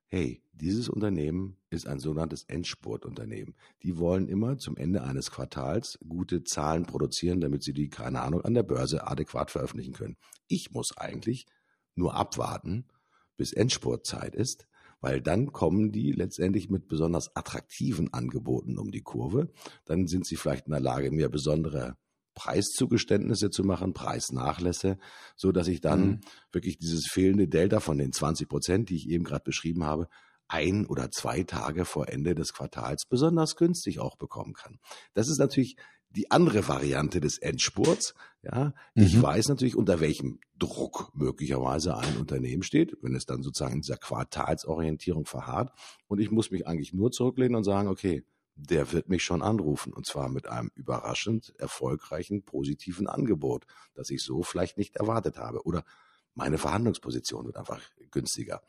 hey, 0.08 0.42
dieses 0.52 0.88
Unternehmen 0.88 1.56
ist 1.70 1.86
ein 1.86 1.98
sogenanntes 1.98 2.44
Endspurtunternehmen. 2.44 3.56
Die 3.82 3.98
wollen 3.98 4.28
immer 4.28 4.58
zum 4.58 4.76
Ende 4.76 5.02
eines 5.02 5.30
Quartals 5.30 5.98
gute 6.06 6.44
Zahlen 6.44 6.86
produzieren, 6.86 7.40
damit 7.40 7.64
sie 7.64 7.72
die, 7.72 7.88
keine 7.88 8.20
Ahnung, 8.20 8.42
an 8.42 8.54
der 8.54 8.62
Börse 8.62 9.06
adäquat 9.06 9.50
veröffentlichen 9.50 9.92
können. 9.92 10.16
Ich 10.46 10.70
muss 10.70 10.96
eigentlich 10.96 11.46
nur 11.96 12.14
abwarten, 12.14 12.86
bis 13.36 13.52
Endspurtzeit 13.52 14.36
ist, 14.36 14.68
weil 15.00 15.20
dann 15.20 15.52
kommen 15.52 15.90
die 15.90 16.12
letztendlich 16.12 16.70
mit 16.70 16.86
besonders 16.86 17.34
attraktiven 17.34 18.12
Angeboten 18.12 18.78
um 18.78 18.92
die 18.92 19.02
Kurve. 19.02 19.52
Dann 19.84 20.06
sind 20.06 20.26
sie 20.26 20.36
vielleicht 20.36 20.66
in 20.66 20.72
der 20.72 20.80
Lage, 20.80 21.10
mir 21.10 21.28
besondere 21.28 21.96
Preiszugeständnisse 22.34 23.50
zu 23.50 23.64
machen, 23.64 23.92
Preisnachlässe, 23.92 24.98
so 25.36 25.52
dass 25.52 25.68
ich 25.68 25.80
dann 25.80 26.06
mhm. 26.06 26.20
wirklich 26.52 26.78
dieses 26.78 27.06
fehlende 27.06 27.48
Delta 27.48 27.80
von 27.80 27.98
den 27.98 28.12
20 28.12 28.48
Prozent, 28.48 28.90
die 28.90 28.96
ich 28.96 29.08
eben 29.08 29.24
gerade 29.24 29.44
beschrieben 29.44 29.84
habe, 29.84 30.08
ein 30.48 30.86
oder 30.86 31.10
zwei 31.10 31.42
Tage 31.42 31.84
vor 31.84 32.08
Ende 32.08 32.34
des 32.34 32.52
Quartals 32.52 33.06
besonders 33.06 33.56
günstig 33.56 33.98
auch 33.98 34.16
bekommen 34.16 34.52
kann. 34.52 34.78
Das 35.14 35.28
ist 35.28 35.38
natürlich 35.38 35.76
die 36.10 36.30
andere 36.30 36.68
Variante 36.68 37.20
des 37.20 37.38
Endspurts. 37.38 38.14
Ja, 38.42 38.72
ich 38.94 39.16
mhm. 39.16 39.22
weiß 39.22 39.48
natürlich, 39.48 39.74
unter 39.74 40.00
welchem 40.00 40.38
Druck 40.58 41.10
möglicherweise 41.14 41.96
ein 41.96 42.16
Unternehmen 42.18 42.62
steht, 42.62 42.96
wenn 43.02 43.14
es 43.14 43.26
dann 43.26 43.42
sozusagen 43.42 43.74
in 43.74 43.80
dieser 43.80 43.96
Quartalsorientierung 43.96 45.26
verharrt. 45.26 45.72
Und 46.06 46.20
ich 46.20 46.30
muss 46.30 46.50
mich 46.50 46.66
eigentlich 46.66 46.92
nur 46.92 47.10
zurücklehnen 47.10 47.56
und 47.56 47.64
sagen, 47.64 47.88
okay, 47.88 48.22
der 48.56 48.92
wird 48.92 49.08
mich 49.08 49.24
schon 49.24 49.42
anrufen. 49.42 49.92
Und 49.92 50.06
zwar 50.06 50.28
mit 50.28 50.46
einem 50.46 50.70
überraschend 50.74 51.54
erfolgreichen, 51.58 52.44
positiven 52.44 53.06
Angebot, 53.06 53.66
das 53.94 54.10
ich 54.10 54.22
so 54.22 54.42
vielleicht 54.42 54.78
nicht 54.78 54.96
erwartet 54.96 55.38
habe. 55.38 55.64
Oder 55.64 55.84
meine 56.34 56.58
Verhandlungsposition 56.58 57.46
wird 57.46 57.56
einfach 57.56 57.80
günstiger. 58.10 58.62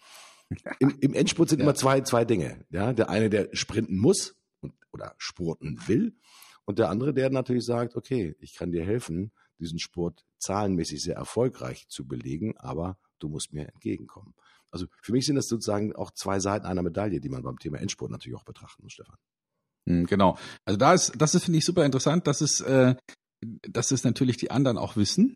Im, 0.79 0.99
im 0.99 1.13
Endspurt 1.15 1.49
sind 1.49 1.59
ja. 1.59 1.63
immer 1.63 1.73
zwei, 1.73 2.01
zwei 2.01 2.23
Dinge. 2.23 2.65
Ja, 2.69 2.93
der 2.93 3.09
eine, 3.09 3.31
der 3.31 3.49
sprinten 3.53 3.97
muss 3.97 4.35
und, 4.59 4.73
oder 4.91 5.15
spurten 5.17 5.79
will. 5.87 6.15
Und 6.65 6.77
der 6.77 6.89
andere, 6.89 7.13
der 7.13 7.31
natürlich 7.31 7.65
sagt, 7.65 7.95
okay, 7.95 8.35
ich 8.39 8.53
kann 8.53 8.71
dir 8.71 8.85
helfen, 8.85 9.31
diesen 9.59 9.79
Sport 9.79 10.25
zahlenmäßig 10.37 11.01
sehr 11.01 11.15
erfolgreich 11.15 11.87
zu 11.87 12.07
belegen, 12.07 12.57
aber 12.57 12.97
du 13.19 13.29
musst 13.29 13.53
mir 13.53 13.67
entgegenkommen. 13.67 14.35
Also 14.69 14.87
für 15.01 15.13
mich 15.13 15.25
sind 15.25 15.35
das 15.35 15.47
sozusagen 15.47 15.95
auch 15.95 16.11
zwei 16.11 16.39
Seiten 16.39 16.65
einer 16.65 16.83
Medaille, 16.83 17.21
die 17.21 17.29
man 17.29 17.43
beim 17.43 17.57
Thema 17.57 17.79
Endspurt 17.79 18.11
natürlich 18.11 18.37
auch 18.37 18.43
betrachten 18.43 18.83
muss, 18.83 18.93
Stefan. 18.93 19.17
Hm, 19.87 20.05
genau. 20.05 20.37
Also 20.65 20.77
da 20.77 20.93
ist, 20.93 21.13
das 21.17 21.35
ist, 21.35 21.45
finde 21.45 21.59
ich, 21.59 21.65
super 21.65 21.85
interessant, 21.85 22.27
dass 22.27 22.41
es, 22.41 22.61
äh, 22.61 22.95
dass 23.69 23.91
es 23.91 24.03
natürlich 24.03 24.37
die 24.37 24.51
anderen 24.51 24.77
auch 24.77 24.95
wissen. 24.95 25.35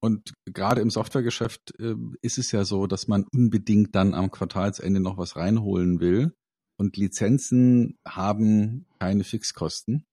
und 0.00 0.32
gerade 0.46 0.80
im 0.80 0.90
Softwaregeschäft 0.90 1.74
äh, 1.80 1.94
ist 2.22 2.38
es 2.38 2.52
ja 2.52 2.64
so, 2.64 2.86
dass 2.86 3.08
man 3.08 3.24
unbedingt 3.32 3.94
dann 3.94 4.14
am 4.14 4.30
Quartalsende 4.30 5.00
noch 5.00 5.18
was 5.18 5.36
reinholen 5.36 6.00
will. 6.00 6.34
Und 6.78 6.96
Lizenzen 6.96 7.96
haben 8.06 8.86
keine 9.00 9.24
Fixkosten. 9.24 10.04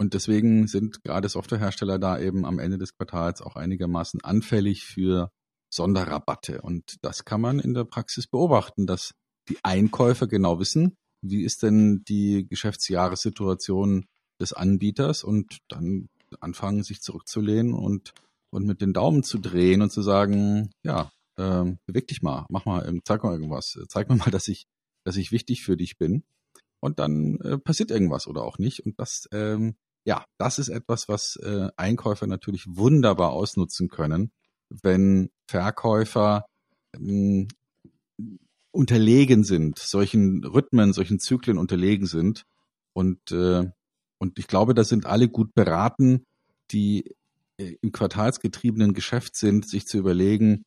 Und 0.00 0.14
deswegen 0.14 0.68
sind 0.68 1.02
gerade 1.02 1.28
Softwarehersteller 1.28 1.98
da 1.98 2.18
eben 2.18 2.44
am 2.44 2.58
Ende 2.58 2.78
des 2.78 2.96
Quartals 2.96 3.42
auch 3.42 3.56
einigermaßen 3.56 4.22
anfällig 4.22 4.84
für 4.84 5.30
Sonderrabatte. 5.72 6.62
Und 6.62 6.96
das 7.02 7.24
kann 7.24 7.40
man 7.40 7.58
in 7.58 7.74
der 7.74 7.84
Praxis 7.84 8.28
beobachten, 8.28 8.86
dass 8.86 9.14
die 9.48 9.58
Einkäufer 9.64 10.28
genau 10.28 10.60
wissen, 10.60 10.94
wie 11.24 11.42
ist 11.42 11.62
denn 11.62 12.04
die 12.06 12.46
Geschäftsjahressituation 12.48 14.06
des 14.40 14.52
Anbieters 14.52 15.24
und 15.24 15.58
dann 15.68 16.08
anfangen, 16.40 16.82
sich 16.82 17.00
zurückzulehnen 17.00 17.72
und, 17.72 18.12
und 18.50 18.66
mit 18.66 18.80
den 18.80 18.92
Daumen 18.92 19.22
zu 19.22 19.38
drehen 19.38 19.82
und 19.82 19.90
zu 19.90 20.02
sagen, 20.02 20.70
ja, 20.82 21.10
ähm, 21.38 21.78
beweg 21.86 22.06
dich 22.08 22.22
mal, 22.22 22.46
mach 22.48 22.64
mal, 22.64 23.00
zeig 23.04 23.22
mal 23.24 23.32
irgendwas, 23.32 23.78
zeig 23.88 24.08
mir 24.08 24.16
mal, 24.16 24.30
dass 24.30 24.48
ich, 24.48 24.66
dass 25.04 25.16
ich 25.16 25.32
wichtig 25.32 25.62
für 25.62 25.76
dich 25.76 25.98
bin. 25.98 26.24
Und 26.80 26.98
dann 26.98 27.40
äh, 27.40 27.58
passiert 27.58 27.90
irgendwas 27.90 28.26
oder 28.26 28.42
auch 28.44 28.58
nicht. 28.58 28.80
Und 28.80 29.00
das, 29.00 29.26
ähm, 29.32 29.76
ja, 30.04 30.24
das 30.36 30.58
ist 30.58 30.68
etwas, 30.68 31.08
was 31.08 31.36
äh, 31.36 31.70
Einkäufer 31.76 32.26
natürlich 32.26 32.66
wunderbar 32.68 33.32
ausnutzen 33.32 33.88
können, 33.88 34.32
wenn 34.68 35.30
Verkäufer 35.48 36.44
ähm, 36.94 37.48
unterlegen 38.74 39.44
sind, 39.44 39.78
solchen 39.78 40.44
Rhythmen, 40.44 40.92
solchen 40.92 41.20
Zyklen 41.20 41.58
unterlegen 41.58 42.06
sind. 42.06 42.44
Und, 42.92 43.30
äh, 43.30 43.70
und 44.18 44.38
ich 44.38 44.48
glaube, 44.48 44.74
da 44.74 44.84
sind 44.84 45.06
alle 45.06 45.28
gut 45.28 45.54
beraten, 45.54 46.24
die 46.70 47.14
äh, 47.56 47.76
im 47.80 47.92
quartalsgetriebenen 47.92 48.92
Geschäft 48.92 49.36
sind, 49.36 49.68
sich 49.68 49.86
zu 49.86 49.98
überlegen, 49.98 50.64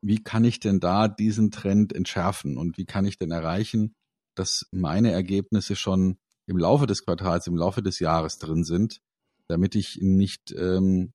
wie 0.00 0.22
kann 0.22 0.44
ich 0.44 0.60
denn 0.60 0.78
da 0.78 1.08
diesen 1.08 1.50
Trend 1.50 1.92
entschärfen 1.92 2.56
und 2.56 2.78
wie 2.78 2.84
kann 2.84 3.04
ich 3.04 3.18
denn 3.18 3.32
erreichen, 3.32 3.94
dass 4.36 4.68
meine 4.70 5.10
Ergebnisse 5.10 5.74
schon 5.74 6.18
im 6.46 6.58
Laufe 6.58 6.86
des 6.86 7.04
Quartals, 7.04 7.48
im 7.48 7.56
Laufe 7.56 7.82
des 7.82 7.98
Jahres 7.98 8.38
drin 8.38 8.62
sind, 8.62 9.00
damit 9.48 9.74
ich 9.74 9.98
nicht 10.00 10.54
ähm, 10.56 11.12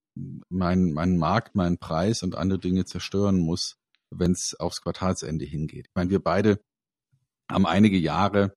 meinen 0.50 0.92
mein 0.92 1.18
Markt, 1.18 1.56
meinen 1.56 1.78
Preis 1.78 2.22
und 2.22 2.36
andere 2.36 2.60
Dinge 2.60 2.84
zerstören 2.84 3.40
muss, 3.40 3.78
wenn 4.18 4.32
es 4.32 4.56
aufs 4.60 4.82
Quartalsende 4.82 5.46
hingeht. 5.46 5.88
Ich 5.88 5.96
meine, 5.96 6.10
wir 6.10 6.20
beide 6.20 6.60
haben 7.50 7.66
einige 7.66 7.98
Jahre 7.98 8.54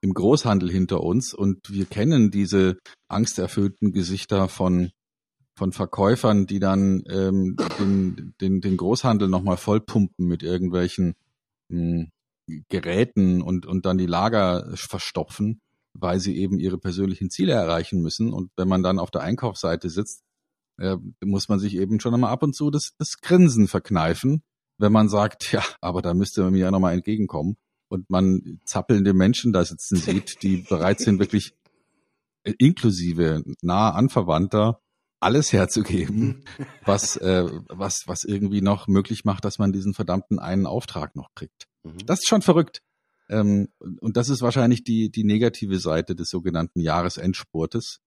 im 0.00 0.14
Großhandel 0.14 0.70
hinter 0.70 1.02
uns 1.02 1.34
und 1.34 1.70
wir 1.70 1.84
kennen 1.84 2.30
diese 2.30 2.78
angsterfüllten 3.08 3.92
Gesichter 3.92 4.48
von 4.48 4.90
von 5.60 5.72
Verkäufern, 5.72 6.46
die 6.46 6.58
dann 6.58 7.02
ähm, 7.10 7.54
den, 7.78 8.34
den, 8.40 8.60
den 8.62 8.76
Großhandel 8.78 9.28
nochmal 9.28 9.58
vollpumpen 9.58 10.26
mit 10.26 10.42
irgendwelchen 10.42 11.12
mh, 11.68 12.06
hm, 12.48 12.64
Geräten 12.68 13.42
und, 13.42 13.66
und 13.66 13.84
dann 13.84 13.98
die 13.98 14.06
Lager 14.06 14.72
verstopfen, 14.74 15.60
weil 15.92 16.18
sie 16.18 16.38
eben 16.38 16.58
ihre 16.58 16.78
persönlichen 16.78 17.28
Ziele 17.28 17.52
erreichen 17.52 18.00
müssen. 18.00 18.32
Und 18.32 18.50
wenn 18.56 18.68
man 18.68 18.82
dann 18.82 18.98
auf 18.98 19.10
der 19.10 19.20
Einkaufsseite 19.20 19.90
sitzt, 19.90 20.22
äh, 20.78 20.96
muss 21.22 21.50
man 21.50 21.58
sich 21.58 21.76
eben 21.76 22.00
schon 22.00 22.14
einmal 22.14 22.32
ab 22.32 22.42
und 22.42 22.56
zu 22.56 22.70
das, 22.70 22.92
das 22.98 23.18
Grinsen 23.18 23.68
verkneifen, 23.68 24.42
wenn 24.80 24.92
man 24.92 25.08
sagt, 25.08 25.52
ja, 25.52 25.62
aber 25.80 26.02
da 26.02 26.14
müsste 26.14 26.42
man 26.42 26.52
mir 26.52 26.60
ja 26.60 26.70
nochmal 26.70 26.94
entgegenkommen 26.94 27.56
und 27.88 28.08
man 28.10 28.60
zappelnde 28.64 29.12
Menschen 29.14 29.52
da 29.52 29.64
sitzen 29.64 29.96
sieht, 29.96 30.42
die 30.42 30.58
bereit 30.58 31.00
sind, 31.00 31.18
wirklich 31.18 31.54
äh, 32.44 32.54
inklusive 32.58 33.44
nahe 33.62 33.94
Anverwandter 33.94 34.80
alles 35.22 35.52
herzugeben, 35.52 36.44
was, 36.84 37.16
äh, 37.16 37.46
was, 37.68 38.04
was 38.06 38.24
irgendwie 38.24 38.62
noch 38.62 38.88
möglich 38.88 39.24
macht, 39.24 39.44
dass 39.44 39.58
man 39.58 39.72
diesen 39.72 39.92
verdammten 39.92 40.38
einen 40.38 40.66
Auftrag 40.66 41.14
noch 41.14 41.34
kriegt. 41.34 41.66
Mhm. 41.82 42.06
Das 42.06 42.20
ist 42.20 42.28
schon 42.28 42.42
verrückt. 42.42 42.80
Ähm, 43.28 43.68
und 44.00 44.16
das 44.16 44.28
ist 44.28 44.42
wahrscheinlich 44.42 44.82
die, 44.82 45.10
die 45.10 45.24
negative 45.24 45.78
Seite 45.78 46.16
des 46.16 46.30
sogenannten 46.30 46.80
Jahresendspurtes. 46.80 48.00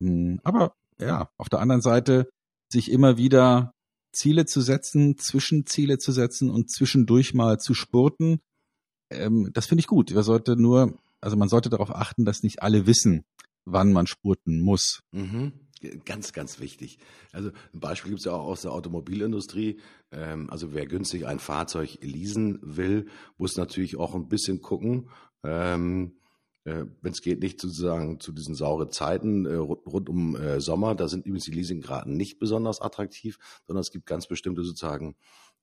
Hm, 0.00 0.40
aber 0.42 0.74
ja, 0.98 1.30
auf 1.36 1.48
der 1.48 1.60
anderen 1.60 1.82
Seite 1.82 2.28
sich 2.72 2.90
immer 2.90 3.16
wieder 3.18 3.72
Ziele 4.18 4.46
zu 4.46 4.60
setzen, 4.60 5.16
Zwischenziele 5.16 5.98
zu 5.98 6.12
setzen 6.12 6.50
und 6.50 6.70
zwischendurch 6.70 7.34
mal 7.34 7.58
zu 7.58 7.74
spurten, 7.74 8.40
ähm, 9.10 9.50
das 9.52 9.66
finde 9.66 9.80
ich 9.80 9.86
gut. 9.86 10.12
Man 10.12 10.24
sollte 10.24 10.56
nur, 10.56 10.98
also 11.20 11.36
man 11.36 11.48
sollte 11.48 11.70
darauf 11.70 11.94
achten, 11.94 12.24
dass 12.24 12.42
nicht 12.42 12.62
alle 12.62 12.86
wissen, 12.86 13.24
wann 13.64 13.92
man 13.92 14.06
spurten 14.06 14.60
muss. 14.60 15.00
Mhm. 15.12 15.52
Ganz, 16.04 16.32
ganz 16.32 16.58
wichtig. 16.58 16.98
Also 17.30 17.50
ein 17.72 17.78
Beispiel 17.78 18.10
gibt 18.10 18.18
es 18.20 18.24
ja 18.24 18.32
auch 18.32 18.46
aus 18.46 18.62
der 18.62 18.72
Automobilindustrie. 18.72 19.78
Ähm, 20.10 20.50
also 20.50 20.74
wer 20.74 20.86
günstig 20.86 21.24
ein 21.24 21.38
Fahrzeug 21.38 21.98
leasen 22.00 22.58
will, 22.62 23.06
muss 23.36 23.56
natürlich 23.56 23.96
auch 23.96 24.16
ein 24.16 24.28
bisschen 24.28 24.60
gucken, 24.60 25.08
ähm, 25.44 26.16
äh, 26.68 26.84
wenn 27.00 27.12
es 27.12 27.22
geht, 27.22 27.40
nicht 27.40 27.60
sozusagen 27.60 28.20
zu 28.20 28.32
diesen 28.32 28.54
sauren 28.54 28.90
Zeiten 28.90 29.46
äh, 29.46 29.54
rund 29.54 30.08
um 30.08 30.36
äh, 30.36 30.60
Sommer. 30.60 30.94
Da 30.94 31.08
sind 31.08 31.24
übrigens 31.24 31.44
die 31.44 31.52
Leasingraten 31.52 32.16
nicht 32.16 32.38
besonders 32.38 32.80
attraktiv, 32.80 33.38
sondern 33.66 33.80
es 33.80 33.90
gibt 33.90 34.06
ganz 34.06 34.26
bestimmte 34.26 34.62
sozusagen, 34.62 35.16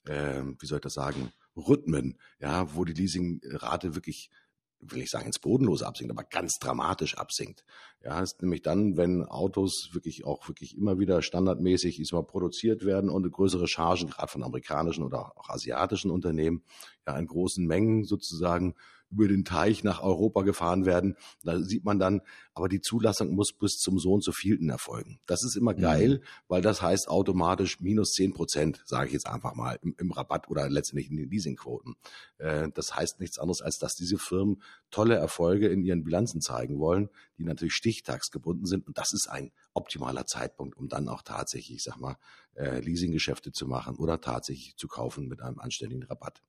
ähm, 0.08 0.58
wie 0.60 0.66
soll 0.66 0.78
ich 0.78 0.84
das 0.84 0.96
sagen, 0.96 1.32
Rhythmen, 1.56 2.18
ja, 2.40 2.76
wo 2.76 2.86
die 2.86 2.94
Leasingrate 2.94 3.96
wirklich 3.96 4.32
will 4.80 5.02
ich 5.02 5.10
sagen, 5.10 5.26
ins 5.26 5.40
Bodenlose 5.40 5.88
absinkt, 5.88 6.12
aber 6.12 6.24
ganz 6.24 6.60
dramatisch 6.60 7.18
absinkt. 7.18 7.64
Ja, 8.04 8.20
ist 8.20 8.42
nämlich 8.42 8.62
dann, 8.62 8.98
wenn 8.98 9.24
Autos 9.24 9.90
wirklich 9.94 10.26
auch 10.26 10.48
wirklich 10.48 10.78
immer 10.78 11.00
wieder 11.00 11.24
standardmäßig 11.24 11.96
diesmal 11.96 12.24
produziert 12.24 12.86
werden 12.86 13.10
und 13.10 13.32
größere 13.32 13.68
Chargen, 13.68 14.10
gerade 14.10 14.32
von 14.32 14.44
amerikanischen 14.44 15.04
oder 15.04 15.38
auch 15.38 15.50
asiatischen 15.50 16.12
Unternehmen, 16.12 16.64
ja, 17.08 17.18
in 17.18 17.26
großen 17.26 17.66
Mengen 17.66 18.04
sozusagen 18.04 18.76
über 19.16 19.28
den 19.28 19.46
Teich 19.46 19.84
nach 19.84 20.02
Europa 20.02 20.42
gefahren 20.42 20.86
werden. 20.86 21.16
Da 21.44 21.60
sieht 21.62 21.86
man 21.86 22.00
dann, 22.00 22.22
aber 22.54 22.70
die 22.70 22.82
Zulassung 22.82 23.34
muss 23.34 23.54
bis 23.54 23.78
zum 23.78 23.98
Sohn 23.98 24.22
zu 24.22 24.32
vielten 24.32 24.70
erfolgen. 24.70 25.20
Das 25.26 25.44
ist 25.44 25.56
immer 25.56 25.74
geil, 25.74 26.20
mhm. 26.20 26.26
weil 26.48 26.62
das 26.62 26.82
heißt 26.82 27.08
automatisch 27.08 27.80
minus 27.80 28.12
zehn 28.12 28.34
Prozent, 28.34 28.82
sage 28.86 29.08
ich 29.08 29.14
jetzt 29.14 29.28
einfach 29.28 29.56
mal, 29.56 29.80
im, 29.82 29.96
im, 29.98 30.12
Rabatt 30.12 30.50
oder 30.50 30.70
letztendlich 30.70 31.10
in 31.10 31.18
den 31.18 31.30
Leasingquoten. 31.30 31.96
Äh, 32.38 32.70
das 32.74 32.96
heißt 32.96 33.20
nichts 33.20 33.40
anderes, 33.40 33.62
als 33.62 33.80
dass 33.80 33.96
diese 33.96 34.18
Firmen 34.18 34.62
tolle 34.92 35.16
Erfolge 35.16 35.68
in 35.68 35.84
ihren 35.84 36.04
Bilanzen 36.04 36.42
zeigen 36.42 36.80
wollen, 36.80 37.10
die 37.38 37.44
natürlich 37.44 37.74
stichtagsgebunden 37.74 38.66
sind. 38.66 38.88
Und 38.88 38.98
das 38.98 39.14
ist 39.14 39.30
ein 39.30 39.52
optimaler 39.74 40.26
Zeitpunkt, 40.26 40.78
um 40.78 40.88
dann 40.88 41.10
auch 41.10 41.22
tatsächlich, 41.22 41.78
ich 41.78 41.84
sag 41.84 41.98
mal, 41.98 42.18
äh, 42.56 42.80
Leasinggeschäfte 42.80 43.52
zu 43.52 43.68
machen 43.68 43.96
oder 43.96 44.22
tatsächlich 44.22 44.76
zu 44.78 44.88
kaufen 44.88 45.28
mit 45.28 45.42
einem 45.42 45.60
anständigen 45.60 46.04
Rabatt. 46.04 46.42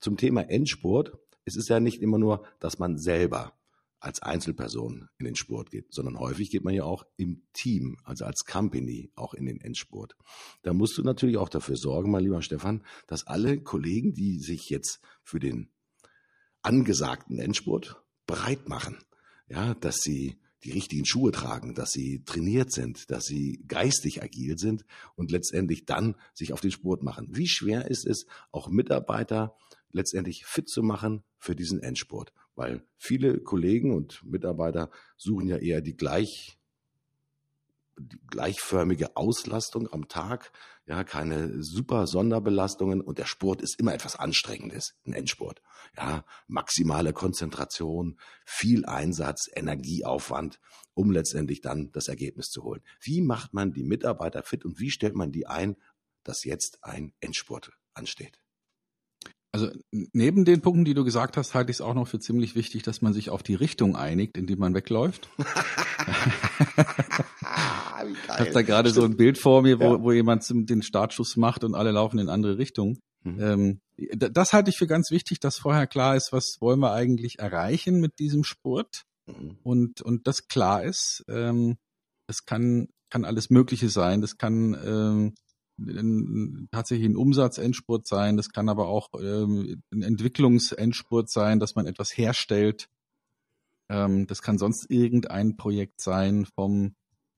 Zum 0.00 0.16
Thema 0.16 0.42
Endspurt 0.48 1.18
es 1.48 1.56
ist 1.56 1.68
ja 1.68 1.80
nicht 1.80 2.00
immer 2.00 2.18
nur, 2.18 2.44
dass 2.60 2.78
man 2.78 2.98
selber 2.98 3.54
als 4.00 4.22
Einzelperson 4.22 5.08
in 5.18 5.24
den 5.24 5.34
Sport 5.34 5.70
geht, 5.70 5.92
sondern 5.92 6.18
häufig 6.18 6.50
geht 6.50 6.64
man 6.64 6.74
ja 6.74 6.84
auch 6.84 7.04
im 7.16 7.42
Team, 7.52 7.96
also 8.04 8.24
als 8.24 8.44
Company 8.44 9.10
auch 9.16 9.34
in 9.34 9.46
den 9.46 9.60
Endspurt. 9.60 10.16
Da 10.62 10.72
musst 10.72 10.96
du 10.98 11.02
natürlich 11.02 11.36
auch 11.36 11.48
dafür 11.48 11.76
sorgen, 11.76 12.10
mein 12.10 12.22
lieber 12.22 12.42
Stefan, 12.42 12.84
dass 13.06 13.26
alle 13.26 13.60
Kollegen, 13.60 14.14
die 14.14 14.38
sich 14.38 14.70
jetzt 14.70 15.00
für 15.22 15.40
den 15.40 15.70
angesagten 16.62 17.38
Endspurt 17.38 18.00
bereit 18.26 18.68
machen, 18.68 18.98
ja, 19.48 19.74
dass 19.74 19.96
sie 19.96 20.38
die 20.64 20.72
richtigen 20.72 21.06
Schuhe 21.06 21.30
tragen, 21.30 21.74
dass 21.74 21.90
sie 21.92 22.24
trainiert 22.24 22.72
sind, 22.72 23.10
dass 23.10 23.24
sie 23.24 23.64
geistig 23.68 24.22
agil 24.22 24.58
sind 24.58 24.84
und 25.14 25.30
letztendlich 25.30 25.86
dann 25.86 26.16
sich 26.34 26.52
auf 26.52 26.60
den 26.60 26.72
Sport 26.72 27.02
machen. 27.02 27.28
Wie 27.30 27.46
schwer 27.46 27.88
ist 27.88 28.06
es, 28.06 28.26
auch 28.50 28.68
Mitarbeiter 28.68 29.56
letztendlich 29.90 30.44
fit 30.44 30.68
zu 30.68 30.82
machen 30.82 31.24
für 31.38 31.54
diesen 31.54 31.80
Endspurt. 31.80 32.32
Weil 32.54 32.84
viele 32.96 33.40
Kollegen 33.40 33.94
und 33.94 34.24
Mitarbeiter 34.24 34.90
suchen 35.16 35.48
ja 35.48 35.56
eher 35.56 35.80
die 35.80 35.96
gleich 35.96 36.58
die 38.00 38.20
gleichförmige 38.28 39.16
Auslastung 39.16 39.92
am 39.92 40.08
Tag, 40.08 40.52
ja, 40.86 41.04
keine 41.04 41.62
super 41.62 42.06
Sonderbelastungen 42.06 43.00
und 43.00 43.18
der 43.18 43.26
Sport 43.26 43.60
ist 43.60 43.78
immer 43.78 43.92
etwas 43.92 44.16
Anstrengendes, 44.16 44.94
ein 45.04 45.12
Endsport. 45.12 45.60
Ja, 45.96 46.24
maximale 46.46 47.12
Konzentration, 47.12 48.18
viel 48.44 48.86
Einsatz, 48.86 49.48
Energieaufwand, 49.54 50.60
um 50.94 51.10
letztendlich 51.10 51.60
dann 51.60 51.90
das 51.92 52.08
Ergebnis 52.08 52.48
zu 52.50 52.62
holen. 52.62 52.82
Wie 53.00 53.20
macht 53.20 53.52
man 53.52 53.72
die 53.72 53.84
Mitarbeiter 53.84 54.42
fit 54.42 54.64
und 54.64 54.78
wie 54.78 54.90
stellt 54.90 55.14
man 55.14 55.32
die 55.32 55.46
ein, 55.46 55.76
dass 56.22 56.44
jetzt 56.44 56.78
ein 56.82 57.12
Endspurt 57.20 57.72
ansteht? 57.94 58.40
Also 59.50 59.70
neben 59.90 60.44
den 60.44 60.60
Punkten, 60.60 60.84
die 60.84 60.94
du 60.94 61.04
gesagt 61.04 61.36
hast, 61.36 61.54
halte 61.54 61.70
ich 61.70 61.78
es 61.78 61.80
auch 61.80 61.94
noch 61.94 62.06
für 62.06 62.18
ziemlich 62.18 62.54
wichtig, 62.54 62.82
dass 62.82 63.00
man 63.00 63.14
sich 63.14 63.30
auf 63.30 63.42
die 63.42 63.54
Richtung 63.54 63.96
einigt, 63.96 64.36
in 64.36 64.46
die 64.46 64.56
man 64.56 64.74
wegläuft. 64.74 65.30
ich 68.04 68.28
habe 68.28 68.50
da 68.52 68.62
gerade 68.62 68.90
so 68.90 69.04
ein 69.04 69.16
Bild 69.16 69.38
vor 69.38 69.62
mir, 69.62 69.80
wo, 69.80 69.94
ja. 69.94 70.02
wo 70.02 70.12
jemand 70.12 70.44
den 70.50 70.82
Startschuss 70.82 71.36
macht 71.36 71.64
und 71.64 71.74
alle 71.74 71.92
laufen 71.92 72.18
in 72.18 72.28
andere 72.28 72.58
Richtungen. 72.58 72.98
Mhm. 73.24 73.40
Ähm, 73.40 73.80
das 74.16 74.52
halte 74.52 74.70
ich 74.70 74.76
für 74.76 74.86
ganz 74.86 75.10
wichtig, 75.10 75.40
dass 75.40 75.56
vorher 75.56 75.86
klar 75.86 76.16
ist, 76.16 76.32
was 76.32 76.56
wollen 76.60 76.80
wir 76.80 76.92
eigentlich 76.92 77.38
erreichen 77.38 78.00
mit 78.00 78.18
diesem 78.18 78.44
Sport 78.44 79.04
mhm. 79.26 79.58
und, 79.62 80.02
und 80.02 80.26
das 80.26 80.46
klar 80.46 80.84
ist. 80.84 81.24
Ähm, 81.28 81.78
das 82.26 82.44
kann, 82.44 82.88
kann 83.10 83.24
alles 83.24 83.50
Mögliche 83.50 83.88
sein. 83.88 84.20
Das 84.20 84.36
kann 84.36 84.76
ähm, 84.84 85.34
ein, 85.78 86.68
tatsächlich 86.70 87.08
ein 87.08 87.16
Umsatzendspurt 87.16 88.06
sein, 88.06 88.36
das 88.36 88.50
kann 88.50 88.68
aber 88.68 88.88
auch 88.88 89.08
ähm, 89.20 89.82
ein 89.92 90.02
Entwicklungsendspurt 90.02 91.30
sein, 91.30 91.60
dass 91.60 91.74
man 91.74 91.86
etwas 91.86 92.16
herstellt. 92.16 92.88
Ähm, 93.88 94.26
das 94.26 94.42
kann 94.42 94.58
sonst 94.58 94.90
irgendein 94.90 95.56
Projekt 95.56 96.00
sein, 96.00 96.46
vom 96.46 96.94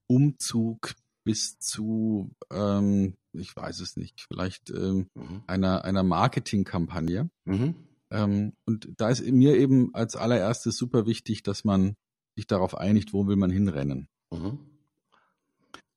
Umzug 0.07 0.95
bis 1.25 1.59
zu, 1.59 2.35
ähm, 2.51 3.17
ich 3.33 3.55
weiß 3.55 3.81
es 3.81 3.97
nicht, 3.97 4.27
vielleicht 4.27 4.71
ähm, 4.71 5.09
mhm. 5.15 5.43
einer, 5.47 5.85
einer 5.85 6.03
Marketingkampagne. 6.03 7.31
Mhm. 7.45 7.75
Ähm, 8.11 8.55
und 8.65 8.89
da 8.97 9.11
ist 9.11 9.25
mir 9.25 9.57
eben 9.57 9.95
als 9.95 10.17
allererstes 10.17 10.77
super 10.77 11.07
wichtig, 11.07 11.43
dass 11.43 11.65
man 11.65 11.95
sich 12.37 12.47
darauf 12.47 12.77
einigt, 12.77 13.13
wo 13.13 13.27
will 13.27 13.37
man 13.37 13.51
hinrennen. 13.51 14.09
Mhm. 14.33 14.59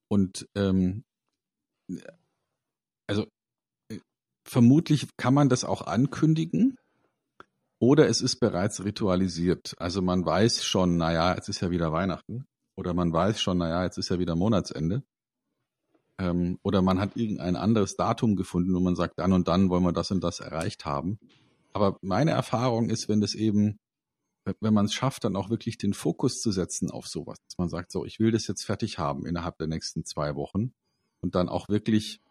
Und 0.08 0.48
ähm, 0.56 1.04
also 3.08 3.28
äh, 3.90 4.00
vermutlich 4.48 5.08
kann 5.18 5.34
man 5.34 5.50
das 5.50 5.64
auch 5.64 5.82
ankündigen 5.82 6.78
oder 7.80 8.08
es 8.08 8.22
ist 8.22 8.40
bereits 8.40 8.84
ritualisiert. 8.86 9.76
Also 9.78 10.02
man 10.02 10.26
weiß 10.26 10.64
schon, 10.64 10.98
naja, 10.98 11.36
jetzt 11.36 11.50
ist 11.50 11.62
ja 11.62 11.70
wieder 11.70 11.92
Weihnachten 11.92 12.46
oder 12.78 12.94
man 12.94 13.12
weiß 13.12 13.42
schon, 13.42 13.58
naja, 13.58 13.84
jetzt 13.84 13.98
ist 13.98 14.10
ja 14.10 14.20
wieder 14.20 14.36
Monatsende. 14.36 15.04
Ähm, 16.20 16.60
oder 16.64 16.82
man 16.82 17.00
hat 17.00 17.18
irgendein 17.18 17.56
anderes 17.56 17.96
Datum 17.96 18.36
gefunden, 18.36 18.74
wo 18.74 18.80
man 18.80 18.96
sagt, 18.96 19.20
dann 19.20 19.34
und 19.34 19.48
dann 19.48 19.70
wollen 19.70 19.84
wir 19.84 19.92
das 19.92 20.12
und 20.12 20.24
das 20.24 20.40
erreicht 20.40 20.86
haben. 20.86 21.20
Aber 21.74 21.98
meine 22.02 22.32
Erfahrung 22.32 22.90
ist, 22.90 23.10
wenn 23.10 23.20
das 23.20 23.36
eben, 23.36 23.80
wenn 24.62 24.74
man 24.74 24.86
es 24.86 24.94
schafft, 24.94 25.24
dann 25.24 25.36
auch 25.36 25.50
wirklich 25.50 25.78
den 25.78 25.94
Fokus 25.94 26.40
zu 26.40 26.52
setzen 26.52 26.92
auf 26.92 27.08
sowas, 27.08 27.38
dass 27.48 27.58
man 27.58 27.68
sagt, 27.68 27.92
so, 27.92 28.06
ich 28.06 28.20
will 28.20 28.32
das 28.32 28.48
jetzt 28.48 28.64
fertig 28.64 29.00
haben 29.00 29.26
innerhalb 29.26 29.58
der 29.58 29.68
nächsten 29.68 30.06
zwei 30.06 30.36
Wochen 30.36 30.72
und 31.22 31.36
dann 31.36 31.50
auch 31.50 31.68
wirklich 31.68 32.22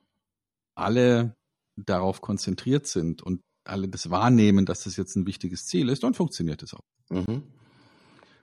alle 0.75 1.37
darauf 1.77 2.21
konzentriert 2.21 2.87
sind 2.87 3.23
und 3.23 3.43
alle 3.65 3.89
das 3.89 4.11
wahrnehmen, 4.11 4.67
dass 4.67 4.85
das 4.85 4.97
jetzt 4.97 5.17
ein 5.17 5.27
wichtiges 5.27 5.67
Ziel 5.67 5.89
ist, 5.89 6.03
dann 6.03 6.15
funktioniert 6.15 6.63
es 6.63 6.75
auch. 6.75 6.85
Mhm. 7.11 7.43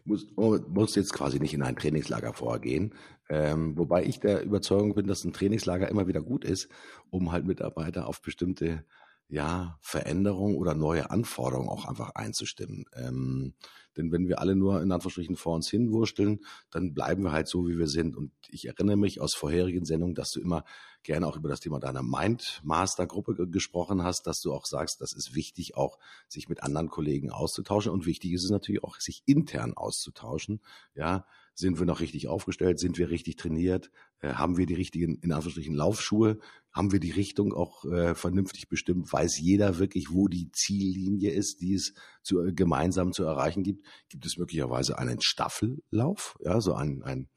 Muss, 0.05 0.25
oh, 0.37 0.57
muss 0.69 0.95
jetzt 0.95 1.13
quasi 1.13 1.39
nicht 1.39 1.53
in 1.53 1.61
ein 1.61 1.75
Trainingslager 1.75 2.33
vorgehen. 2.33 2.95
Ähm, 3.29 3.77
wobei 3.77 4.05
ich 4.05 4.19
der 4.19 4.43
Überzeugung 4.43 4.95
bin, 4.95 5.07
dass 5.07 5.23
ein 5.23 5.33
Trainingslager 5.33 5.89
immer 5.89 6.07
wieder 6.07 6.21
gut 6.21 6.45
ist, 6.45 6.69
um 7.09 7.31
halt 7.31 7.45
Mitarbeiter 7.45 8.07
auf 8.07 8.21
bestimmte 8.21 8.85
ja, 9.27 9.77
Veränderungen 9.81 10.55
oder 10.55 10.73
neue 10.73 11.11
Anforderungen 11.11 11.69
auch 11.69 11.85
einfach 11.85 12.15
einzustimmen. 12.15 12.85
Ähm, 12.95 13.53
denn 13.95 14.11
wenn 14.11 14.27
wir 14.27 14.39
alle 14.39 14.55
nur 14.55 14.81
in 14.81 14.91
Anführungsstrichen 14.91 15.35
vor 15.35 15.55
uns 15.55 15.69
hinwursteln, 15.69 16.39
dann 16.71 16.95
bleiben 16.95 17.23
wir 17.23 17.31
halt 17.31 17.47
so, 17.47 17.67
wie 17.67 17.77
wir 17.77 17.87
sind. 17.87 18.17
Und 18.17 18.31
ich 18.47 18.65
erinnere 18.65 18.97
mich 18.97 19.21
aus 19.21 19.35
vorherigen 19.35 19.85
Sendungen, 19.85 20.15
dass 20.15 20.31
du 20.31 20.39
immer 20.39 20.63
gerne 21.03 21.27
auch 21.27 21.37
über 21.37 21.49
das 21.49 21.59
Thema 21.59 21.79
deiner 21.79 22.03
Mindmaster-Gruppe 22.03 23.47
gesprochen 23.47 24.03
hast, 24.03 24.27
dass 24.27 24.41
du 24.41 24.53
auch 24.53 24.65
sagst, 24.65 25.01
das 25.01 25.13
ist 25.13 25.35
wichtig, 25.35 25.75
auch 25.75 25.97
sich 26.27 26.49
mit 26.49 26.63
anderen 26.63 26.89
Kollegen 26.89 27.31
auszutauschen. 27.31 27.91
Und 27.91 28.05
wichtig 28.05 28.33
ist 28.33 28.43
es 28.43 28.51
natürlich 28.51 28.83
auch, 28.83 28.99
sich 28.99 29.23
intern 29.25 29.73
auszutauschen. 29.73 30.61
Ja, 30.95 31.25
sind 31.59 31.77
wir 31.77 31.85
noch 31.85 31.99
richtig 31.99 32.27
aufgestellt? 32.27 32.79
Sind 32.79 32.97
wir 32.97 33.09
richtig 33.09 33.35
trainiert? 33.35 33.91
Äh, 34.19 34.33
haben 34.33 34.57
wir 34.57 34.65
die 34.65 34.75
richtigen, 34.75 35.15
in 35.15 35.31
Anführungsstrichen, 35.31 35.75
Laufschuhe? 35.75 36.39
Haben 36.71 36.91
wir 36.91 36.99
die 36.99 37.11
Richtung 37.11 37.53
auch 37.53 37.83
äh, 37.85 38.15
vernünftig 38.15 38.69
bestimmt? 38.69 39.11
Weiß 39.11 39.39
jeder 39.39 39.77
wirklich, 39.77 40.11
wo 40.11 40.27
die 40.27 40.51
Ziellinie 40.51 41.31
ist, 41.31 41.61
die 41.61 41.73
es 41.73 41.93
zu, 42.21 42.41
äh, 42.41 42.53
gemeinsam 42.53 43.11
zu 43.11 43.23
erreichen 43.23 43.63
gibt? 43.63 43.85
Gibt 44.07 44.25
es 44.25 44.37
möglicherweise 44.37 44.97
einen 44.97 45.21
Staffellauf? 45.21 46.37
Ja, 46.41 46.61
so 46.61 46.73
ein, 46.73 47.03
ein 47.03 47.29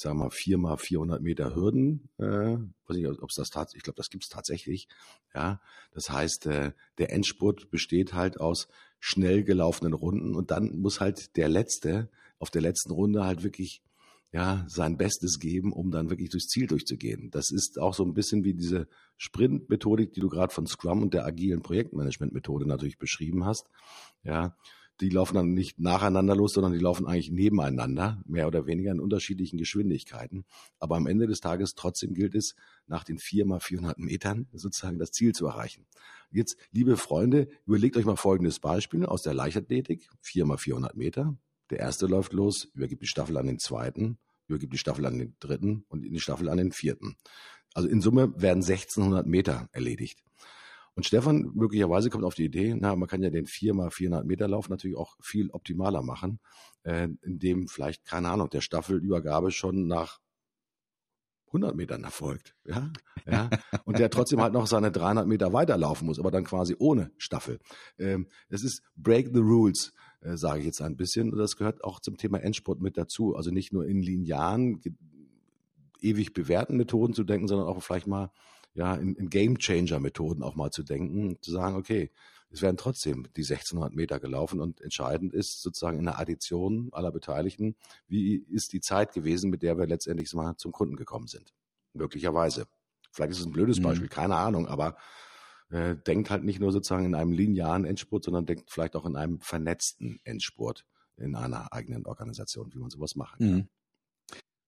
ich 0.00 0.04
sage 0.04 0.16
mal, 0.16 0.30
vier 0.30 0.56
mal 0.56 0.78
400 0.78 1.20
Meter 1.20 1.54
Hürden. 1.54 2.08
Äh, 2.16 2.22
weiß 2.24 2.96
nicht, 2.96 3.06
ob 3.06 3.28
es 3.28 3.34
das 3.36 3.50
tatsächlich, 3.50 3.80
ich 3.80 3.84
glaube, 3.84 3.98
das 3.98 4.08
gibt 4.08 4.24
es 4.24 4.30
tatsächlich. 4.30 4.88
Ja, 5.34 5.60
das 5.92 6.08
heißt, 6.08 6.46
äh, 6.46 6.72
der 6.96 7.12
Endspurt 7.12 7.70
besteht 7.70 8.14
halt 8.14 8.40
aus 8.40 8.68
schnell 8.98 9.44
gelaufenen 9.44 9.92
Runden 9.92 10.34
und 10.34 10.52
dann 10.52 10.78
muss 10.80 11.00
halt 11.00 11.36
der 11.36 11.50
Letzte 11.50 12.08
auf 12.38 12.50
der 12.50 12.62
letzten 12.62 12.92
Runde 12.92 13.26
halt 13.26 13.42
wirklich 13.42 13.82
ja, 14.32 14.64
sein 14.68 14.96
Bestes 14.96 15.38
geben, 15.38 15.70
um 15.70 15.90
dann 15.90 16.08
wirklich 16.08 16.30
durchs 16.30 16.48
Ziel 16.48 16.66
durchzugehen. 16.66 17.30
Das 17.30 17.50
ist 17.50 17.78
auch 17.78 17.92
so 17.92 18.02
ein 18.02 18.14
bisschen 18.14 18.42
wie 18.42 18.54
diese 18.54 18.88
Sprint-Methodik, 19.18 20.14
die 20.14 20.20
du 20.20 20.30
gerade 20.30 20.54
von 20.54 20.66
Scrum 20.66 21.02
und 21.02 21.12
der 21.12 21.26
agilen 21.26 21.60
Projektmanagement-Methode 21.60 22.66
natürlich 22.66 22.96
beschrieben 22.96 23.44
hast. 23.44 23.66
Ja, 24.24 24.56
die 25.00 25.08
laufen 25.08 25.34
dann 25.34 25.52
nicht 25.54 25.78
nacheinander 25.78 26.36
los, 26.36 26.52
sondern 26.52 26.72
die 26.72 26.78
laufen 26.78 27.06
eigentlich 27.06 27.30
nebeneinander, 27.30 28.22
mehr 28.26 28.46
oder 28.46 28.66
weniger 28.66 28.92
in 28.92 29.00
unterschiedlichen 29.00 29.56
Geschwindigkeiten. 29.56 30.44
Aber 30.78 30.96
am 30.96 31.06
Ende 31.06 31.26
des 31.26 31.40
Tages 31.40 31.74
trotzdem 31.74 32.14
gilt 32.14 32.34
es, 32.34 32.54
nach 32.86 33.04
den 33.04 33.18
vier 33.18 33.46
mal 33.46 33.60
400 33.60 33.98
Metern 33.98 34.46
sozusagen 34.52 34.98
das 34.98 35.12
Ziel 35.12 35.34
zu 35.34 35.46
erreichen. 35.46 35.86
Jetzt, 36.30 36.56
liebe 36.70 36.96
Freunde, 36.96 37.48
überlegt 37.66 37.96
euch 37.96 38.04
mal 38.04 38.16
folgendes 38.16 38.60
Beispiel 38.60 39.06
aus 39.06 39.22
der 39.22 39.34
Leichtathletik, 39.34 40.08
vier 40.20 40.44
mal 40.44 40.58
400 40.58 40.96
Meter. 40.96 41.36
Der 41.70 41.78
erste 41.78 42.06
läuft 42.06 42.32
los, 42.32 42.68
übergibt 42.74 43.02
die 43.02 43.08
Staffel 43.08 43.36
an 43.36 43.46
den 43.46 43.58
zweiten, 43.58 44.18
übergibt 44.46 44.72
die 44.72 44.78
Staffel 44.78 45.06
an 45.06 45.18
den 45.18 45.34
dritten 45.40 45.84
und 45.88 46.02
die 46.02 46.20
Staffel 46.20 46.48
an 46.48 46.58
den 46.58 46.72
vierten. 46.72 47.16
Also 47.74 47.88
in 47.88 48.00
Summe 48.00 48.32
werden 48.36 48.62
1600 48.62 49.26
Meter 49.26 49.68
erledigt. 49.72 50.22
Und 50.94 51.06
Stefan 51.06 51.50
möglicherweise 51.54 52.10
kommt 52.10 52.24
auf 52.24 52.34
die 52.34 52.44
Idee, 52.44 52.74
na, 52.78 52.96
man 52.96 53.08
kann 53.08 53.22
ja 53.22 53.30
den 53.30 53.46
4 53.46 53.74
mal 53.74 53.90
400 53.90 54.26
Meter 54.26 54.48
Lauf 54.48 54.68
natürlich 54.68 54.96
auch 54.96 55.16
viel 55.20 55.50
optimaler 55.50 56.02
machen, 56.02 56.40
äh, 56.82 57.08
indem 57.22 57.68
vielleicht, 57.68 58.04
keine 58.04 58.28
Ahnung, 58.28 58.50
der 58.50 58.60
Staffelübergabe 58.60 59.50
schon 59.50 59.86
nach 59.86 60.20
100 61.46 61.74
Metern 61.74 62.04
erfolgt, 62.04 62.54
ja, 62.64 62.92
ja, 63.26 63.50
und 63.84 63.98
der 63.98 64.10
trotzdem 64.10 64.40
halt 64.40 64.52
noch 64.52 64.66
seine 64.66 64.92
300 64.92 65.26
Meter 65.26 65.52
weiterlaufen 65.52 66.06
muss, 66.06 66.18
aber 66.18 66.30
dann 66.30 66.44
quasi 66.44 66.76
ohne 66.78 67.10
Staffel. 67.18 67.58
Ähm, 67.98 68.28
es 68.48 68.62
ist 68.62 68.82
Break 68.96 69.30
the 69.32 69.40
Rules 69.40 69.92
äh, 70.20 70.36
sage 70.36 70.60
ich 70.60 70.66
jetzt 70.66 70.82
ein 70.82 70.96
bisschen. 70.96 71.32
Und 71.32 71.38
das 71.38 71.56
gehört 71.56 71.82
auch 71.84 72.00
zum 72.00 72.16
Thema 72.16 72.42
Endsport 72.42 72.80
mit 72.80 72.96
dazu. 72.96 73.36
Also 73.36 73.50
nicht 73.50 73.72
nur 73.72 73.86
in 73.86 74.02
linearen, 74.02 74.80
ewig 76.00 76.32
bewährten 76.32 76.76
Methoden 76.76 77.14
zu 77.14 77.24
denken, 77.24 77.48
sondern 77.48 77.68
auch 77.68 77.82
vielleicht 77.82 78.06
mal 78.06 78.30
ja, 78.74 78.94
in, 78.94 79.14
in 79.16 79.30
Game 79.30 79.58
Changer 79.58 79.98
Methoden 79.98 80.42
auch 80.42 80.54
mal 80.54 80.70
zu 80.70 80.82
denken, 80.82 81.38
zu 81.40 81.50
sagen, 81.50 81.76
okay, 81.76 82.10
es 82.52 82.62
werden 82.62 82.76
trotzdem 82.76 83.28
die 83.36 83.42
1600 83.42 83.94
Meter 83.94 84.18
gelaufen 84.18 84.60
und 84.60 84.80
entscheidend 84.80 85.32
ist 85.32 85.62
sozusagen 85.62 85.98
in 85.98 86.04
der 86.04 86.18
Addition 86.18 86.88
aller 86.92 87.12
Beteiligten, 87.12 87.76
wie 88.08 88.34
ist 88.36 88.72
die 88.72 88.80
Zeit 88.80 89.12
gewesen, 89.12 89.50
mit 89.50 89.62
der 89.62 89.78
wir 89.78 89.86
letztendlich 89.86 90.32
mal 90.34 90.56
zum 90.56 90.72
Kunden 90.72 90.96
gekommen 90.96 91.28
sind. 91.28 91.54
Möglicherweise. 91.92 92.66
Vielleicht 93.12 93.32
ist 93.32 93.40
es 93.40 93.46
ein 93.46 93.52
blödes 93.52 93.78
mhm. 93.78 93.84
Beispiel, 93.84 94.06
mhm. 94.06 94.10
keine 94.10 94.36
Ahnung, 94.36 94.66
aber 94.66 94.96
äh, 95.70 95.96
denkt 95.96 96.30
halt 96.30 96.42
nicht 96.42 96.60
nur 96.60 96.72
sozusagen 96.72 97.04
in 97.04 97.14
einem 97.14 97.32
linearen 97.32 97.84
Endspurt, 97.84 98.24
sondern 98.24 98.46
denkt 98.46 98.70
vielleicht 98.70 98.96
auch 98.96 99.06
in 99.06 99.16
einem 99.16 99.40
vernetzten 99.40 100.20
Endspurt 100.24 100.84
in 101.16 101.36
einer 101.36 101.72
eigenen 101.72 102.06
Organisation, 102.06 102.72
wie 102.72 102.78
man 102.78 102.90
sowas 102.90 103.14
machen 103.14 103.38
kann. 103.38 103.56
Mhm. 103.56 103.68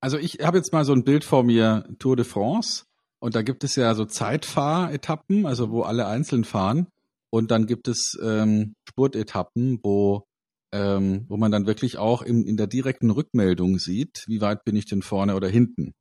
Also 0.00 0.18
ich 0.18 0.40
habe 0.40 0.58
jetzt 0.58 0.72
mal 0.72 0.84
so 0.84 0.92
ein 0.92 1.04
Bild 1.04 1.24
vor 1.24 1.44
mir, 1.44 1.88
Tour 1.98 2.16
de 2.16 2.24
France, 2.24 2.86
und 3.22 3.36
da 3.36 3.42
gibt 3.42 3.62
es 3.62 3.76
ja 3.76 3.94
so 3.94 4.04
Zeitfahretappen, 4.04 5.46
also 5.46 5.70
wo 5.70 5.82
alle 5.82 6.06
einzeln 6.06 6.42
fahren. 6.42 6.88
Und 7.30 7.52
dann 7.52 7.66
gibt 7.66 7.86
es 7.86 8.18
ähm, 8.20 8.74
Spurtetappen, 8.88 9.78
wo 9.84 10.24
ähm, 10.72 11.26
wo 11.28 11.36
man 11.36 11.52
dann 11.52 11.66
wirklich 11.66 11.98
auch 11.98 12.22
in, 12.22 12.44
in 12.44 12.56
der 12.56 12.66
direkten 12.66 13.10
Rückmeldung 13.10 13.78
sieht, 13.78 14.24
wie 14.26 14.40
weit 14.40 14.64
bin 14.64 14.74
ich 14.74 14.86
denn 14.86 15.02
vorne 15.02 15.36
oder 15.36 15.48
hinten. 15.48 15.92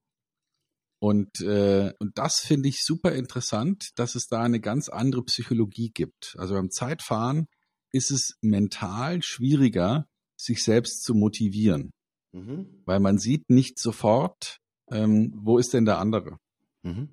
Und, 0.99 1.41
äh, 1.41 1.93
und 1.99 2.17
das 2.17 2.39
finde 2.39 2.69
ich 2.69 2.83
super 2.83 3.13
interessant, 3.13 3.89
dass 3.95 4.15
es 4.15 4.27
da 4.27 4.41
eine 4.41 4.59
ganz 4.59 4.89
andere 4.89 5.23
Psychologie 5.23 5.91
gibt. 5.93 6.35
Also 6.37 6.55
beim 6.55 6.71
Zeitfahren 6.71 7.45
ist 7.91 8.11
es 8.11 8.37
mental 8.41 9.21
schwieriger, 9.21 10.05
sich 10.37 10.63
selbst 10.63 11.03
zu 11.03 11.13
motivieren, 11.13 11.91
mhm. 12.31 12.81
weil 12.85 12.99
man 12.99 13.17
sieht 13.17 13.49
nicht 13.49 13.77
sofort, 13.77 14.57
ähm, 14.89 15.33
wo 15.35 15.57
ist 15.59 15.73
denn 15.73 15.85
der 15.85 15.99
andere. 15.99 16.37
Mhm. 16.83 17.09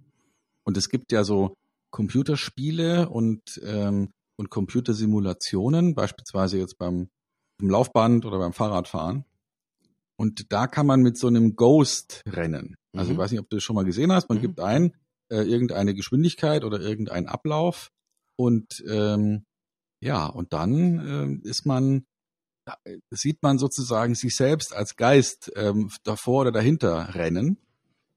Und 0.64 0.76
es 0.76 0.88
gibt 0.88 1.12
ja 1.12 1.24
so 1.24 1.54
Computerspiele 1.90 3.08
und, 3.08 3.60
ähm, 3.64 4.10
und 4.36 4.50
Computersimulationen, 4.50 5.94
beispielsweise 5.94 6.58
jetzt 6.58 6.78
beim, 6.78 7.08
beim 7.58 7.70
Laufband 7.70 8.24
oder 8.26 8.38
beim 8.38 8.52
Fahrradfahren. 8.52 9.24
Und 10.16 10.52
da 10.52 10.66
kann 10.66 10.86
man 10.86 11.00
mit 11.00 11.16
so 11.16 11.28
einem 11.28 11.56
Ghost 11.56 12.22
rennen. 12.26 12.74
Also 12.92 13.08
mhm. 13.08 13.12
ich 13.12 13.18
weiß 13.18 13.30
nicht, 13.30 13.40
ob 13.40 13.48
du 13.48 13.56
das 13.56 13.64
schon 13.64 13.76
mal 13.76 13.84
gesehen 13.84 14.12
hast. 14.12 14.28
Man 14.28 14.38
mhm. 14.38 14.42
gibt 14.42 14.60
ein 14.60 14.92
äh, 15.30 15.42
irgendeine 15.42 15.94
Geschwindigkeit 15.94 16.64
oder 16.64 16.80
irgendeinen 16.80 17.28
Ablauf 17.28 17.90
und 18.36 18.84
ähm, 18.88 19.44
ja, 20.00 20.26
und 20.26 20.52
dann 20.52 21.42
äh, 21.44 21.48
ist 21.48 21.66
man, 21.66 22.06
äh, 22.84 22.98
sieht 23.10 23.42
man 23.42 23.58
sozusagen 23.58 24.14
sich 24.14 24.36
selbst 24.36 24.72
als 24.72 24.96
Geist 24.96 25.50
ähm, 25.56 25.90
davor 26.04 26.42
oder 26.42 26.52
dahinter 26.52 27.14
rennen. 27.14 27.58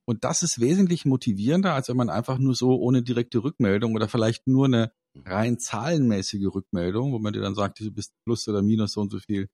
Und 0.05 0.23
das 0.23 0.41
ist 0.41 0.59
wesentlich 0.59 1.05
motivierender, 1.05 1.73
als 1.73 1.89
wenn 1.89 1.97
man 1.97 2.09
einfach 2.09 2.37
nur 2.37 2.55
so 2.55 2.79
ohne 2.79 3.03
direkte 3.03 3.43
Rückmeldung 3.43 3.93
oder 3.95 4.07
vielleicht 4.07 4.47
nur 4.47 4.65
eine 4.65 4.91
rein 5.15 5.59
zahlenmäßige 5.59 6.47
Rückmeldung, 6.53 7.11
wo 7.13 7.19
man 7.19 7.33
dir 7.33 7.41
dann 7.41 7.55
sagt, 7.55 7.79
du 7.79 7.91
bist 7.91 8.13
plus 8.25 8.47
oder 8.47 8.61
minus 8.61 8.93
so 8.93 9.01
und 9.01 9.11
so 9.11 9.19
viel 9.19 9.47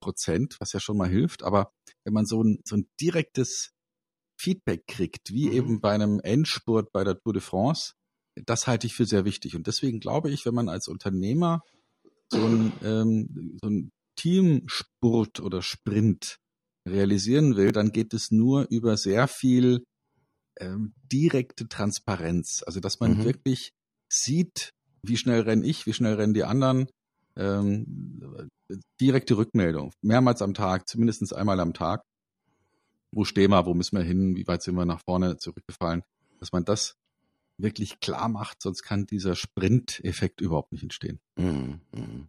Prozent, 0.00 0.56
was 0.60 0.72
ja 0.72 0.80
schon 0.80 0.98
mal 0.98 1.08
hilft. 1.08 1.42
Aber 1.42 1.72
wenn 2.04 2.12
man 2.12 2.26
so 2.26 2.42
ein, 2.42 2.60
so 2.64 2.76
ein 2.76 2.86
direktes 3.00 3.72
Feedback 4.38 4.86
kriegt, 4.86 5.32
wie 5.32 5.46
mhm. 5.46 5.52
eben 5.52 5.80
bei 5.80 5.92
einem 5.92 6.20
Endspurt 6.20 6.92
bei 6.92 7.04
der 7.04 7.18
Tour 7.18 7.32
de 7.32 7.42
France, 7.42 7.94
das 8.44 8.66
halte 8.66 8.86
ich 8.86 8.94
für 8.94 9.06
sehr 9.06 9.24
wichtig. 9.24 9.56
Und 9.56 9.66
deswegen 9.66 10.00
glaube 10.00 10.30
ich, 10.30 10.44
wenn 10.44 10.54
man 10.54 10.68
als 10.68 10.88
Unternehmer 10.88 11.62
so 12.28 12.44
ein, 12.44 12.72
ähm, 12.82 13.58
so 13.62 13.70
ein 13.70 13.92
Teamspurt 14.16 15.40
oder 15.40 15.62
Sprint 15.62 16.38
realisieren 16.86 17.56
will, 17.56 17.72
dann 17.72 17.92
geht 17.92 18.12
es 18.12 18.30
nur 18.30 18.66
über 18.70 18.96
sehr 18.96 19.28
viel 19.28 19.84
ähm, 20.58 20.94
direkte 21.12 21.68
Transparenz. 21.68 22.62
Also 22.66 22.80
dass 22.80 23.00
man 23.00 23.18
mhm. 23.18 23.24
wirklich 23.24 23.72
sieht, 24.08 24.70
wie 25.02 25.16
schnell 25.16 25.42
renne 25.42 25.66
ich, 25.66 25.86
wie 25.86 25.92
schnell 25.92 26.14
rennen 26.14 26.34
die 26.34 26.44
anderen. 26.44 26.88
Ähm, 27.36 28.50
direkte 29.00 29.36
Rückmeldung, 29.36 29.92
mehrmals 30.02 30.40
am 30.40 30.54
Tag, 30.54 30.88
zumindest 30.88 31.34
einmal 31.34 31.60
am 31.60 31.74
Tag. 31.74 32.02
Wo 33.12 33.24
stehen 33.24 33.50
wir, 33.50 33.66
wo 33.66 33.74
müssen 33.74 33.96
wir 33.96 34.04
hin, 34.04 34.36
wie 34.36 34.46
weit 34.46 34.62
sind 34.62 34.76
wir 34.76 34.86
nach 34.86 35.00
vorne 35.04 35.36
zurückgefallen, 35.36 36.02
dass 36.38 36.52
man 36.52 36.64
das 36.64 36.96
wirklich 37.58 38.00
klar 38.00 38.28
macht, 38.28 38.62
sonst 38.62 38.82
kann 38.82 39.06
dieser 39.06 39.36
Sprint-Effekt 39.36 40.40
überhaupt 40.40 40.72
nicht 40.72 40.82
entstehen. 40.82 41.20
Mhm. 41.36 41.80
mhm. 41.92 42.28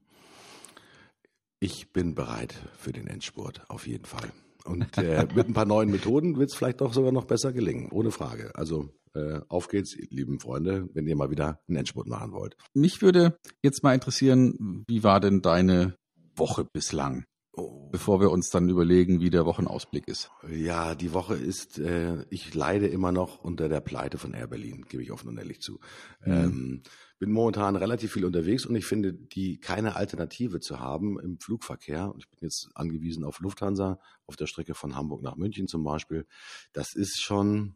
Ich 1.60 1.92
bin 1.92 2.14
bereit 2.14 2.54
für 2.78 2.92
den 2.92 3.08
Endspurt, 3.08 3.68
auf 3.70 3.88
jeden 3.88 4.06
Fall. 4.06 4.32
Und 4.66 4.98
äh, 4.98 5.28
mit 5.36 5.48
ein 5.48 5.54
paar 5.54 5.66
neuen 5.66 5.92
Methoden 5.92 6.38
wird 6.38 6.50
es 6.50 6.56
vielleicht 6.56 6.82
doch 6.82 6.94
sogar 6.94 7.12
noch 7.12 7.26
besser 7.26 7.54
gelingen, 7.54 7.90
ohne 7.92 8.12
Frage. 8.12 8.52
Also 8.56 8.90
äh, 9.14 9.40
auf 9.48 9.68
geht's, 9.68 9.96
lieben 10.10 10.40
Freunde, 10.40 10.90
wenn 10.94 11.08
ihr 11.08 11.16
mal 11.16 11.32
wieder 11.32 11.62
einen 11.68 11.78
Endspurt 11.78 12.08
machen 12.08 12.32
wollt. 12.32 12.58
Mich 12.74 13.02
würde 13.02 13.38
jetzt 13.62 13.84
mal 13.84 13.94
interessieren, 13.94 14.84
wie 14.88 15.04
war 15.04 15.20
denn 15.20 15.42
deine 15.42 15.96
Woche 16.36 16.66
bislang? 16.66 17.26
Oh. 17.58 17.90
Bevor 17.92 18.20
wir 18.20 18.32
uns 18.32 18.50
dann 18.50 18.68
überlegen, 18.68 19.22
wie 19.22 19.30
der 19.30 19.46
Wochenausblick 19.46 20.08
ist. 20.08 20.30
Ja, 20.50 20.96
die 20.96 21.14
Woche 21.14 21.36
ist, 21.36 21.80
äh, 21.80 22.26
ich 22.30 22.54
leide 22.54 22.88
immer 22.88 23.14
noch 23.14 23.40
unter 23.40 23.70
der 23.70 23.80
Pleite 23.80 24.18
von 24.18 24.34
Air 24.34 24.48
Berlin, 24.48 24.86
gebe 24.90 25.02
ich 25.02 25.12
offen 25.12 25.30
und 25.30 25.38
ehrlich 25.38 25.62
zu. 25.62 25.80
Mhm. 26.26 26.34
Ähm, 26.34 26.84
bin 27.18 27.32
momentan 27.32 27.78
relativ 27.78 28.12
viel 28.12 28.26
unterwegs 28.26 28.66
und 28.66 28.76
ich 28.76 28.86
finde, 28.86 29.14
die 29.14 29.58
keine 29.58 29.96
Alternative 29.96 30.60
zu 30.60 30.80
haben 30.82 31.18
im 31.20 31.40
Flugverkehr, 31.40 32.14
und 32.14 32.24
ich 32.24 32.30
bin 32.30 32.40
jetzt 32.42 32.70
angewiesen 32.76 33.24
auf 33.24 33.40
Lufthansa, 33.40 34.00
auf 34.26 34.36
der 34.36 34.48
Strecke 34.48 34.74
von 34.74 34.96
Hamburg 34.98 35.22
nach 35.22 35.38
München 35.38 35.68
zum 35.68 35.84
Beispiel, 35.84 36.28
das 36.74 36.94
ist 36.94 37.22
schon 37.22 37.76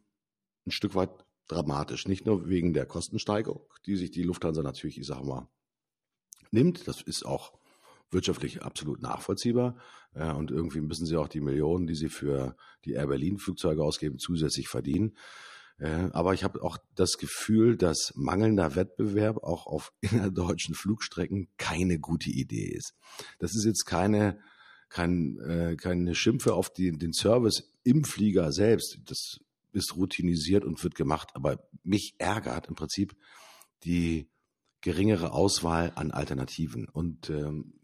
ein 0.65 0.71
Stück 0.71 0.95
weit 0.95 1.11
dramatisch. 1.47 2.07
Nicht 2.07 2.25
nur 2.25 2.47
wegen 2.47 2.73
der 2.73 2.85
Kostensteigerung, 2.85 3.65
die 3.85 3.95
sich 3.95 4.11
die 4.11 4.23
Lufthansa 4.23 4.61
natürlich, 4.61 4.99
ich 4.99 5.07
sage 5.07 5.25
mal, 5.25 5.47
nimmt. 6.51 6.87
Das 6.87 7.01
ist 7.01 7.25
auch 7.25 7.58
wirtschaftlich 8.11 8.63
absolut 8.63 9.01
nachvollziehbar. 9.01 9.77
Und 10.13 10.49
irgendwie 10.49 10.81
müssen 10.81 11.05
sie 11.05 11.17
auch 11.17 11.27
die 11.27 11.41
Millionen, 11.41 11.85
die 11.85 11.95
sie 11.95 12.09
für 12.09 12.55
die 12.85 12.93
Air 12.93 13.07
Berlin 13.07 13.37
Flugzeuge 13.37 13.83
ausgeben, 13.83 14.17
zusätzlich 14.17 14.67
verdienen. 14.67 15.15
Aber 16.11 16.33
ich 16.33 16.43
habe 16.43 16.61
auch 16.61 16.77
das 16.95 17.17
Gefühl, 17.17 17.77
dass 17.77 18.11
mangelnder 18.15 18.75
Wettbewerb 18.75 19.37
auch 19.37 19.65
auf 19.65 19.93
innerdeutschen 20.01 20.75
Flugstrecken 20.75 21.47
keine 21.57 21.99
gute 21.99 22.29
Idee 22.29 22.65
ist. 22.65 22.95
Das 23.37 23.55
ist 23.55 23.65
jetzt 23.65 23.85
keine, 23.85 24.39
kein, 24.89 25.39
äh, 25.39 25.75
keine 25.77 26.15
Schimpfe 26.15 26.53
auf 26.53 26.73
die, 26.73 26.91
den 26.91 27.13
Service 27.13 27.71
im 27.83 28.03
Flieger 28.03 28.51
selbst. 28.51 28.97
Das 29.05 29.39
ist 29.71 29.95
routinisiert 29.95 30.65
und 30.65 30.83
wird 30.83 30.95
gemacht. 30.95 31.29
Aber 31.33 31.69
mich 31.83 32.15
ärgert 32.17 32.67
im 32.67 32.75
Prinzip 32.75 33.15
die 33.83 34.29
geringere 34.81 35.31
Auswahl 35.31 35.93
an 35.95 36.11
Alternativen. 36.11 36.89
Und 36.89 37.29
ähm, 37.29 37.78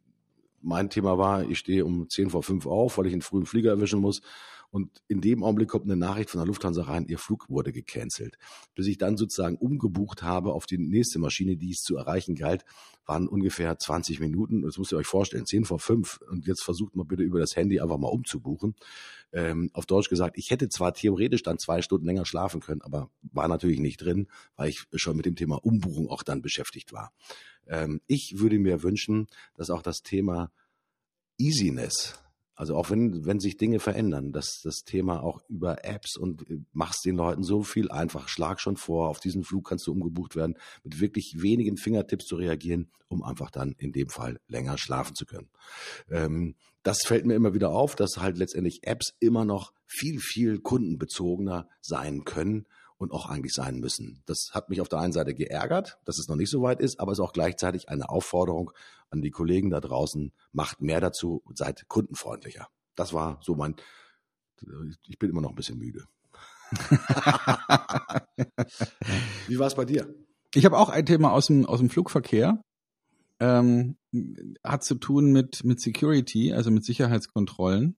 mein 0.66 0.90
Thema 0.90 1.18
war, 1.18 1.48
ich 1.50 1.60
stehe 1.60 1.86
um 1.86 2.10
zehn 2.10 2.30
vor 2.30 2.44
fünf 2.44 2.66
auf, 2.66 2.98
weil 2.98 3.08
ich 3.08 3.14
einen 3.14 3.22
frühen 3.22 3.46
Flieger 3.46 3.70
erwischen 3.72 4.00
muss. 4.00 4.22
Und 4.72 5.02
in 5.08 5.22
dem 5.22 5.42
Augenblick 5.42 5.70
kommt 5.70 5.86
eine 5.86 5.96
Nachricht 5.96 6.30
von 6.30 6.40
der 6.40 6.48
Lufthansa 6.48 6.84
rein, 6.84 7.08
ihr 7.08 7.18
Flug 7.18 7.50
wurde 7.50 7.72
gecancelt. 7.72 8.38
Bis 8.74 8.88
ich 8.88 8.98
dann 8.98 9.16
sozusagen 9.16 9.56
umgebucht 9.56 10.22
habe 10.22 10.52
auf 10.52 10.66
die 10.66 10.78
nächste 10.78 11.18
Maschine, 11.18 11.56
die 11.56 11.72
es 11.72 11.82
zu 11.82 11.96
erreichen 11.96 12.36
galt, 12.36 12.66
waren 13.06 13.30
ungefähr 13.30 13.78
20 13.78 14.20
Minuten. 14.20 14.64
Das 14.64 14.78
müsst 14.78 14.92
ihr 14.92 14.98
euch 14.98 15.08
vorstellen, 15.08 15.46
10 15.46 15.64
vor 15.64 15.80
5. 15.80 16.20
Und 16.30 16.46
jetzt 16.46 16.62
versucht 16.62 16.96
mal 16.96 17.06
bitte 17.06 17.24
über 17.24 17.40
das 17.40 17.56
Handy 17.56 17.80
einfach 17.80 17.98
mal 17.98 18.10
umzubuchen. 18.10 18.76
Ähm, 19.32 19.70
auf 19.72 19.86
Deutsch 19.86 20.10
gesagt, 20.10 20.38
ich 20.38 20.52
hätte 20.52 20.68
zwar 20.68 20.94
theoretisch 20.94 21.44
dann 21.44 21.58
zwei 21.58 21.82
Stunden 21.82 22.06
länger 22.06 22.26
schlafen 22.26 22.60
können, 22.60 22.82
aber 22.82 23.10
war 23.22 23.48
natürlich 23.48 23.80
nicht 23.80 24.02
drin, 24.02 24.28
weil 24.58 24.70
ich 24.70 24.84
schon 24.96 25.16
mit 25.16 25.26
dem 25.26 25.36
Thema 25.36 25.64
Umbuchung 25.64 26.10
auch 26.10 26.24
dann 26.24 26.42
beschäftigt 26.42 26.92
war. 26.92 27.14
Ähm, 27.68 28.02
ich 28.08 28.36
würde 28.38 28.60
mir 28.60 28.84
wünschen, 28.84 29.28
dass 29.56 29.70
auch 29.70 29.82
das 29.82 30.02
Thema 30.02 30.52
Easiness 31.38 32.20
also 32.56 32.78
auch 32.78 32.90
wenn, 32.90 33.26
wenn 33.26 33.42
sich 33.42 33.58
Dinge 33.58 33.80
verändern, 33.80 34.32
dass 34.32 34.62
das 34.64 34.84
Thema 34.86 35.22
auch 35.22 35.42
über 35.50 35.84
Apps 35.84 36.16
und 36.16 36.50
äh, 36.50 36.60
machst 36.72 37.04
den 37.06 37.18
Leuten 37.18 37.44
so 37.44 37.64
viel 37.64 37.92
einfach, 37.92 38.30
schlag 38.30 38.62
schon 38.62 38.78
vor, 38.78 39.10
auf 39.10 39.20
diesen 39.20 39.44
Flug 39.44 39.68
kannst 39.68 39.86
du 39.88 39.92
umgebucht 39.92 40.38
werden, 40.38 40.58
mit 40.84 41.02
wirklich 41.02 41.36
wenigen 41.38 41.76
Fingertipps 41.76 42.26
zu 42.26 42.38
reagieren, 42.38 42.90
um 43.10 43.24
einfach 43.24 43.52
dann 43.52 43.76
in 43.78 43.92
dem 43.92 44.08
Fall 44.08 44.40
länger 44.48 44.78
schlafen 44.78 45.16
zu 45.16 45.26
können. 45.26 45.50
Ähm, 46.10 46.56
das 46.82 47.00
fällt 47.06 47.26
mir 47.26 47.36
immer 47.36 47.54
wieder 47.54 47.72
auf, 47.72 47.96
dass 47.96 48.18
halt 48.18 48.38
letztendlich 48.38 48.84
Apps 48.84 49.14
immer 49.20 49.44
noch 49.44 49.74
viel, 49.86 50.20
viel 50.20 50.60
kundenbezogener 50.60 51.68
sein 51.82 52.24
können 52.24 52.68
und 52.98 53.12
auch 53.12 53.30
eigentlich 53.30 53.54
sein 53.54 53.80
müssen. 53.80 54.24
Das 54.26 54.52
hat 54.54 54.70
mich 54.70 54.82
auf 54.82 54.90
der 54.90 55.00
einen 55.00 55.14
Seite 55.14 55.34
geärgert, 55.34 55.98
dass 56.06 56.18
es 56.18 56.28
noch 56.28 56.36
nicht 56.36 56.50
so 56.50 56.62
weit 56.62 56.80
ist, 56.80 57.00
aber 57.00 57.12
es 57.12 57.20
ist 57.20 57.24
auch 57.24 57.34
gleichzeitig 57.34 57.90
eine 57.90 58.10
Aufforderung 58.10 58.72
an 59.10 59.22
die 59.22 59.32
Kollegen 59.32 59.70
da 59.70 59.80
draußen, 59.82 60.32
macht 60.52 60.82
mehr 60.82 61.02
dazu 61.02 61.42
und 61.46 61.58
seid 61.58 61.88
kundenfreundlicher. 61.88 62.68
Das 62.96 63.14
war 63.14 63.40
so 63.42 63.56
mein, 63.56 63.76
ich 65.08 65.20
bin 65.20 65.30
immer 65.30 65.42
noch 65.42 65.50
ein 65.50 65.56
bisschen 65.56 65.78
müde. 65.78 66.06
Wie 69.48 69.60
war 69.60 69.68
es 69.68 69.76
bei 69.76 69.86
dir? 69.86 70.14
Ich 70.54 70.66
habe 70.66 70.78
auch 70.78 70.90
ein 70.90 71.06
Thema 71.06 71.32
aus 71.32 71.48
dem, 71.48 71.66
aus 71.66 71.80
dem 71.80 71.90
Flugverkehr. 71.90 72.62
Ähm, 73.40 73.98
hat 74.64 74.84
zu 74.86 74.96
tun 74.96 75.34
mit, 75.34 75.66
mit 75.66 75.82
Security, 75.82 76.54
also 76.54 76.72
mit 76.72 76.86
Sicherheitskontrollen. 76.86 77.98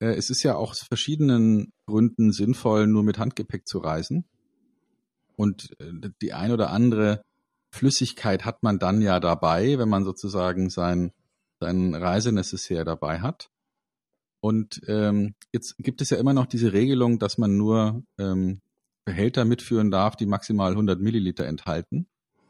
Äh, 0.00 0.14
es 0.14 0.30
ist 0.30 0.42
ja 0.42 0.56
auch 0.56 0.70
aus 0.70 0.80
verschiedenen 0.80 1.72
Gründen 1.86 2.32
sinnvoll, 2.32 2.86
nur 2.86 3.02
mit 3.02 3.18
Handgepäck 3.18 3.66
zu 3.66 3.78
reisen. 3.78 4.24
Und 5.36 5.74
äh, 5.80 6.10
die 6.22 6.32
ein 6.32 6.52
oder 6.52 6.70
andere 6.70 7.22
Flüssigkeit 7.72 8.44
hat 8.44 8.62
man 8.62 8.78
dann 8.78 9.02
ja 9.02 9.18
dabei, 9.20 9.78
wenn 9.78 9.88
man 9.88 10.04
sozusagen 10.04 10.70
sein, 10.70 11.12
sein 11.60 11.94
Reisenecessaire 11.94 12.84
dabei 12.84 13.20
hat. 13.20 13.48
Und 14.40 14.80
ähm, 14.86 15.34
jetzt 15.52 15.76
gibt 15.78 16.00
es 16.02 16.10
ja 16.10 16.18
immer 16.18 16.34
noch 16.34 16.46
diese 16.46 16.72
Regelung, 16.72 17.18
dass 17.18 17.38
man 17.38 17.56
nur 17.56 18.04
ähm, 18.18 18.60
Behälter 19.04 19.44
mitführen 19.44 19.90
darf, 19.90 20.16
die 20.16 20.26
maximal 20.26 20.72
100 20.72 21.00
Milliliter 21.00 21.46
enthalten. 21.46 22.06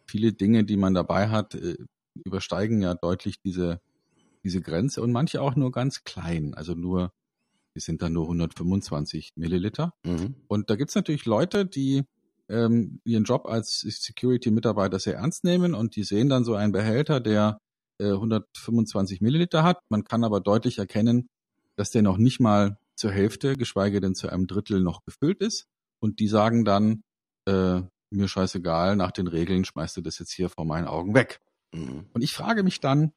Viele 0.06 0.32
Dinge, 0.32 0.64
die 0.64 0.76
man 0.76 0.92
dabei 0.92 1.28
hat, 1.28 1.54
äh, 1.54 1.76
übersteigen 2.24 2.82
ja 2.82 2.94
deutlich 2.94 3.40
diese, 3.40 3.80
diese 4.44 4.60
Grenze 4.60 5.02
und 5.02 5.12
manche 5.12 5.40
auch 5.40 5.56
nur 5.56 5.72
ganz 5.72 6.04
klein, 6.04 6.54
also 6.54 6.74
nur 6.74 7.12
die 7.74 7.80
sind 7.80 8.02
dann 8.02 8.12
nur 8.12 8.24
125 8.24 9.32
Milliliter. 9.36 9.94
Mhm. 10.04 10.34
Und 10.48 10.70
da 10.70 10.76
gibt's 10.76 10.94
natürlich 10.94 11.24
Leute, 11.24 11.66
die 11.66 12.04
ähm, 12.48 13.00
ihren 13.04 13.24
Job 13.24 13.46
als 13.46 13.80
Security-Mitarbeiter 13.80 14.98
sehr 14.98 15.16
ernst 15.16 15.44
nehmen 15.44 15.74
und 15.74 15.96
die 15.96 16.04
sehen 16.04 16.28
dann 16.28 16.44
so 16.44 16.54
einen 16.54 16.72
Behälter, 16.72 17.20
der 17.20 17.58
äh, 17.98 18.10
125 18.10 19.20
Milliliter 19.20 19.62
hat. 19.62 19.78
Man 19.88 20.04
kann 20.04 20.24
aber 20.24 20.40
deutlich 20.40 20.78
erkennen, 20.78 21.28
dass 21.76 21.90
der 21.90 22.02
noch 22.02 22.18
nicht 22.18 22.40
mal 22.40 22.78
zur 22.96 23.10
Hälfte, 23.10 23.56
geschweige 23.56 24.00
denn 24.00 24.14
zu 24.14 24.28
einem 24.28 24.46
Drittel 24.46 24.80
noch 24.80 25.04
gefüllt 25.04 25.40
ist. 25.40 25.66
Und 26.00 26.20
die 26.20 26.28
sagen 26.28 26.64
dann, 26.64 27.02
äh, 27.46 27.82
mir 28.10 28.28
scheißegal, 28.28 28.96
nach 28.96 29.10
den 29.10 29.26
Regeln 29.26 29.64
schmeißt 29.64 29.96
du 29.96 30.00
das 30.00 30.18
jetzt 30.18 30.32
hier 30.32 30.48
vor 30.48 30.64
meinen 30.64 30.86
Augen 30.86 31.14
weg. 31.14 31.40
Mhm. 31.72 32.06
Und 32.12 32.22
ich 32.22 32.32
frage 32.32 32.62
mich 32.62 32.80
dann, 32.80 33.12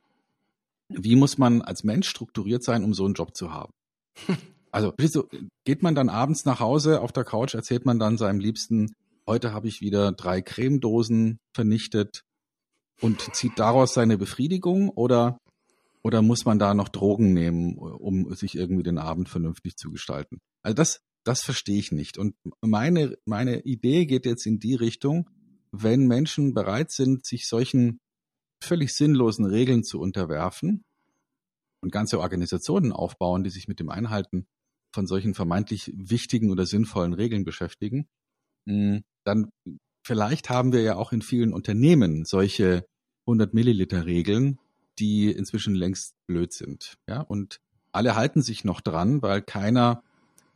wie 0.89 1.15
muss 1.15 1.37
man 1.37 1.61
als 1.61 1.83
Mensch 1.83 2.09
strukturiert 2.09 2.63
sein, 2.63 2.83
um 2.83 2.93
so 2.93 3.05
einen 3.05 3.13
Job 3.13 3.35
zu 3.35 3.51
haben? 3.51 3.73
Also, 4.69 4.93
geht 5.63 5.81
man 5.81 5.95
dann 5.95 6.09
abends 6.09 6.45
nach 6.45 6.59
Hause 6.59 7.01
auf 7.01 7.11
der 7.11 7.23
Couch, 7.23 7.55
erzählt 7.55 7.85
man 7.85 7.97
dann 7.97 8.17
seinem 8.17 8.39
Liebsten, 8.39 8.93
heute 9.25 9.53
habe 9.53 9.67
ich 9.67 9.81
wieder 9.81 10.11
drei 10.11 10.41
Cremedosen 10.41 11.39
vernichtet 11.55 12.21
und 13.01 13.33
zieht 13.33 13.57
daraus 13.57 13.93
seine 13.93 14.17
Befriedigung 14.17 14.89
oder, 14.89 15.39
oder 16.03 16.21
muss 16.21 16.45
man 16.45 16.59
da 16.59 16.73
noch 16.73 16.89
Drogen 16.89 17.33
nehmen, 17.33 17.77
um 17.77 18.33
sich 18.35 18.55
irgendwie 18.55 18.83
den 18.83 18.97
Abend 18.97 19.29
vernünftig 19.29 19.77
zu 19.77 19.89
gestalten? 19.89 20.39
Also 20.63 20.75
das, 20.75 20.99
das 21.23 21.41
verstehe 21.41 21.79
ich 21.79 21.91
nicht. 21.91 22.17
Und 22.17 22.35
meine, 22.61 23.17
meine 23.25 23.61
Idee 23.61 24.05
geht 24.05 24.25
jetzt 24.25 24.45
in 24.45 24.59
die 24.59 24.75
Richtung, 24.75 25.29
wenn 25.71 26.07
Menschen 26.07 26.53
bereit 26.53 26.91
sind, 26.91 27.25
sich 27.25 27.47
solchen 27.47 27.99
völlig 28.61 28.93
sinnlosen 28.95 29.45
Regeln 29.45 29.83
zu 29.83 29.99
unterwerfen, 29.99 30.83
und 31.81 31.91
ganze 31.91 32.19
Organisationen 32.19 32.91
aufbauen, 32.91 33.43
die 33.43 33.49
sich 33.49 33.67
mit 33.67 33.79
dem 33.79 33.89
Einhalten 33.89 34.47
von 34.93 35.07
solchen 35.07 35.33
vermeintlich 35.33 35.91
wichtigen 35.95 36.51
oder 36.51 36.65
sinnvollen 36.65 37.13
Regeln 37.13 37.43
beschäftigen, 37.43 38.07
hm, 38.67 39.03
dann 39.23 39.49
vielleicht 40.05 40.49
haben 40.49 40.71
wir 40.71 40.81
ja 40.81 40.95
auch 40.95 41.11
in 41.11 41.21
vielen 41.21 41.53
Unternehmen 41.53 42.25
solche 42.25 42.85
100 43.25 43.53
Milliliter 43.53 44.05
Regeln, 44.05 44.59
die 44.99 45.29
inzwischen 45.31 45.75
längst 45.75 46.15
blöd 46.27 46.53
sind. 46.53 46.97
Ja, 47.07 47.21
und 47.21 47.59
alle 47.91 48.15
halten 48.15 48.41
sich 48.41 48.63
noch 48.63 48.81
dran, 48.81 49.21
weil 49.21 49.41
keiner 49.41 50.03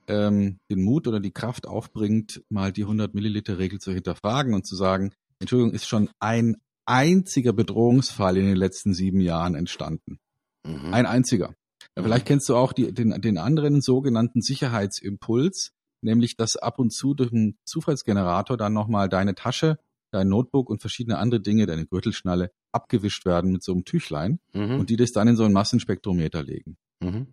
ähm, 0.07 0.59
den 0.69 0.82
Mut 0.84 1.07
oder 1.07 1.19
die 1.19 1.32
Kraft 1.32 1.67
aufbringt, 1.67 2.43
mal 2.49 2.72
die 2.72 2.84
100 2.84 3.13
Milliliter 3.13 3.59
Regel 3.59 3.80
zu 3.80 3.91
hinterfragen 3.91 4.53
und 4.53 4.65
zu 4.65 4.76
sagen, 4.76 5.13
Entschuldigung, 5.39 5.74
ist 5.74 5.88
schon 5.88 6.09
ein 6.19 6.57
einziger 6.86 7.53
Bedrohungsfall 7.53 8.38
in 8.38 8.45
den 8.45 8.55
letzten 8.55 8.93
sieben 8.93 9.22
Jahren 9.22 9.55
entstanden. 9.55 10.19
Mhm. 10.66 10.93
Ein 10.93 11.05
einziger. 11.05 11.55
Ja, 11.95 12.03
vielleicht 12.03 12.26
kennst 12.26 12.47
du 12.47 12.55
auch 12.55 12.74
die, 12.74 12.93
den, 12.93 13.22
den 13.22 13.38
anderen 13.38 13.82
sogenannten 13.82 14.41
Sicherheitsimpuls, 14.41 15.72
nämlich 16.01 16.38
dass 16.38 16.55
ab 16.55 16.80
und 16.80 16.91
zu 16.93 17.14
durch 17.14 17.32
einen 17.32 17.57
Zufallsgenerator 17.66 18.57
dann 18.57 18.74
nochmal 18.74 19.09
deine 19.09 19.36
Tasche, 19.36 19.78
dein 20.12 20.28
Notebook 20.28 20.70
und 20.70 20.82
verschiedene 20.82 21.18
andere 21.18 21.41
Dinge, 21.41 21.66
deine 21.66 21.86
Gürtelschnalle, 21.86 22.51
abgewischt 22.72 23.26
werden 23.26 23.51
mit 23.51 23.64
so 23.64 23.74
einem 23.74 23.86
Tüchlein 23.86 24.39
mhm. 24.53 24.80
und 24.80 24.89
die 24.89 24.95
das 24.95 25.12
dann 25.12 25.28
in 25.28 25.36
so 25.36 25.43
ein 25.43 25.53
Massenspektrometer 25.53 26.43
legen. 26.43 26.78
Mhm. 27.01 27.28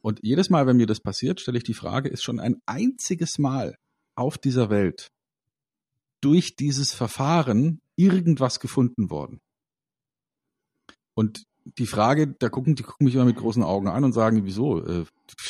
Und 0.00 0.20
jedes 0.22 0.50
Mal, 0.50 0.66
wenn 0.66 0.76
mir 0.76 0.86
das 0.86 1.00
passiert, 1.00 1.40
stelle 1.40 1.58
ich 1.58 1.64
die 1.64 1.74
Frage, 1.74 2.08
ist 2.08 2.22
schon 2.22 2.40
ein 2.40 2.60
einziges 2.66 3.38
Mal 3.38 3.78
auf 4.16 4.38
dieser 4.38 4.70
Welt 4.70 5.10
durch 6.20 6.56
dieses 6.56 6.92
Verfahren 6.92 7.80
irgendwas 7.96 8.60
gefunden 8.60 9.10
worden? 9.10 9.40
Und 11.14 11.44
die 11.64 11.86
Frage, 11.86 12.26
da 12.26 12.48
gucken, 12.48 12.74
die 12.74 12.82
gucken 12.82 13.06
mich 13.06 13.14
immer 13.14 13.24
mit 13.24 13.36
großen 13.36 13.62
Augen 13.62 13.88
an 13.88 14.04
und 14.04 14.12
sagen, 14.12 14.44
wieso? 14.44 14.84
Äh, 14.84 15.04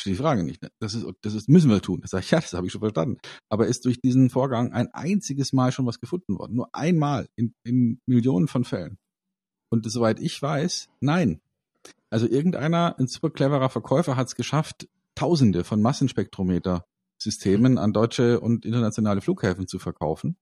die 0.05 0.15
Frage 0.15 0.43
nicht. 0.43 0.65
Das 0.79 0.93
ist, 0.93 1.05
das 1.21 1.33
ist, 1.33 1.49
müssen 1.49 1.69
wir 1.69 1.81
tun. 1.81 2.01
Da 2.01 2.07
sage 2.07 2.23
ich, 2.23 2.31
ja, 2.31 2.39
das 2.39 2.53
habe 2.53 2.65
ich 2.65 2.71
schon 2.71 2.81
verstanden. 2.81 3.17
Aber 3.49 3.67
ist 3.67 3.85
durch 3.85 3.99
diesen 3.99 4.29
Vorgang 4.29 4.71
ein 4.71 4.93
einziges 4.93 5.51
Mal 5.51 5.71
schon 5.71 5.85
was 5.85 5.99
gefunden 5.99 6.37
worden? 6.37 6.55
Nur 6.55 6.73
einmal 6.73 7.27
in, 7.35 7.53
in 7.63 7.99
Millionen 8.05 8.47
von 8.47 8.63
Fällen. 8.63 8.97
Und 9.69 9.89
soweit 9.91 10.19
ich 10.19 10.41
weiß, 10.41 10.87
nein. 11.01 11.41
Also 12.09 12.27
irgendeiner, 12.27 12.97
ein 12.97 13.07
super 13.07 13.29
cleverer 13.29 13.69
Verkäufer 13.69 14.15
hat 14.15 14.27
es 14.27 14.35
geschafft, 14.35 14.87
Tausende 15.15 15.63
von 15.63 15.81
Massenspektrometer-Systemen 15.81 17.77
an 17.77 17.93
deutsche 17.93 18.41
und 18.41 18.65
internationale 18.65 19.21
Flughäfen 19.21 19.65
zu 19.67 19.79
verkaufen. 19.79 20.35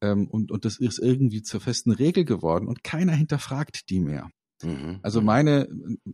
Ähm, 0.00 0.26
und, 0.28 0.50
und 0.50 0.64
das 0.64 0.78
ist 0.78 0.98
irgendwie 0.98 1.42
zur 1.42 1.60
festen 1.60 1.92
Regel 1.92 2.24
geworden 2.24 2.66
und 2.66 2.82
keiner 2.82 3.12
hinterfragt 3.12 3.88
die 3.90 4.00
mehr. 4.00 4.30
Mhm. 4.62 5.00
Also 5.02 5.20
meine, 5.20 5.68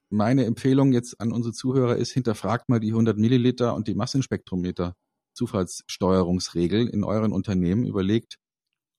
meine 0.09 0.44
Empfehlung 0.44 0.92
jetzt 0.92 1.20
an 1.20 1.32
unsere 1.32 1.53
Zuhörer 1.53 1.97
ist, 1.97 2.12
hinterfragt 2.12 2.68
mal 2.68 2.80
die 2.80 2.90
100 2.90 3.18
Milliliter 3.18 3.74
und 3.74 3.88
die 3.88 3.94
Massenspektrometer 3.94 4.94
Zufallssteuerungsregel 5.34 6.88
in 6.88 7.05
euren 7.05 7.32
Unternehmen. 7.32 7.84
Überlegt, 7.84 8.38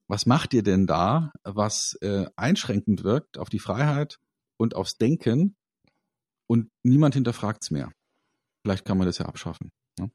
was 0.07 0.25
macht 0.25 0.53
ihr 0.53 0.63
denn 0.63 0.87
da, 0.87 1.31
was 1.43 1.97
äh, 2.01 2.25
einschränkend 2.35 3.03
wirkt 3.03 3.37
auf 3.37 3.49
die 3.49 3.59
Freiheit 3.59 4.19
und 4.57 4.75
aufs 4.75 4.97
Denken 4.97 5.55
und 6.47 6.69
niemand 6.83 7.15
hinterfragt's 7.15 7.71
mehr. 7.71 7.91
Vielleicht 8.63 8.85
kann 8.85 8.97
man 8.97 9.07
das 9.07 9.17
ja 9.17 9.25
abschaffen. 9.25 9.71
Ne? 9.99 10.09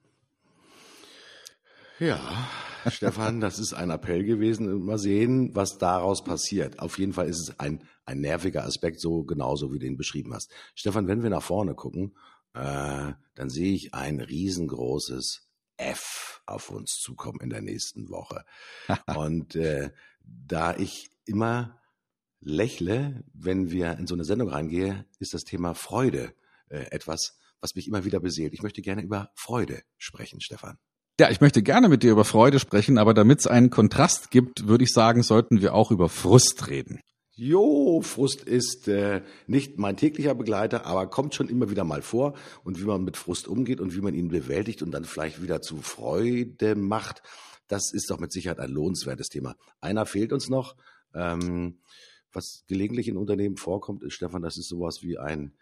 Ja, 1.98 2.20
Stefan, 2.88 3.40
das 3.40 3.58
ist 3.58 3.74
ein 3.74 3.90
Appell 3.90 4.24
gewesen. 4.24 4.84
Mal 4.84 4.98
sehen, 4.98 5.54
was 5.54 5.78
daraus 5.78 6.24
passiert. 6.24 6.78
Auf 6.78 6.98
jeden 6.98 7.12
Fall 7.12 7.28
ist 7.28 7.40
es 7.40 7.60
ein, 7.60 7.82
ein 8.04 8.20
nerviger 8.20 8.64
Aspekt, 8.64 9.00
so 9.00 9.24
genauso 9.24 9.72
wie 9.72 9.78
du 9.78 9.86
ihn 9.86 9.96
beschrieben 9.96 10.34
hast. 10.34 10.50
Stefan, 10.74 11.08
wenn 11.08 11.22
wir 11.22 11.30
nach 11.30 11.42
vorne 11.42 11.74
gucken, 11.74 12.16
äh, 12.54 13.12
dann 13.34 13.50
sehe 13.50 13.72
ich 13.72 13.94
ein 13.94 14.20
riesengroßes 14.20 15.48
F 15.76 16.42
auf 16.46 16.70
uns 16.70 16.98
zukommen 17.00 17.40
in 17.40 17.50
der 17.50 17.62
nächsten 17.62 18.08
Woche. 18.08 18.44
Und 19.16 19.56
äh, 19.56 19.90
da 20.20 20.76
ich 20.76 21.10
immer 21.24 21.80
lächle, 22.40 23.24
wenn 23.32 23.70
wir 23.70 23.98
in 23.98 24.06
so 24.06 24.14
eine 24.14 24.24
Sendung 24.24 24.48
reingehen, 24.48 25.04
ist 25.18 25.34
das 25.34 25.44
Thema 25.44 25.74
Freude 25.74 26.34
äh, 26.68 26.86
etwas, 26.90 27.38
was 27.60 27.74
mich 27.74 27.86
immer 27.86 28.04
wieder 28.04 28.20
beseelt. 28.20 28.52
Ich 28.52 28.62
möchte 28.62 28.82
gerne 28.82 29.02
über 29.02 29.30
Freude 29.34 29.82
sprechen, 29.96 30.40
Stefan. 30.40 30.78
Ja, 31.20 31.30
ich 31.30 31.40
möchte 31.40 31.62
gerne 31.62 31.88
mit 31.88 32.02
dir 32.02 32.12
über 32.12 32.24
Freude 32.24 32.58
sprechen, 32.58 32.98
aber 32.98 33.12
damit 33.12 33.40
es 33.40 33.46
einen 33.46 33.70
Kontrast 33.70 34.30
gibt, 34.30 34.66
würde 34.66 34.84
ich 34.84 34.92
sagen, 34.92 35.22
sollten 35.22 35.60
wir 35.60 35.74
auch 35.74 35.90
über 35.90 36.08
Frust 36.08 36.68
reden. 36.68 37.00
Jo, 37.34 38.00
Frust 38.02 38.42
ist 38.42 38.88
äh, 38.88 39.22
nicht 39.46 39.78
mein 39.78 39.96
täglicher 39.96 40.34
Begleiter, 40.34 40.86
aber 40.86 41.06
kommt 41.08 41.34
schon 41.34 41.48
immer 41.48 41.70
wieder 41.70 41.84
mal 41.84 42.02
vor. 42.02 42.34
Und 42.64 42.80
wie 42.80 42.84
man 42.84 43.04
mit 43.04 43.16
Frust 43.16 43.46
umgeht 43.46 43.80
und 43.80 43.94
wie 43.94 44.00
man 44.00 44.14
ihn 44.14 44.28
bewältigt 44.28 44.82
und 44.82 44.90
dann 44.90 45.04
vielleicht 45.04 45.42
wieder 45.42 45.60
zu 45.60 45.78
Freude 45.78 46.76
macht, 46.76 47.22
das 47.68 47.92
ist 47.92 48.10
doch 48.10 48.18
mit 48.18 48.32
Sicherheit 48.32 48.58
ein 48.58 48.70
lohnenswertes 48.70 49.28
Thema. 49.28 49.54
Einer 49.80 50.06
fehlt 50.06 50.32
uns 50.32 50.48
noch. 50.48 50.76
Ähm, 51.14 51.78
was 52.32 52.64
gelegentlich 52.68 53.08
in 53.08 53.16
Unternehmen 53.16 53.56
vorkommt, 53.56 54.02
ist, 54.02 54.14
Stefan, 54.14 54.42
das 54.42 54.56
ist 54.56 54.68
sowas 54.68 54.98
wie 55.02 55.18
ein 55.18 55.52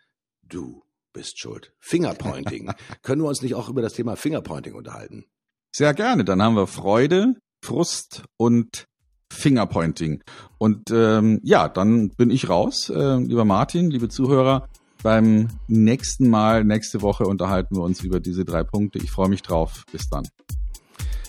Du 0.42 0.82
bist 1.12 1.38
schuld. 1.38 1.72
Fingerpointing. 1.78 2.72
Können 3.02 3.22
wir 3.22 3.28
uns 3.28 3.42
nicht 3.42 3.54
auch 3.54 3.68
über 3.68 3.82
das 3.82 3.94
Thema 3.94 4.16
Fingerpointing 4.16 4.74
unterhalten? 4.74 5.26
Sehr 5.72 5.94
gerne. 5.94 6.24
Dann 6.24 6.42
haben 6.42 6.56
wir 6.56 6.66
Freude, 6.66 7.34
Frust 7.62 8.24
und 8.36 8.86
Fingerpointing. 9.32 10.22
Und 10.58 10.90
ähm, 10.90 11.40
ja, 11.42 11.68
dann 11.68 12.10
bin 12.10 12.30
ich 12.30 12.48
raus, 12.48 12.90
äh, 12.90 13.16
lieber 13.18 13.44
Martin, 13.44 13.90
liebe 13.90 14.08
Zuhörer. 14.08 14.68
Beim 15.02 15.48
nächsten 15.66 16.28
Mal, 16.28 16.64
nächste 16.64 17.00
Woche 17.00 17.24
unterhalten 17.24 17.76
wir 17.76 17.82
uns 17.82 18.02
über 18.02 18.20
diese 18.20 18.44
drei 18.44 18.64
Punkte. 18.64 18.98
Ich 18.98 19.10
freue 19.10 19.30
mich 19.30 19.42
drauf. 19.42 19.84
Bis 19.92 20.08
dann. 20.10 20.24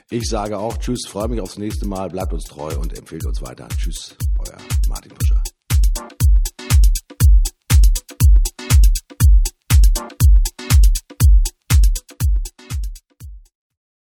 Ich 0.10 0.28
sage 0.28 0.58
auch 0.58 0.78
Tschüss, 0.78 1.08
freue 1.08 1.30
mich 1.30 1.40
aufs 1.40 1.58
nächste 1.58 1.88
Mal, 1.88 2.10
bleibt 2.10 2.34
uns 2.34 2.44
treu 2.44 2.78
und 2.78 2.98
empfehlt 2.98 3.26
uns 3.26 3.42
weiter. 3.42 3.70
Tschüss, 3.78 4.18
euer 4.40 4.58
Martin 4.90 5.14
Puscher. 5.14 5.41